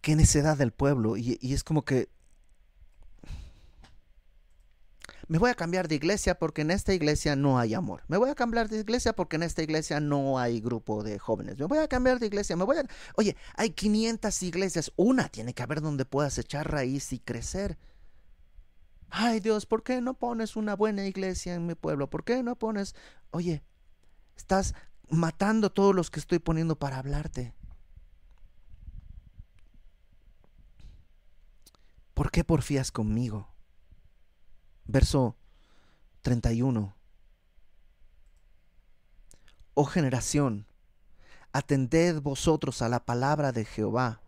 Qué 0.00 0.16
necedad 0.16 0.56
del 0.56 0.72
pueblo. 0.72 1.16
Y, 1.16 1.38
es 1.42 1.62
como 1.62 1.84
que 1.84 2.08
me 5.28 5.38
voy 5.38 5.50
a 5.50 5.54
cambiar 5.54 5.88
de 5.88 5.94
iglesia 5.94 6.38
porque 6.38 6.62
en 6.62 6.70
esta 6.70 6.94
iglesia 6.94 7.36
no 7.36 7.58
hay 7.58 7.74
amor. 7.74 8.02
Me 8.08 8.16
voy 8.16 8.30
a 8.30 8.34
cambiar 8.34 8.70
de 8.70 8.80
iglesia 8.80 9.12
porque 9.12 9.36
en 9.36 9.42
esta 9.42 9.62
iglesia 9.62 10.00
no 10.00 10.38
hay 10.38 10.60
grupo 10.60 11.04
de 11.04 11.18
jóvenes. 11.18 11.58
Me 11.58 11.66
voy 11.66 11.78
a 11.78 11.86
cambiar 11.86 12.18
de 12.18 12.26
iglesia. 12.26 12.56
Me 12.56 12.64
voy 12.64 12.78
a... 12.78 12.84
Oye, 13.16 13.36
hay 13.56 13.70
500 13.70 14.42
iglesias. 14.42 14.90
Una 14.96 15.28
tiene 15.28 15.52
que 15.52 15.62
haber 15.62 15.82
donde 15.82 16.06
puedas 16.06 16.38
echar 16.38 16.72
raíz 16.72 17.12
y 17.12 17.18
crecer. 17.18 17.76
Ay 19.10 19.40
Dios, 19.40 19.66
¿por 19.66 19.82
qué 19.82 20.00
no 20.00 20.14
pones 20.14 20.56
una 20.56 20.74
buena 20.76 21.04
iglesia 21.04 21.54
en 21.54 21.66
mi 21.66 21.74
pueblo? 21.74 22.08
¿Por 22.08 22.24
qué 22.24 22.42
no 22.42 22.56
pones... 22.56 22.94
Oye, 23.30 23.62
estás 24.36 24.74
matando 25.08 25.68
a 25.68 25.74
todos 25.74 25.94
los 25.94 26.10
que 26.10 26.20
estoy 26.20 26.38
poniendo 26.38 26.78
para 26.78 26.98
hablarte. 26.98 27.52
¿Por 32.14 32.30
qué 32.30 32.44
porfías 32.44 32.92
conmigo? 32.92 33.48
Verso 34.84 35.36
31. 36.22 36.94
Oh 39.74 39.84
generación, 39.84 40.66
atended 41.52 42.20
vosotros 42.20 42.82
a 42.82 42.88
la 42.88 43.04
palabra 43.04 43.52
de 43.52 43.64
Jehová 43.64 44.20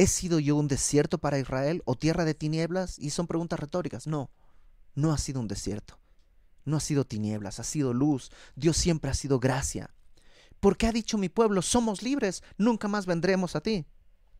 ¿He 0.00 0.06
sido 0.06 0.38
yo 0.38 0.56
un 0.56 0.66
desierto 0.66 1.18
para 1.18 1.38
Israel 1.38 1.82
o 1.84 1.94
tierra 1.94 2.24
de 2.24 2.32
tinieblas? 2.32 2.98
Y 2.98 3.10
son 3.10 3.26
preguntas 3.26 3.60
retóricas. 3.60 4.06
No, 4.06 4.30
no 4.94 5.12
ha 5.12 5.18
sido 5.18 5.40
un 5.40 5.46
desierto. 5.46 6.00
No 6.64 6.78
ha 6.78 6.80
sido 6.80 7.04
tinieblas, 7.04 7.60
ha 7.60 7.64
sido 7.64 7.92
luz. 7.92 8.30
Dios 8.56 8.78
siempre 8.78 9.10
ha 9.10 9.14
sido 9.14 9.38
gracia. 9.38 9.90
Porque 10.58 10.86
ha 10.86 10.92
dicho 10.92 11.18
mi 11.18 11.28
pueblo, 11.28 11.60
somos 11.60 12.02
libres, 12.02 12.42
nunca 12.56 12.88
más 12.88 13.04
vendremos 13.04 13.56
a 13.56 13.60
ti. 13.60 13.84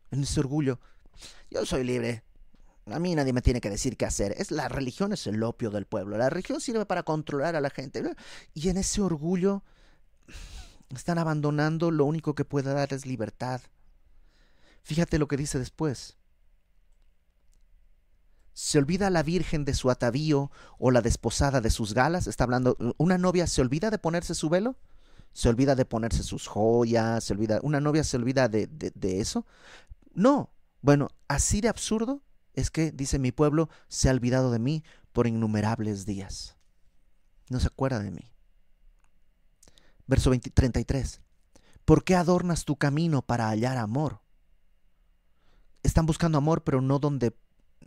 En 0.09 0.23
ese 0.23 0.39
orgullo, 0.39 0.79
yo 1.51 1.63
soy 1.63 1.83
libre. 1.83 2.23
A 2.87 2.97
mí 2.97 3.13
nadie 3.13 3.31
me 3.31 3.43
tiene 3.43 3.61
que 3.61 3.69
decir 3.69 3.97
qué 3.97 4.07
hacer. 4.07 4.33
Es 4.39 4.49
la 4.49 4.67
religión 4.67 5.13
es 5.13 5.27
el 5.27 5.43
opio 5.43 5.69
del 5.69 5.85
pueblo. 5.85 6.17
La 6.17 6.31
religión 6.31 6.59
sirve 6.59 6.87
para 6.87 7.03
controlar 7.03 7.55
a 7.55 7.61
la 7.61 7.69
gente. 7.69 8.01
Y 8.55 8.69
en 8.69 8.77
ese 8.77 8.99
orgullo 8.99 9.61
están 10.89 11.19
abandonando 11.19 11.91
lo 11.91 12.05
único 12.05 12.33
que 12.33 12.45
puede 12.45 12.73
dar 12.73 12.91
es 12.93 13.05
libertad. 13.05 13.61
Fíjate 14.83 15.19
lo 15.19 15.27
que 15.27 15.37
dice 15.37 15.59
después. 15.59 16.17
¿Se 18.53 18.77
olvida 18.77 19.09
la 19.09 19.23
virgen 19.23 19.63
de 19.65 19.73
su 19.73 19.89
atavío 19.89 20.51
o 20.77 20.91
la 20.91 21.01
desposada 21.01 21.61
de 21.61 21.69
sus 21.69 21.93
galas? 21.93 22.27
Está 22.27 22.43
hablando, 22.43 22.77
¿una 22.97 23.17
novia 23.17 23.47
se 23.47 23.61
olvida 23.61 23.89
de 23.89 23.97
ponerse 23.97 24.35
su 24.35 24.49
velo? 24.49 24.77
¿Se 25.33 25.47
olvida 25.47 25.75
de 25.75 25.85
ponerse 25.85 26.23
sus 26.23 26.47
joyas? 26.47 27.23
¿Se 27.23 27.33
olvida, 27.33 27.59
¿Una 27.63 27.79
novia 27.79 28.03
se 28.03 28.17
olvida 28.17 28.49
de, 28.49 28.67
de, 28.67 29.19
eso? 29.21 29.45
No. 30.13 30.51
Bueno, 30.81 31.09
así 31.27 31.61
de 31.61 31.69
absurdo 31.69 32.21
es 32.53 32.71
que, 32.71 32.91
dice 32.91 33.19
mi 33.19 33.31
pueblo, 33.31 33.69
se 33.87 34.09
ha 34.09 34.11
olvidado 34.11 34.51
de 34.51 34.59
mí 34.59 34.83
por 35.13 35.27
innumerables 35.27 36.05
días. 36.05 36.57
No 37.49 37.59
se 37.59 37.67
acuerda 37.67 37.99
de 37.99 38.11
mí. 38.11 38.31
Verso 40.07 40.31
33. 40.31 41.21
¿Por 41.85 42.03
qué 42.03 42.15
adornas 42.15 42.65
tu 42.65 42.75
camino 42.75 43.21
para 43.21 43.49
hallar 43.49 43.77
amor? 43.77 44.20
Están 45.83 46.05
buscando 46.05 46.37
amor, 46.37 46.63
pero 46.63 46.81
no 46.81 46.99
donde, 46.99 47.35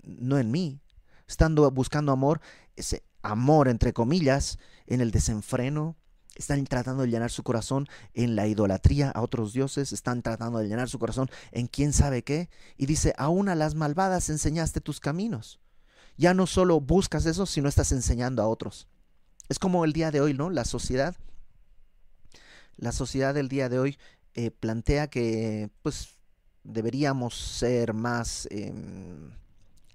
no 0.02 0.38
en 0.38 0.50
mí. 0.50 0.80
Están 1.26 1.54
buscando 1.54 2.12
amor, 2.12 2.40
ese 2.76 3.02
amor 3.22 3.68
entre 3.68 3.92
comillas, 3.92 4.58
en 4.86 5.00
el 5.00 5.10
desenfreno. 5.10 5.96
Están 6.36 6.64
tratando 6.64 7.04
de 7.04 7.10
llenar 7.10 7.30
su 7.30 7.44
corazón 7.44 7.88
en 8.12 8.34
la 8.34 8.46
idolatría 8.46 9.10
a 9.10 9.22
otros 9.22 9.52
dioses. 9.52 9.92
Están 9.92 10.22
tratando 10.22 10.58
de 10.58 10.68
llenar 10.68 10.88
su 10.88 10.98
corazón 10.98 11.30
en 11.52 11.68
quién 11.68 11.92
sabe 11.92 12.24
qué. 12.24 12.50
Y 12.76 12.86
dice, 12.86 13.14
aún 13.16 13.48
a 13.48 13.54
las 13.54 13.74
malvadas 13.74 14.28
enseñaste 14.30 14.80
tus 14.80 15.00
caminos. 15.00 15.60
Ya 16.16 16.34
no 16.34 16.46
solo 16.46 16.80
buscas 16.80 17.26
eso, 17.26 17.46
sino 17.46 17.68
estás 17.68 17.92
enseñando 17.92 18.42
a 18.42 18.48
otros. 18.48 18.88
Es 19.48 19.58
como 19.58 19.84
el 19.84 19.92
día 19.92 20.10
de 20.10 20.20
hoy, 20.20 20.34
¿no? 20.34 20.50
La 20.50 20.64
sociedad. 20.64 21.16
La 22.76 22.92
sociedad 22.92 23.34
del 23.34 23.48
día 23.48 23.68
de 23.68 23.78
hoy 23.78 23.98
eh, 24.34 24.50
plantea 24.50 25.08
que, 25.08 25.70
pues, 25.82 26.13
deberíamos 26.64 27.34
ser 27.34 27.94
más 27.94 28.48
em, 28.50 29.30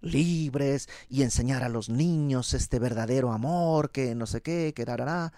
libres 0.02 0.88
y 1.10 1.24
enseñar 1.24 1.64
a 1.64 1.70
los 1.70 1.90
niños 1.90 2.54
este 2.54 2.80
verdadero 2.80 3.32
amor, 3.32 3.92
que 3.92 4.16
no 4.16 4.26
sé 4.26 4.42
qué, 4.42 4.74
que 4.76 4.86
dará. 4.86 5.34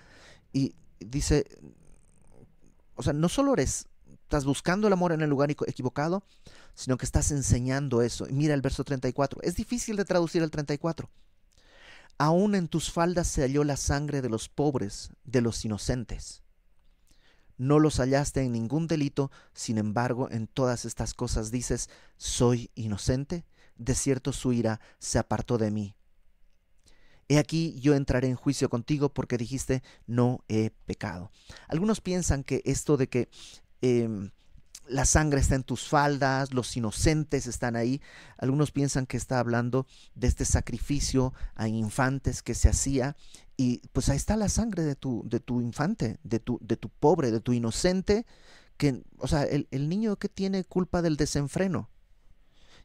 Y 0.53 0.75
dice, 0.99 1.45
o 2.95 3.03
sea, 3.03 3.13
no 3.13 3.29
solo 3.29 3.53
eres, 3.53 3.87
estás 4.31 4.45
buscando 4.45 4.87
el 4.87 4.93
amor 4.93 5.11
en 5.11 5.21
el 5.21 5.29
lugar 5.29 5.51
equivocado, 5.51 6.23
sino 6.75 6.97
que 6.97 7.05
estás 7.05 7.31
enseñando 7.31 8.01
eso. 8.01 8.27
Y 8.29 8.33
mira 8.33 8.53
el 8.53 8.61
verso 8.61 8.83
34, 8.83 9.41
es 9.41 9.55
difícil 9.55 9.95
de 9.95 10.05
traducir 10.05 10.43
el 10.43 10.51
34. 10.51 11.09
Aún 12.17 12.55
en 12.55 12.67
tus 12.67 12.91
faldas 12.91 13.27
se 13.27 13.41
halló 13.41 13.63
la 13.63 13.77
sangre 13.77 14.21
de 14.21 14.29
los 14.29 14.47
pobres, 14.47 15.09
de 15.23 15.41
los 15.41 15.65
inocentes. 15.65 16.43
No 17.61 17.77
los 17.77 17.99
hallaste 17.99 18.41
en 18.41 18.53
ningún 18.53 18.87
delito, 18.87 19.29
sin 19.53 19.77
embargo, 19.77 20.31
en 20.31 20.47
todas 20.47 20.83
estas 20.83 21.13
cosas 21.13 21.51
dices, 21.51 21.91
soy 22.17 22.71
inocente 22.73 23.45
de 23.77 23.93
cierto 23.93 24.33
su 24.33 24.51
ira 24.51 24.79
se 24.97 25.19
apartó 25.19 25.59
de 25.59 25.69
mí. 25.69 25.95
He 27.29 27.37
aquí 27.37 27.79
yo 27.79 27.93
entraré 27.93 28.29
en 28.29 28.35
juicio 28.35 28.67
contigo 28.67 29.13
porque 29.13 29.37
dijiste, 29.37 29.83
no 30.07 30.43
he 30.47 30.71
pecado. 30.87 31.29
Algunos 31.67 32.01
piensan 32.01 32.43
que 32.43 32.63
esto 32.65 32.97
de 32.97 33.09
que 33.09 33.29
em, 33.81 34.31
la 34.87 35.05
sangre 35.05 35.39
está 35.39 35.53
en 35.53 35.61
tus 35.61 35.87
faldas, 35.87 36.55
los 36.55 36.75
inocentes 36.75 37.45
están 37.45 37.75
ahí, 37.75 38.01
algunos 38.39 38.71
piensan 38.71 39.05
que 39.05 39.17
está 39.17 39.37
hablando 39.37 39.85
de 40.15 40.29
este 40.29 40.45
sacrificio 40.45 41.31
a 41.53 41.67
infantes 41.67 42.41
que 42.41 42.55
se 42.55 42.69
hacía 42.69 43.15
y 43.61 43.79
pues 43.93 44.09
ahí 44.09 44.17
está 44.17 44.37
la 44.37 44.49
sangre 44.49 44.83
de 44.83 44.95
tu, 44.95 45.21
de 45.23 45.39
tu 45.39 45.61
infante, 45.61 46.17
de 46.23 46.39
tu, 46.39 46.57
de 46.63 46.77
tu 46.77 46.89
pobre, 46.89 47.29
de 47.29 47.41
tu 47.41 47.53
inocente, 47.53 48.25
que, 48.75 49.03
o 49.19 49.27
sea, 49.27 49.43
el, 49.43 49.67
el 49.69 49.87
niño 49.87 50.15
que 50.15 50.29
tiene 50.29 50.63
culpa 50.63 51.03
del 51.03 51.15
desenfreno, 51.15 51.87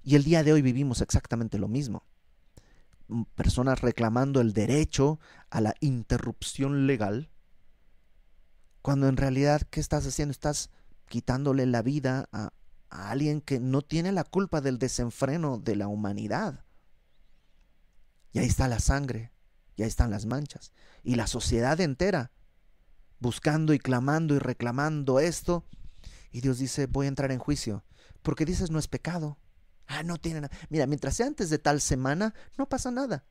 y 0.03 0.17
el 0.17 0.25
día 0.25 0.45
de 0.45 0.53
hoy 0.53 0.61
vivimos 0.61 1.01
exactamente 1.01 1.59
lo 1.59 1.67
mismo. 1.67 2.05
Mm, 3.09 3.23
personas 3.35 3.81
reclamando 3.81 4.43
el 4.43 4.53
derecho 4.53 5.19
a 5.49 5.63
la 5.63 5.75
interrupción 5.81 6.87
legal, 6.87 7.31
cuando 8.83 9.09
en 9.09 9.17
realidad, 9.17 9.63
¿qué 9.71 9.81
estás 9.81 10.07
haciendo? 10.07 10.33
Estás 10.33 10.69
quitándole 11.09 11.65
la 11.65 11.81
vida 11.81 12.29
a, 12.33 12.53
a 12.91 13.11
alguien 13.11 13.41
que 13.41 13.61
no 13.61 13.81
tiene 13.81 14.13
la 14.13 14.25
culpa 14.25 14.61
del 14.61 14.79
desenfreno 14.79 15.57
de 15.57 15.75
la 15.75 15.89
humanidad. 15.89 16.67
Y 18.35 18.41
ahí 18.41 18.47
está 18.47 18.69
la 18.69 18.79
sangre, 18.79 19.33
y 19.77 19.83
ahí 19.83 19.89
están 19.89 20.11
las 20.11 20.27
manchas. 20.27 20.73
Y 21.03 21.15
la 21.15 21.27
sociedad 21.27 21.81
entera 21.81 22.33
buscando 23.19 23.73
y 23.75 23.79
clamando 23.79 24.35
y 24.35 24.39
reclamando 24.39 25.21
esto. 25.21 25.65
Y 26.33 26.41
Dios 26.41 26.59
dice, 26.59 26.87
voy 26.87 27.07
a 27.07 27.09
entrar 27.09 27.31
en 27.33 27.39
juicio, 27.39 27.85
porque 28.23 28.45
dices 28.45 28.71
no 28.71 28.79
es 28.79 28.89
pecado. 28.89 29.39
Ah, 29.87 30.03
no 30.03 30.17
tiene 30.17 30.41
nada. 30.41 30.57
Mira, 30.69 30.87
mientras 30.87 31.15
sea 31.15 31.27
antes 31.27 31.49
de 31.49 31.59
tal 31.59 31.81
semana, 31.81 32.35
no 32.59 32.69
pasa 32.69 32.91
nada. 32.91 33.25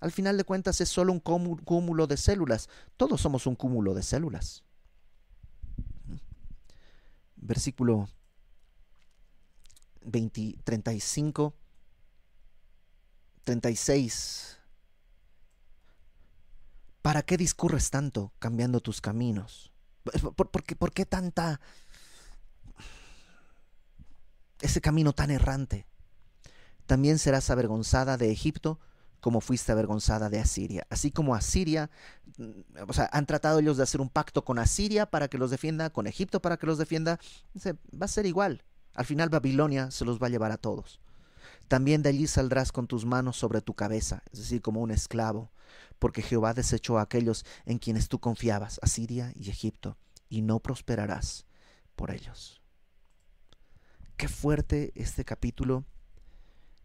Al 0.00 0.12
final 0.12 0.36
de 0.36 0.44
cuentas 0.44 0.80
es 0.80 0.88
solo 0.88 1.12
un 1.12 1.18
cúmulo 1.18 2.06
de 2.06 2.16
células. 2.16 2.68
Todos 2.96 3.20
somos 3.20 3.46
un 3.46 3.56
cúmulo 3.56 3.94
de 3.94 4.04
células. 4.04 4.62
Versículo 7.34 8.08
20, 10.02 10.58
35, 10.62 11.54
36. 13.42 14.57
¿Para 17.08 17.22
qué 17.22 17.38
discurres 17.38 17.88
tanto 17.88 18.34
cambiando 18.38 18.80
tus 18.80 19.00
caminos? 19.00 19.72
¿Por, 20.36 20.50
por, 20.50 20.62
qué, 20.62 20.76
¿Por, 20.76 20.92
qué, 20.92 21.06
tanta... 21.06 21.58
ese 24.60 24.82
camino 24.82 25.14
tan 25.14 25.30
errante? 25.30 25.86
también 26.84 27.18
serás 27.18 27.48
avergonzada 27.48 28.18
de 28.18 28.30
Egipto 28.30 28.78
como 29.20 29.40
fuiste 29.40 29.72
avergonzada 29.72 30.28
de 30.28 30.38
Asiria. 30.38 30.86
Así 30.90 31.10
como 31.10 31.34
Asiria, 31.34 31.88
mm, 32.36 32.50
o 32.86 32.92
sea, 32.92 33.08
han 33.10 33.24
tratado 33.24 33.60
ellos 33.60 33.78
de 33.78 33.84
hacer 33.84 34.02
un 34.02 34.10
pacto 34.10 34.44
con 34.44 34.58
Asiria 34.58 35.06
para 35.06 35.28
que 35.28 35.38
los 35.38 35.50
defienda, 35.50 35.88
con 35.88 36.06
Egipto 36.06 36.42
para 36.42 36.58
que 36.58 36.66
los 36.66 36.76
defienda, 36.76 37.18
va 37.66 38.04
a 38.04 38.08
ser 38.08 38.26
igual. 38.26 38.64
Al 38.92 39.06
final 39.06 39.30
Babilonia 39.30 39.90
se 39.90 40.04
los 40.04 40.20
va 40.22 40.26
a 40.26 40.30
llevar 40.30 40.52
a 40.52 40.58
todos. 40.58 41.00
También 41.68 42.02
de 42.02 42.08
allí 42.08 42.26
saldrás 42.26 42.72
con 42.72 42.86
tus 42.86 43.04
manos 43.04 43.36
sobre 43.36 43.60
tu 43.60 43.74
cabeza, 43.74 44.22
es 44.32 44.38
decir, 44.40 44.62
como 44.62 44.80
un 44.80 44.90
esclavo, 44.90 45.52
porque 45.98 46.22
Jehová 46.22 46.54
desechó 46.54 46.98
a 46.98 47.02
aquellos 47.02 47.44
en 47.66 47.78
quienes 47.78 48.08
tú 48.08 48.18
confiabas, 48.18 48.80
Asiria 48.82 49.32
y 49.36 49.50
Egipto, 49.50 49.98
y 50.30 50.40
no 50.40 50.60
prosperarás 50.60 51.46
por 51.94 52.10
ellos. 52.10 52.62
Qué 54.16 54.28
fuerte 54.28 54.92
este 54.94 55.24
capítulo 55.24 55.84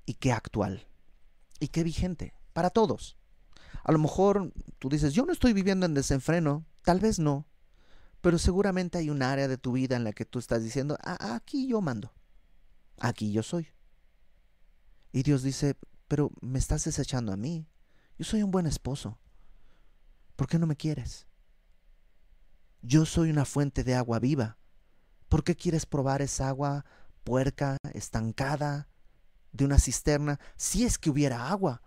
y 0.06 0.16
qué 0.16 0.34
actual 0.34 0.86
y 1.60 1.70
qué 1.70 1.84
vigente 1.84 2.34
para 2.52 2.70
todos. 2.70 3.18
A 3.84 3.92
lo 3.92 4.00
mejor 4.00 4.52
tú 4.80 4.90
dices, 4.90 5.14
yo 5.14 5.26
no 5.26 5.32
estoy 5.32 5.54
viviendo 5.54 5.86
en 5.86 5.94
desenfreno, 5.94 6.66
tal 6.84 7.00
vez 7.00 7.20
no, 7.20 7.48
pero 8.22 8.38
seguramente 8.38 8.98
hay 8.98 9.10
un 9.10 9.22
área 9.22 9.48
de 9.48 9.58
tu 9.58 9.72
vida 9.72 9.96
en 9.96 10.04
la 10.04 10.12
que 10.12 10.26
tú 10.26 10.40
estás 10.40 10.62
diciendo, 10.62 10.98
ah, 11.04 11.36
aquí 11.36 11.68
yo 11.68 11.80
mando, 11.80 12.14
aquí 13.00 13.32
yo 13.32 13.44
soy. 13.44 13.68
Y 15.14 15.24
Dios 15.24 15.44
dice, 15.44 15.78
pero 16.10 16.32
me 16.42 16.60
estás 16.60 16.84
desechando 16.84 17.32
a 17.32 17.38
mí, 17.38 17.66
yo 18.18 18.26
soy 18.26 18.44
un 18.44 18.52
buen 18.52 18.66
esposo, 18.66 19.18
¿por 20.36 20.48
qué 20.48 20.60
no 20.60 20.68
me 20.68 20.76
quieres? 20.76 21.28
Yo 22.82 23.06
soy 23.06 23.30
una 23.30 23.46
fuente 23.46 23.86
de 23.86 23.96
agua 23.96 24.20
viva, 24.20 24.58
¿por 25.30 25.46
qué 25.46 25.56
quieres 25.56 25.86
probar 25.86 26.22
esa 26.22 26.50
agua 26.50 26.84
puerca, 27.24 27.78
estancada, 27.94 28.90
de 29.54 29.66
una 29.66 29.80
cisterna 29.80 30.40
si 30.58 30.84
es 30.84 30.98
que 30.98 31.10
hubiera 31.10 31.50
agua. 31.50 31.82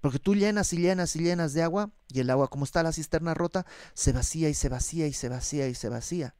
Porque 0.00 0.18
tú 0.18 0.34
llenas 0.34 0.72
y 0.72 0.78
llenas 0.78 1.16
y 1.16 1.20
llenas 1.20 1.52
de 1.52 1.62
agua 1.62 1.90
y 2.08 2.20
el 2.20 2.30
agua, 2.30 2.48
como 2.48 2.64
está 2.64 2.82
la 2.82 2.92
cisterna 2.92 3.34
rota, 3.34 3.66
se 3.94 4.12
vacía 4.12 4.48
y 4.48 4.54
se 4.54 4.68
vacía 4.68 5.06
y 5.06 5.12
se 5.12 5.28
vacía 5.28 5.68
y 5.68 5.74
se 5.74 5.88
vacía. 5.88 6.34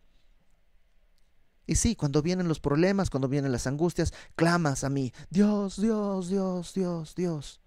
Y 1.66 1.76
sí, 1.76 1.94
cuando 1.94 2.22
vienen 2.22 2.48
los 2.48 2.60
problemas, 2.60 3.10
cuando 3.10 3.28
vienen 3.28 3.52
las 3.52 3.66
angustias, 3.66 4.12
clamas 4.34 4.82
a 4.82 4.90
mí, 4.90 5.12
Dios, 5.30 5.80
Dios, 5.80 6.28
Dios, 6.28 6.74
Dios, 6.74 7.14
Dios. 7.14 7.60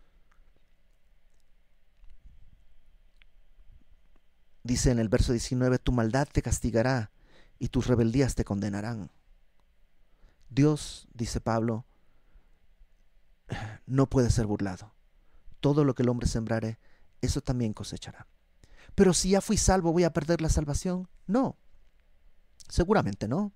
Dice 4.63 4.91
en 4.91 4.99
el 4.99 5.09
verso 5.09 5.33
19, 5.33 5.79
tu 5.79 5.91
maldad 5.91 6.27
te 6.31 6.41
castigará 6.41 7.11
y 7.59 7.69
tus 7.69 7.87
rebeldías 7.87 8.35
te 8.35 8.45
condenarán. 8.45 9.11
Dios, 10.49 11.07
dice 11.13 11.41
Pablo, 11.41 11.85
no 13.85 14.09
puede 14.09 14.29
ser 14.29 14.45
burlado. 14.45 14.93
Todo 15.59 15.83
lo 15.83 15.95
que 15.95 16.03
el 16.03 16.09
hombre 16.09 16.27
sembrare, 16.27 16.79
eso 17.21 17.41
también 17.41 17.73
cosechará. 17.73 18.27
Pero 18.95 19.13
si 19.13 19.29
ya 19.29 19.41
fui 19.41 19.57
salvo, 19.57 19.91
¿voy 19.91 20.03
a 20.03 20.13
perder 20.13 20.41
la 20.41 20.49
salvación? 20.49 21.07
No. 21.25 21.57
Seguramente 22.69 23.27
no. 23.27 23.53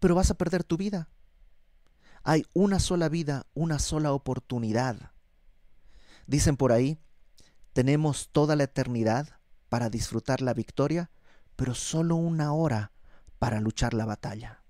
Pero 0.00 0.14
vas 0.14 0.30
a 0.30 0.34
perder 0.34 0.64
tu 0.64 0.76
vida. 0.76 1.08
Hay 2.22 2.46
una 2.52 2.78
sola 2.78 3.08
vida, 3.08 3.46
una 3.54 3.78
sola 3.78 4.12
oportunidad. 4.12 5.12
Dicen 6.26 6.56
por 6.56 6.72
ahí, 6.72 6.98
tenemos 7.72 8.28
toda 8.32 8.56
la 8.56 8.64
eternidad 8.64 9.28
para 9.68 9.90
disfrutar 9.90 10.42
la 10.42 10.54
victoria, 10.54 11.10
pero 11.56 11.74
solo 11.74 12.16
una 12.16 12.52
hora 12.52 12.92
para 13.38 13.60
luchar 13.60 13.94
la 13.94 14.04
batalla 14.04 14.62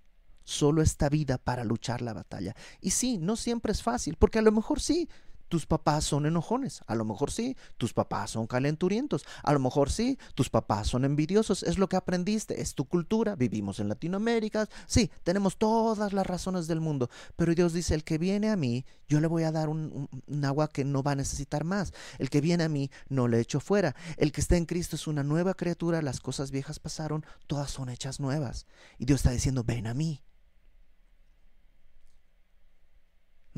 solo 0.48 0.80
esta 0.80 1.10
vida 1.10 1.36
para 1.36 1.62
luchar 1.62 2.00
la 2.00 2.14
batalla. 2.14 2.56
Y 2.80 2.90
sí, 2.90 3.18
no 3.18 3.36
siempre 3.36 3.70
es 3.70 3.82
fácil, 3.82 4.16
porque 4.18 4.38
a 4.38 4.42
lo 4.42 4.50
mejor 4.50 4.80
sí, 4.80 5.06
tus 5.48 5.66
papás 5.66 6.04
son 6.04 6.26
enojones, 6.26 6.82
a 6.86 6.94
lo 6.94 7.04
mejor 7.04 7.30
sí, 7.30 7.56
tus 7.76 7.92
papás 7.92 8.30
son 8.30 8.46
calenturientos, 8.46 9.24
a 9.42 9.52
lo 9.52 9.58
mejor 9.58 9.90
sí, 9.90 10.18
tus 10.34 10.50
papás 10.50 10.88
son 10.88 11.04
envidiosos, 11.04 11.62
es 11.62 11.78
lo 11.78 11.88
que 11.88 11.96
aprendiste, 11.96 12.60
es 12.60 12.74
tu 12.74 12.84
cultura, 12.84 13.34
vivimos 13.34 13.80
en 13.80 13.88
Latinoamérica, 13.88 14.68
sí, 14.86 15.10
tenemos 15.22 15.56
todas 15.56 16.12
las 16.12 16.26
razones 16.26 16.66
del 16.66 16.80
mundo, 16.80 17.10
pero 17.36 17.54
Dios 17.54 17.72
dice, 17.72 17.94
el 17.94 18.04
que 18.04 18.18
viene 18.18 18.50
a 18.50 18.56
mí, 18.56 18.84
yo 19.08 19.20
le 19.20 19.26
voy 19.26 19.42
a 19.42 19.52
dar 19.52 19.68
un, 19.68 20.08
agua 20.44 20.68
que 20.68 20.84
no 20.84 21.02
va 21.02 21.12
a 21.12 21.16
necesitar 21.16 21.64
más, 21.64 21.92
el 22.18 22.30
que 22.30 22.40
viene 22.40 22.64
a 22.64 22.68
mí, 22.68 22.90
no 23.08 23.28
le 23.28 23.40
echo 23.40 23.60
fuera, 23.60 23.96
el 24.16 24.32
que 24.32 24.40
está 24.40 24.56
en 24.56 24.66
Cristo 24.66 24.96
es 24.96 25.06
una 25.06 25.22
nueva 25.22 25.54
criatura, 25.54 26.02
las 26.02 26.20
cosas 26.20 26.50
viejas 26.50 26.78
pasaron, 26.78 27.24
todas 27.46 27.70
son 27.70 27.88
hechas 27.88 28.20
nuevas, 28.20 28.66
y 28.98 29.06
Dios 29.06 29.20
está 29.20 29.30
diciendo, 29.30 29.64
ven 29.64 29.86
a 29.86 29.94
mí. 29.94 30.22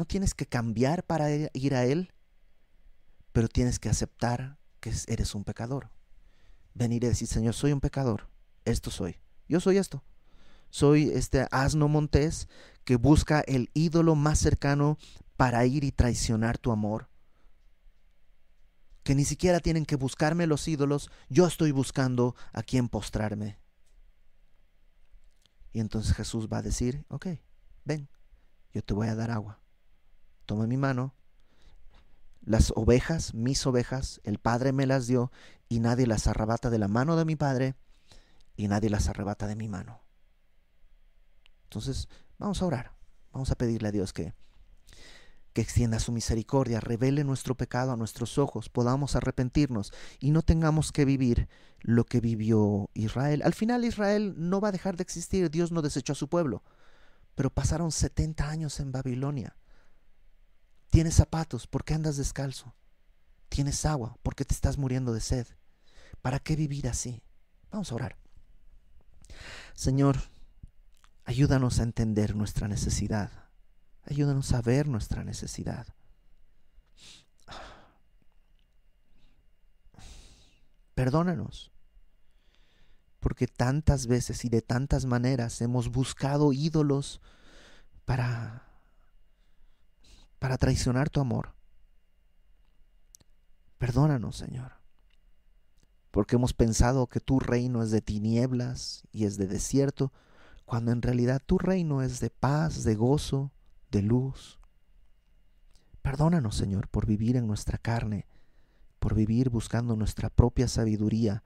No 0.00 0.06
tienes 0.06 0.32
que 0.32 0.46
cambiar 0.46 1.04
para 1.04 1.30
ir 1.30 1.74
a 1.74 1.84
Él, 1.84 2.14
pero 3.32 3.48
tienes 3.48 3.78
que 3.78 3.90
aceptar 3.90 4.56
que 4.80 4.94
eres 5.08 5.34
un 5.34 5.44
pecador. 5.44 5.90
Venir 6.72 7.04
y 7.04 7.08
decir, 7.08 7.28
Señor, 7.28 7.52
soy 7.52 7.72
un 7.72 7.82
pecador, 7.82 8.30
esto 8.64 8.90
soy, 8.90 9.20
yo 9.46 9.60
soy 9.60 9.76
esto. 9.76 10.02
Soy 10.70 11.10
este 11.10 11.46
asno 11.50 11.86
montés 11.86 12.48
que 12.84 12.96
busca 12.96 13.40
el 13.40 13.68
ídolo 13.74 14.14
más 14.14 14.38
cercano 14.38 14.96
para 15.36 15.66
ir 15.66 15.84
y 15.84 15.92
traicionar 15.92 16.56
tu 16.56 16.72
amor. 16.72 17.10
Que 19.02 19.14
ni 19.14 19.26
siquiera 19.26 19.60
tienen 19.60 19.84
que 19.84 19.96
buscarme 19.96 20.46
los 20.46 20.66
ídolos, 20.66 21.10
yo 21.28 21.46
estoy 21.46 21.72
buscando 21.72 22.34
a 22.54 22.62
quien 22.62 22.88
postrarme. 22.88 23.58
Y 25.74 25.80
entonces 25.80 26.16
Jesús 26.16 26.48
va 26.50 26.56
a 26.56 26.62
decir, 26.62 27.04
ok, 27.08 27.26
ven, 27.84 28.08
yo 28.72 28.82
te 28.82 28.94
voy 28.94 29.08
a 29.08 29.14
dar 29.14 29.30
agua 29.30 29.60
toma 30.50 30.66
mi 30.66 30.76
mano 30.76 31.14
Las 32.40 32.72
ovejas, 32.74 33.34
mis 33.34 33.64
ovejas, 33.68 34.20
el 34.24 34.40
Padre 34.40 34.72
me 34.72 34.84
las 34.84 35.06
dio 35.06 35.30
y 35.68 35.78
nadie 35.78 36.08
las 36.08 36.26
arrebata 36.26 36.70
de 36.70 36.78
la 36.80 36.88
mano 36.88 37.14
de 37.14 37.24
mi 37.24 37.36
Padre 37.36 37.76
y 38.56 38.66
nadie 38.66 38.90
las 38.90 39.08
arrebata 39.08 39.46
de 39.46 39.54
mi 39.54 39.68
mano. 39.68 40.00
Entonces, 41.66 42.08
vamos 42.36 42.60
a 42.60 42.66
orar, 42.66 42.96
vamos 43.30 43.52
a 43.52 43.54
pedirle 43.54 43.90
a 43.90 43.92
Dios 43.92 44.12
que, 44.12 44.34
que 45.52 45.60
extienda 45.60 46.00
su 46.00 46.10
misericordia, 46.10 46.80
revele 46.80 47.22
nuestro 47.22 47.54
pecado 47.54 47.92
a 47.92 47.96
nuestros 47.96 48.36
ojos, 48.36 48.68
podamos 48.68 49.14
arrepentirnos 49.14 49.92
y 50.18 50.32
no 50.32 50.42
tengamos 50.42 50.90
que 50.90 51.04
vivir 51.04 51.48
lo 51.78 52.02
que 52.02 52.20
vivió 52.20 52.90
Israel. 52.92 53.42
Al 53.44 53.54
final 53.54 53.84
Israel 53.84 54.34
no 54.36 54.60
va 54.60 54.70
a 54.70 54.72
dejar 54.72 54.96
de 54.96 55.04
existir, 55.04 55.48
Dios 55.48 55.70
no 55.70 55.80
desechó 55.80 56.14
a 56.14 56.16
su 56.16 56.28
pueblo, 56.28 56.64
pero 57.36 57.50
pasaron 57.50 57.92
70 57.92 58.50
años 58.50 58.80
en 58.80 58.90
Babilonia. 58.90 59.54
Tienes 60.90 61.14
zapatos, 61.14 61.66
¿por 61.68 61.84
qué 61.84 61.94
andas 61.94 62.16
descalzo? 62.16 62.74
Tienes 63.48 63.86
agua, 63.86 64.16
¿por 64.22 64.34
qué 64.34 64.44
te 64.44 64.54
estás 64.54 64.76
muriendo 64.76 65.12
de 65.12 65.20
sed? 65.20 65.46
¿Para 66.20 66.40
qué 66.40 66.56
vivir 66.56 66.88
así? 66.88 67.22
Vamos 67.70 67.92
a 67.92 67.94
orar. 67.94 68.16
Señor, 69.74 70.18
ayúdanos 71.24 71.78
a 71.78 71.84
entender 71.84 72.34
nuestra 72.34 72.68
necesidad. 72.68 73.30
Ayúdanos 74.04 74.52
a 74.52 74.62
ver 74.62 74.88
nuestra 74.88 75.22
necesidad. 75.24 75.86
Perdónanos, 80.94 81.70
porque 83.20 83.46
tantas 83.46 84.06
veces 84.06 84.44
y 84.44 84.48
de 84.48 84.60
tantas 84.60 85.06
maneras 85.06 85.60
hemos 85.60 85.90
buscado 85.90 86.52
ídolos 86.52 87.20
para 88.04 88.69
para 90.40 90.58
traicionar 90.58 91.10
tu 91.10 91.20
amor. 91.20 91.54
Perdónanos, 93.78 94.36
Señor, 94.36 94.72
porque 96.10 96.36
hemos 96.36 96.54
pensado 96.54 97.06
que 97.06 97.20
tu 97.20 97.38
reino 97.38 97.82
es 97.82 97.92
de 97.92 98.00
tinieblas 98.00 99.06
y 99.12 99.26
es 99.26 99.36
de 99.36 99.46
desierto, 99.46 100.12
cuando 100.64 100.92
en 100.92 101.02
realidad 101.02 101.40
tu 101.44 101.58
reino 101.58 102.02
es 102.02 102.20
de 102.20 102.30
paz, 102.30 102.84
de 102.84 102.94
gozo, 102.96 103.52
de 103.90 104.02
luz. 104.02 104.58
Perdónanos, 106.02 106.56
Señor, 106.56 106.88
por 106.88 107.06
vivir 107.06 107.36
en 107.36 107.46
nuestra 107.46 107.78
carne, 107.78 108.26
por 108.98 109.14
vivir 109.14 109.50
buscando 109.50 109.94
nuestra 109.94 110.30
propia 110.30 110.68
sabiduría, 110.68 111.42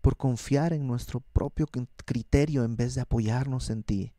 por 0.00 0.16
confiar 0.16 0.72
en 0.72 0.86
nuestro 0.86 1.20
propio 1.20 1.66
criterio 2.04 2.62
en 2.64 2.76
vez 2.76 2.94
de 2.94 3.00
apoyarnos 3.00 3.70
en 3.70 3.82
ti. 3.82 4.14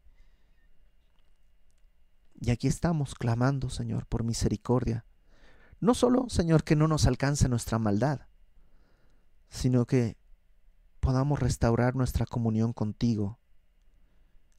Y 2.40 2.52
aquí 2.52 2.68
estamos 2.68 3.16
clamando, 3.16 3.70
Señor, 3.70 4.06
por 4.08 4.24
misericordia. 4.24 5.06
No 5.80 5.94
solo, 5.94 6.26
Señor, 6.30 6.64
que 6.64 6.76
no 6.76 6.88
nos 6.88 7.06
alcance 7.06 7.48
nuestra 7.50 7.80
maldad, 7.80 8.22
sino 9.50 9.86
que 9.86 10.18
podamos 11.00 11.40
restaurar 11.40 11.96
nuestra 11.96 12.26
comunión 12.26 12.74
contigo, 12.74 13.40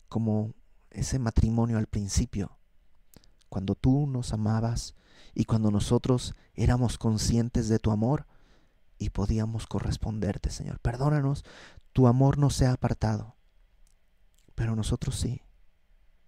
como 0.09 0.55
ese 0.91 1.18
matrimonio 1.18 1.79
al 1.79 1.87
principio, 1.87 2.59
cuando 3.49 3.74
tú 3.74 4.07
nos 4.07 4.33
amabas 4.33 4.95
y 5.35 5.45
cuando 5.45 5.70
nosotros 5.70 6.35
éramos 6.55 6.99
conscientes 6.99 7.68
de 7.68 7.79
tu 7.79 7.91
amor 7.91 8.27
y 8.99 9.11
podíamos 9.11 9.66
corresponderte, 9.66 10.51
Señor. 10.51 10.81
Perdónanos, 10.81 11.45
tu 11.93 12.07
amor 12.07 12.39
no 12.39 12.51
se 12.51 12.66
ha 12.66 12.72
apartado, 12.72 13.37
pero 14.55 14.77
nosotros 14.77 15.16
sí, 15.16 15.43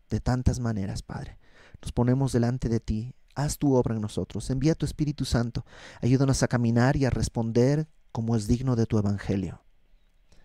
de 0.09 0.21
tantas 0.21 0.61
maneras, 0.61 1.03
Padre. 1.03 1.39
Nos 1.83 1.93
ponemos 1.93 2.33
delante 2.33 2.69
de 2.69 2.81
ti, 2.81 3.15
haz 3.35 3.59
tu 3.59 3.75
obra 3.75 3.95
en 3.95 4.01
nosotros, 4.01 4.51
envía 4.51 4.75
tu 4.75 4.85
Espíritu 4.85 5.25
Santo, 5.25 5.65
ayúdanos 6.01 6.43
a 6.43 6.49
caminar 6.49 6.97
y 6.97 7.05
a 7.05 7.11
responder 7.11 7.89
como 8.13 8.37
es 8.37 8.47
digno 8.47 8.75
de 8.75 8.87
tu 8.87 8.99
Evangelio. 8.99 9.63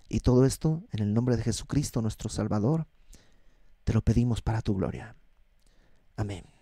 Y 0.09 0.19
todo 0.19 0.45
esto 0.45 0.83
en 0.91 1.01
el 1.01 1.13
nombre 1.13 1.37
de 1.37 1.43
Jesucristo 1.43 2.01
nuestro 2.01 2.29
Salvador, 2.29 2.87
te 3.83 3.93
lo 3.93 4.01
pedimos 4.01 4.41
para 4.41 4.61
tu 4.61 4.75
gloria. 4.75 5.15
Amén. 6.15 6.52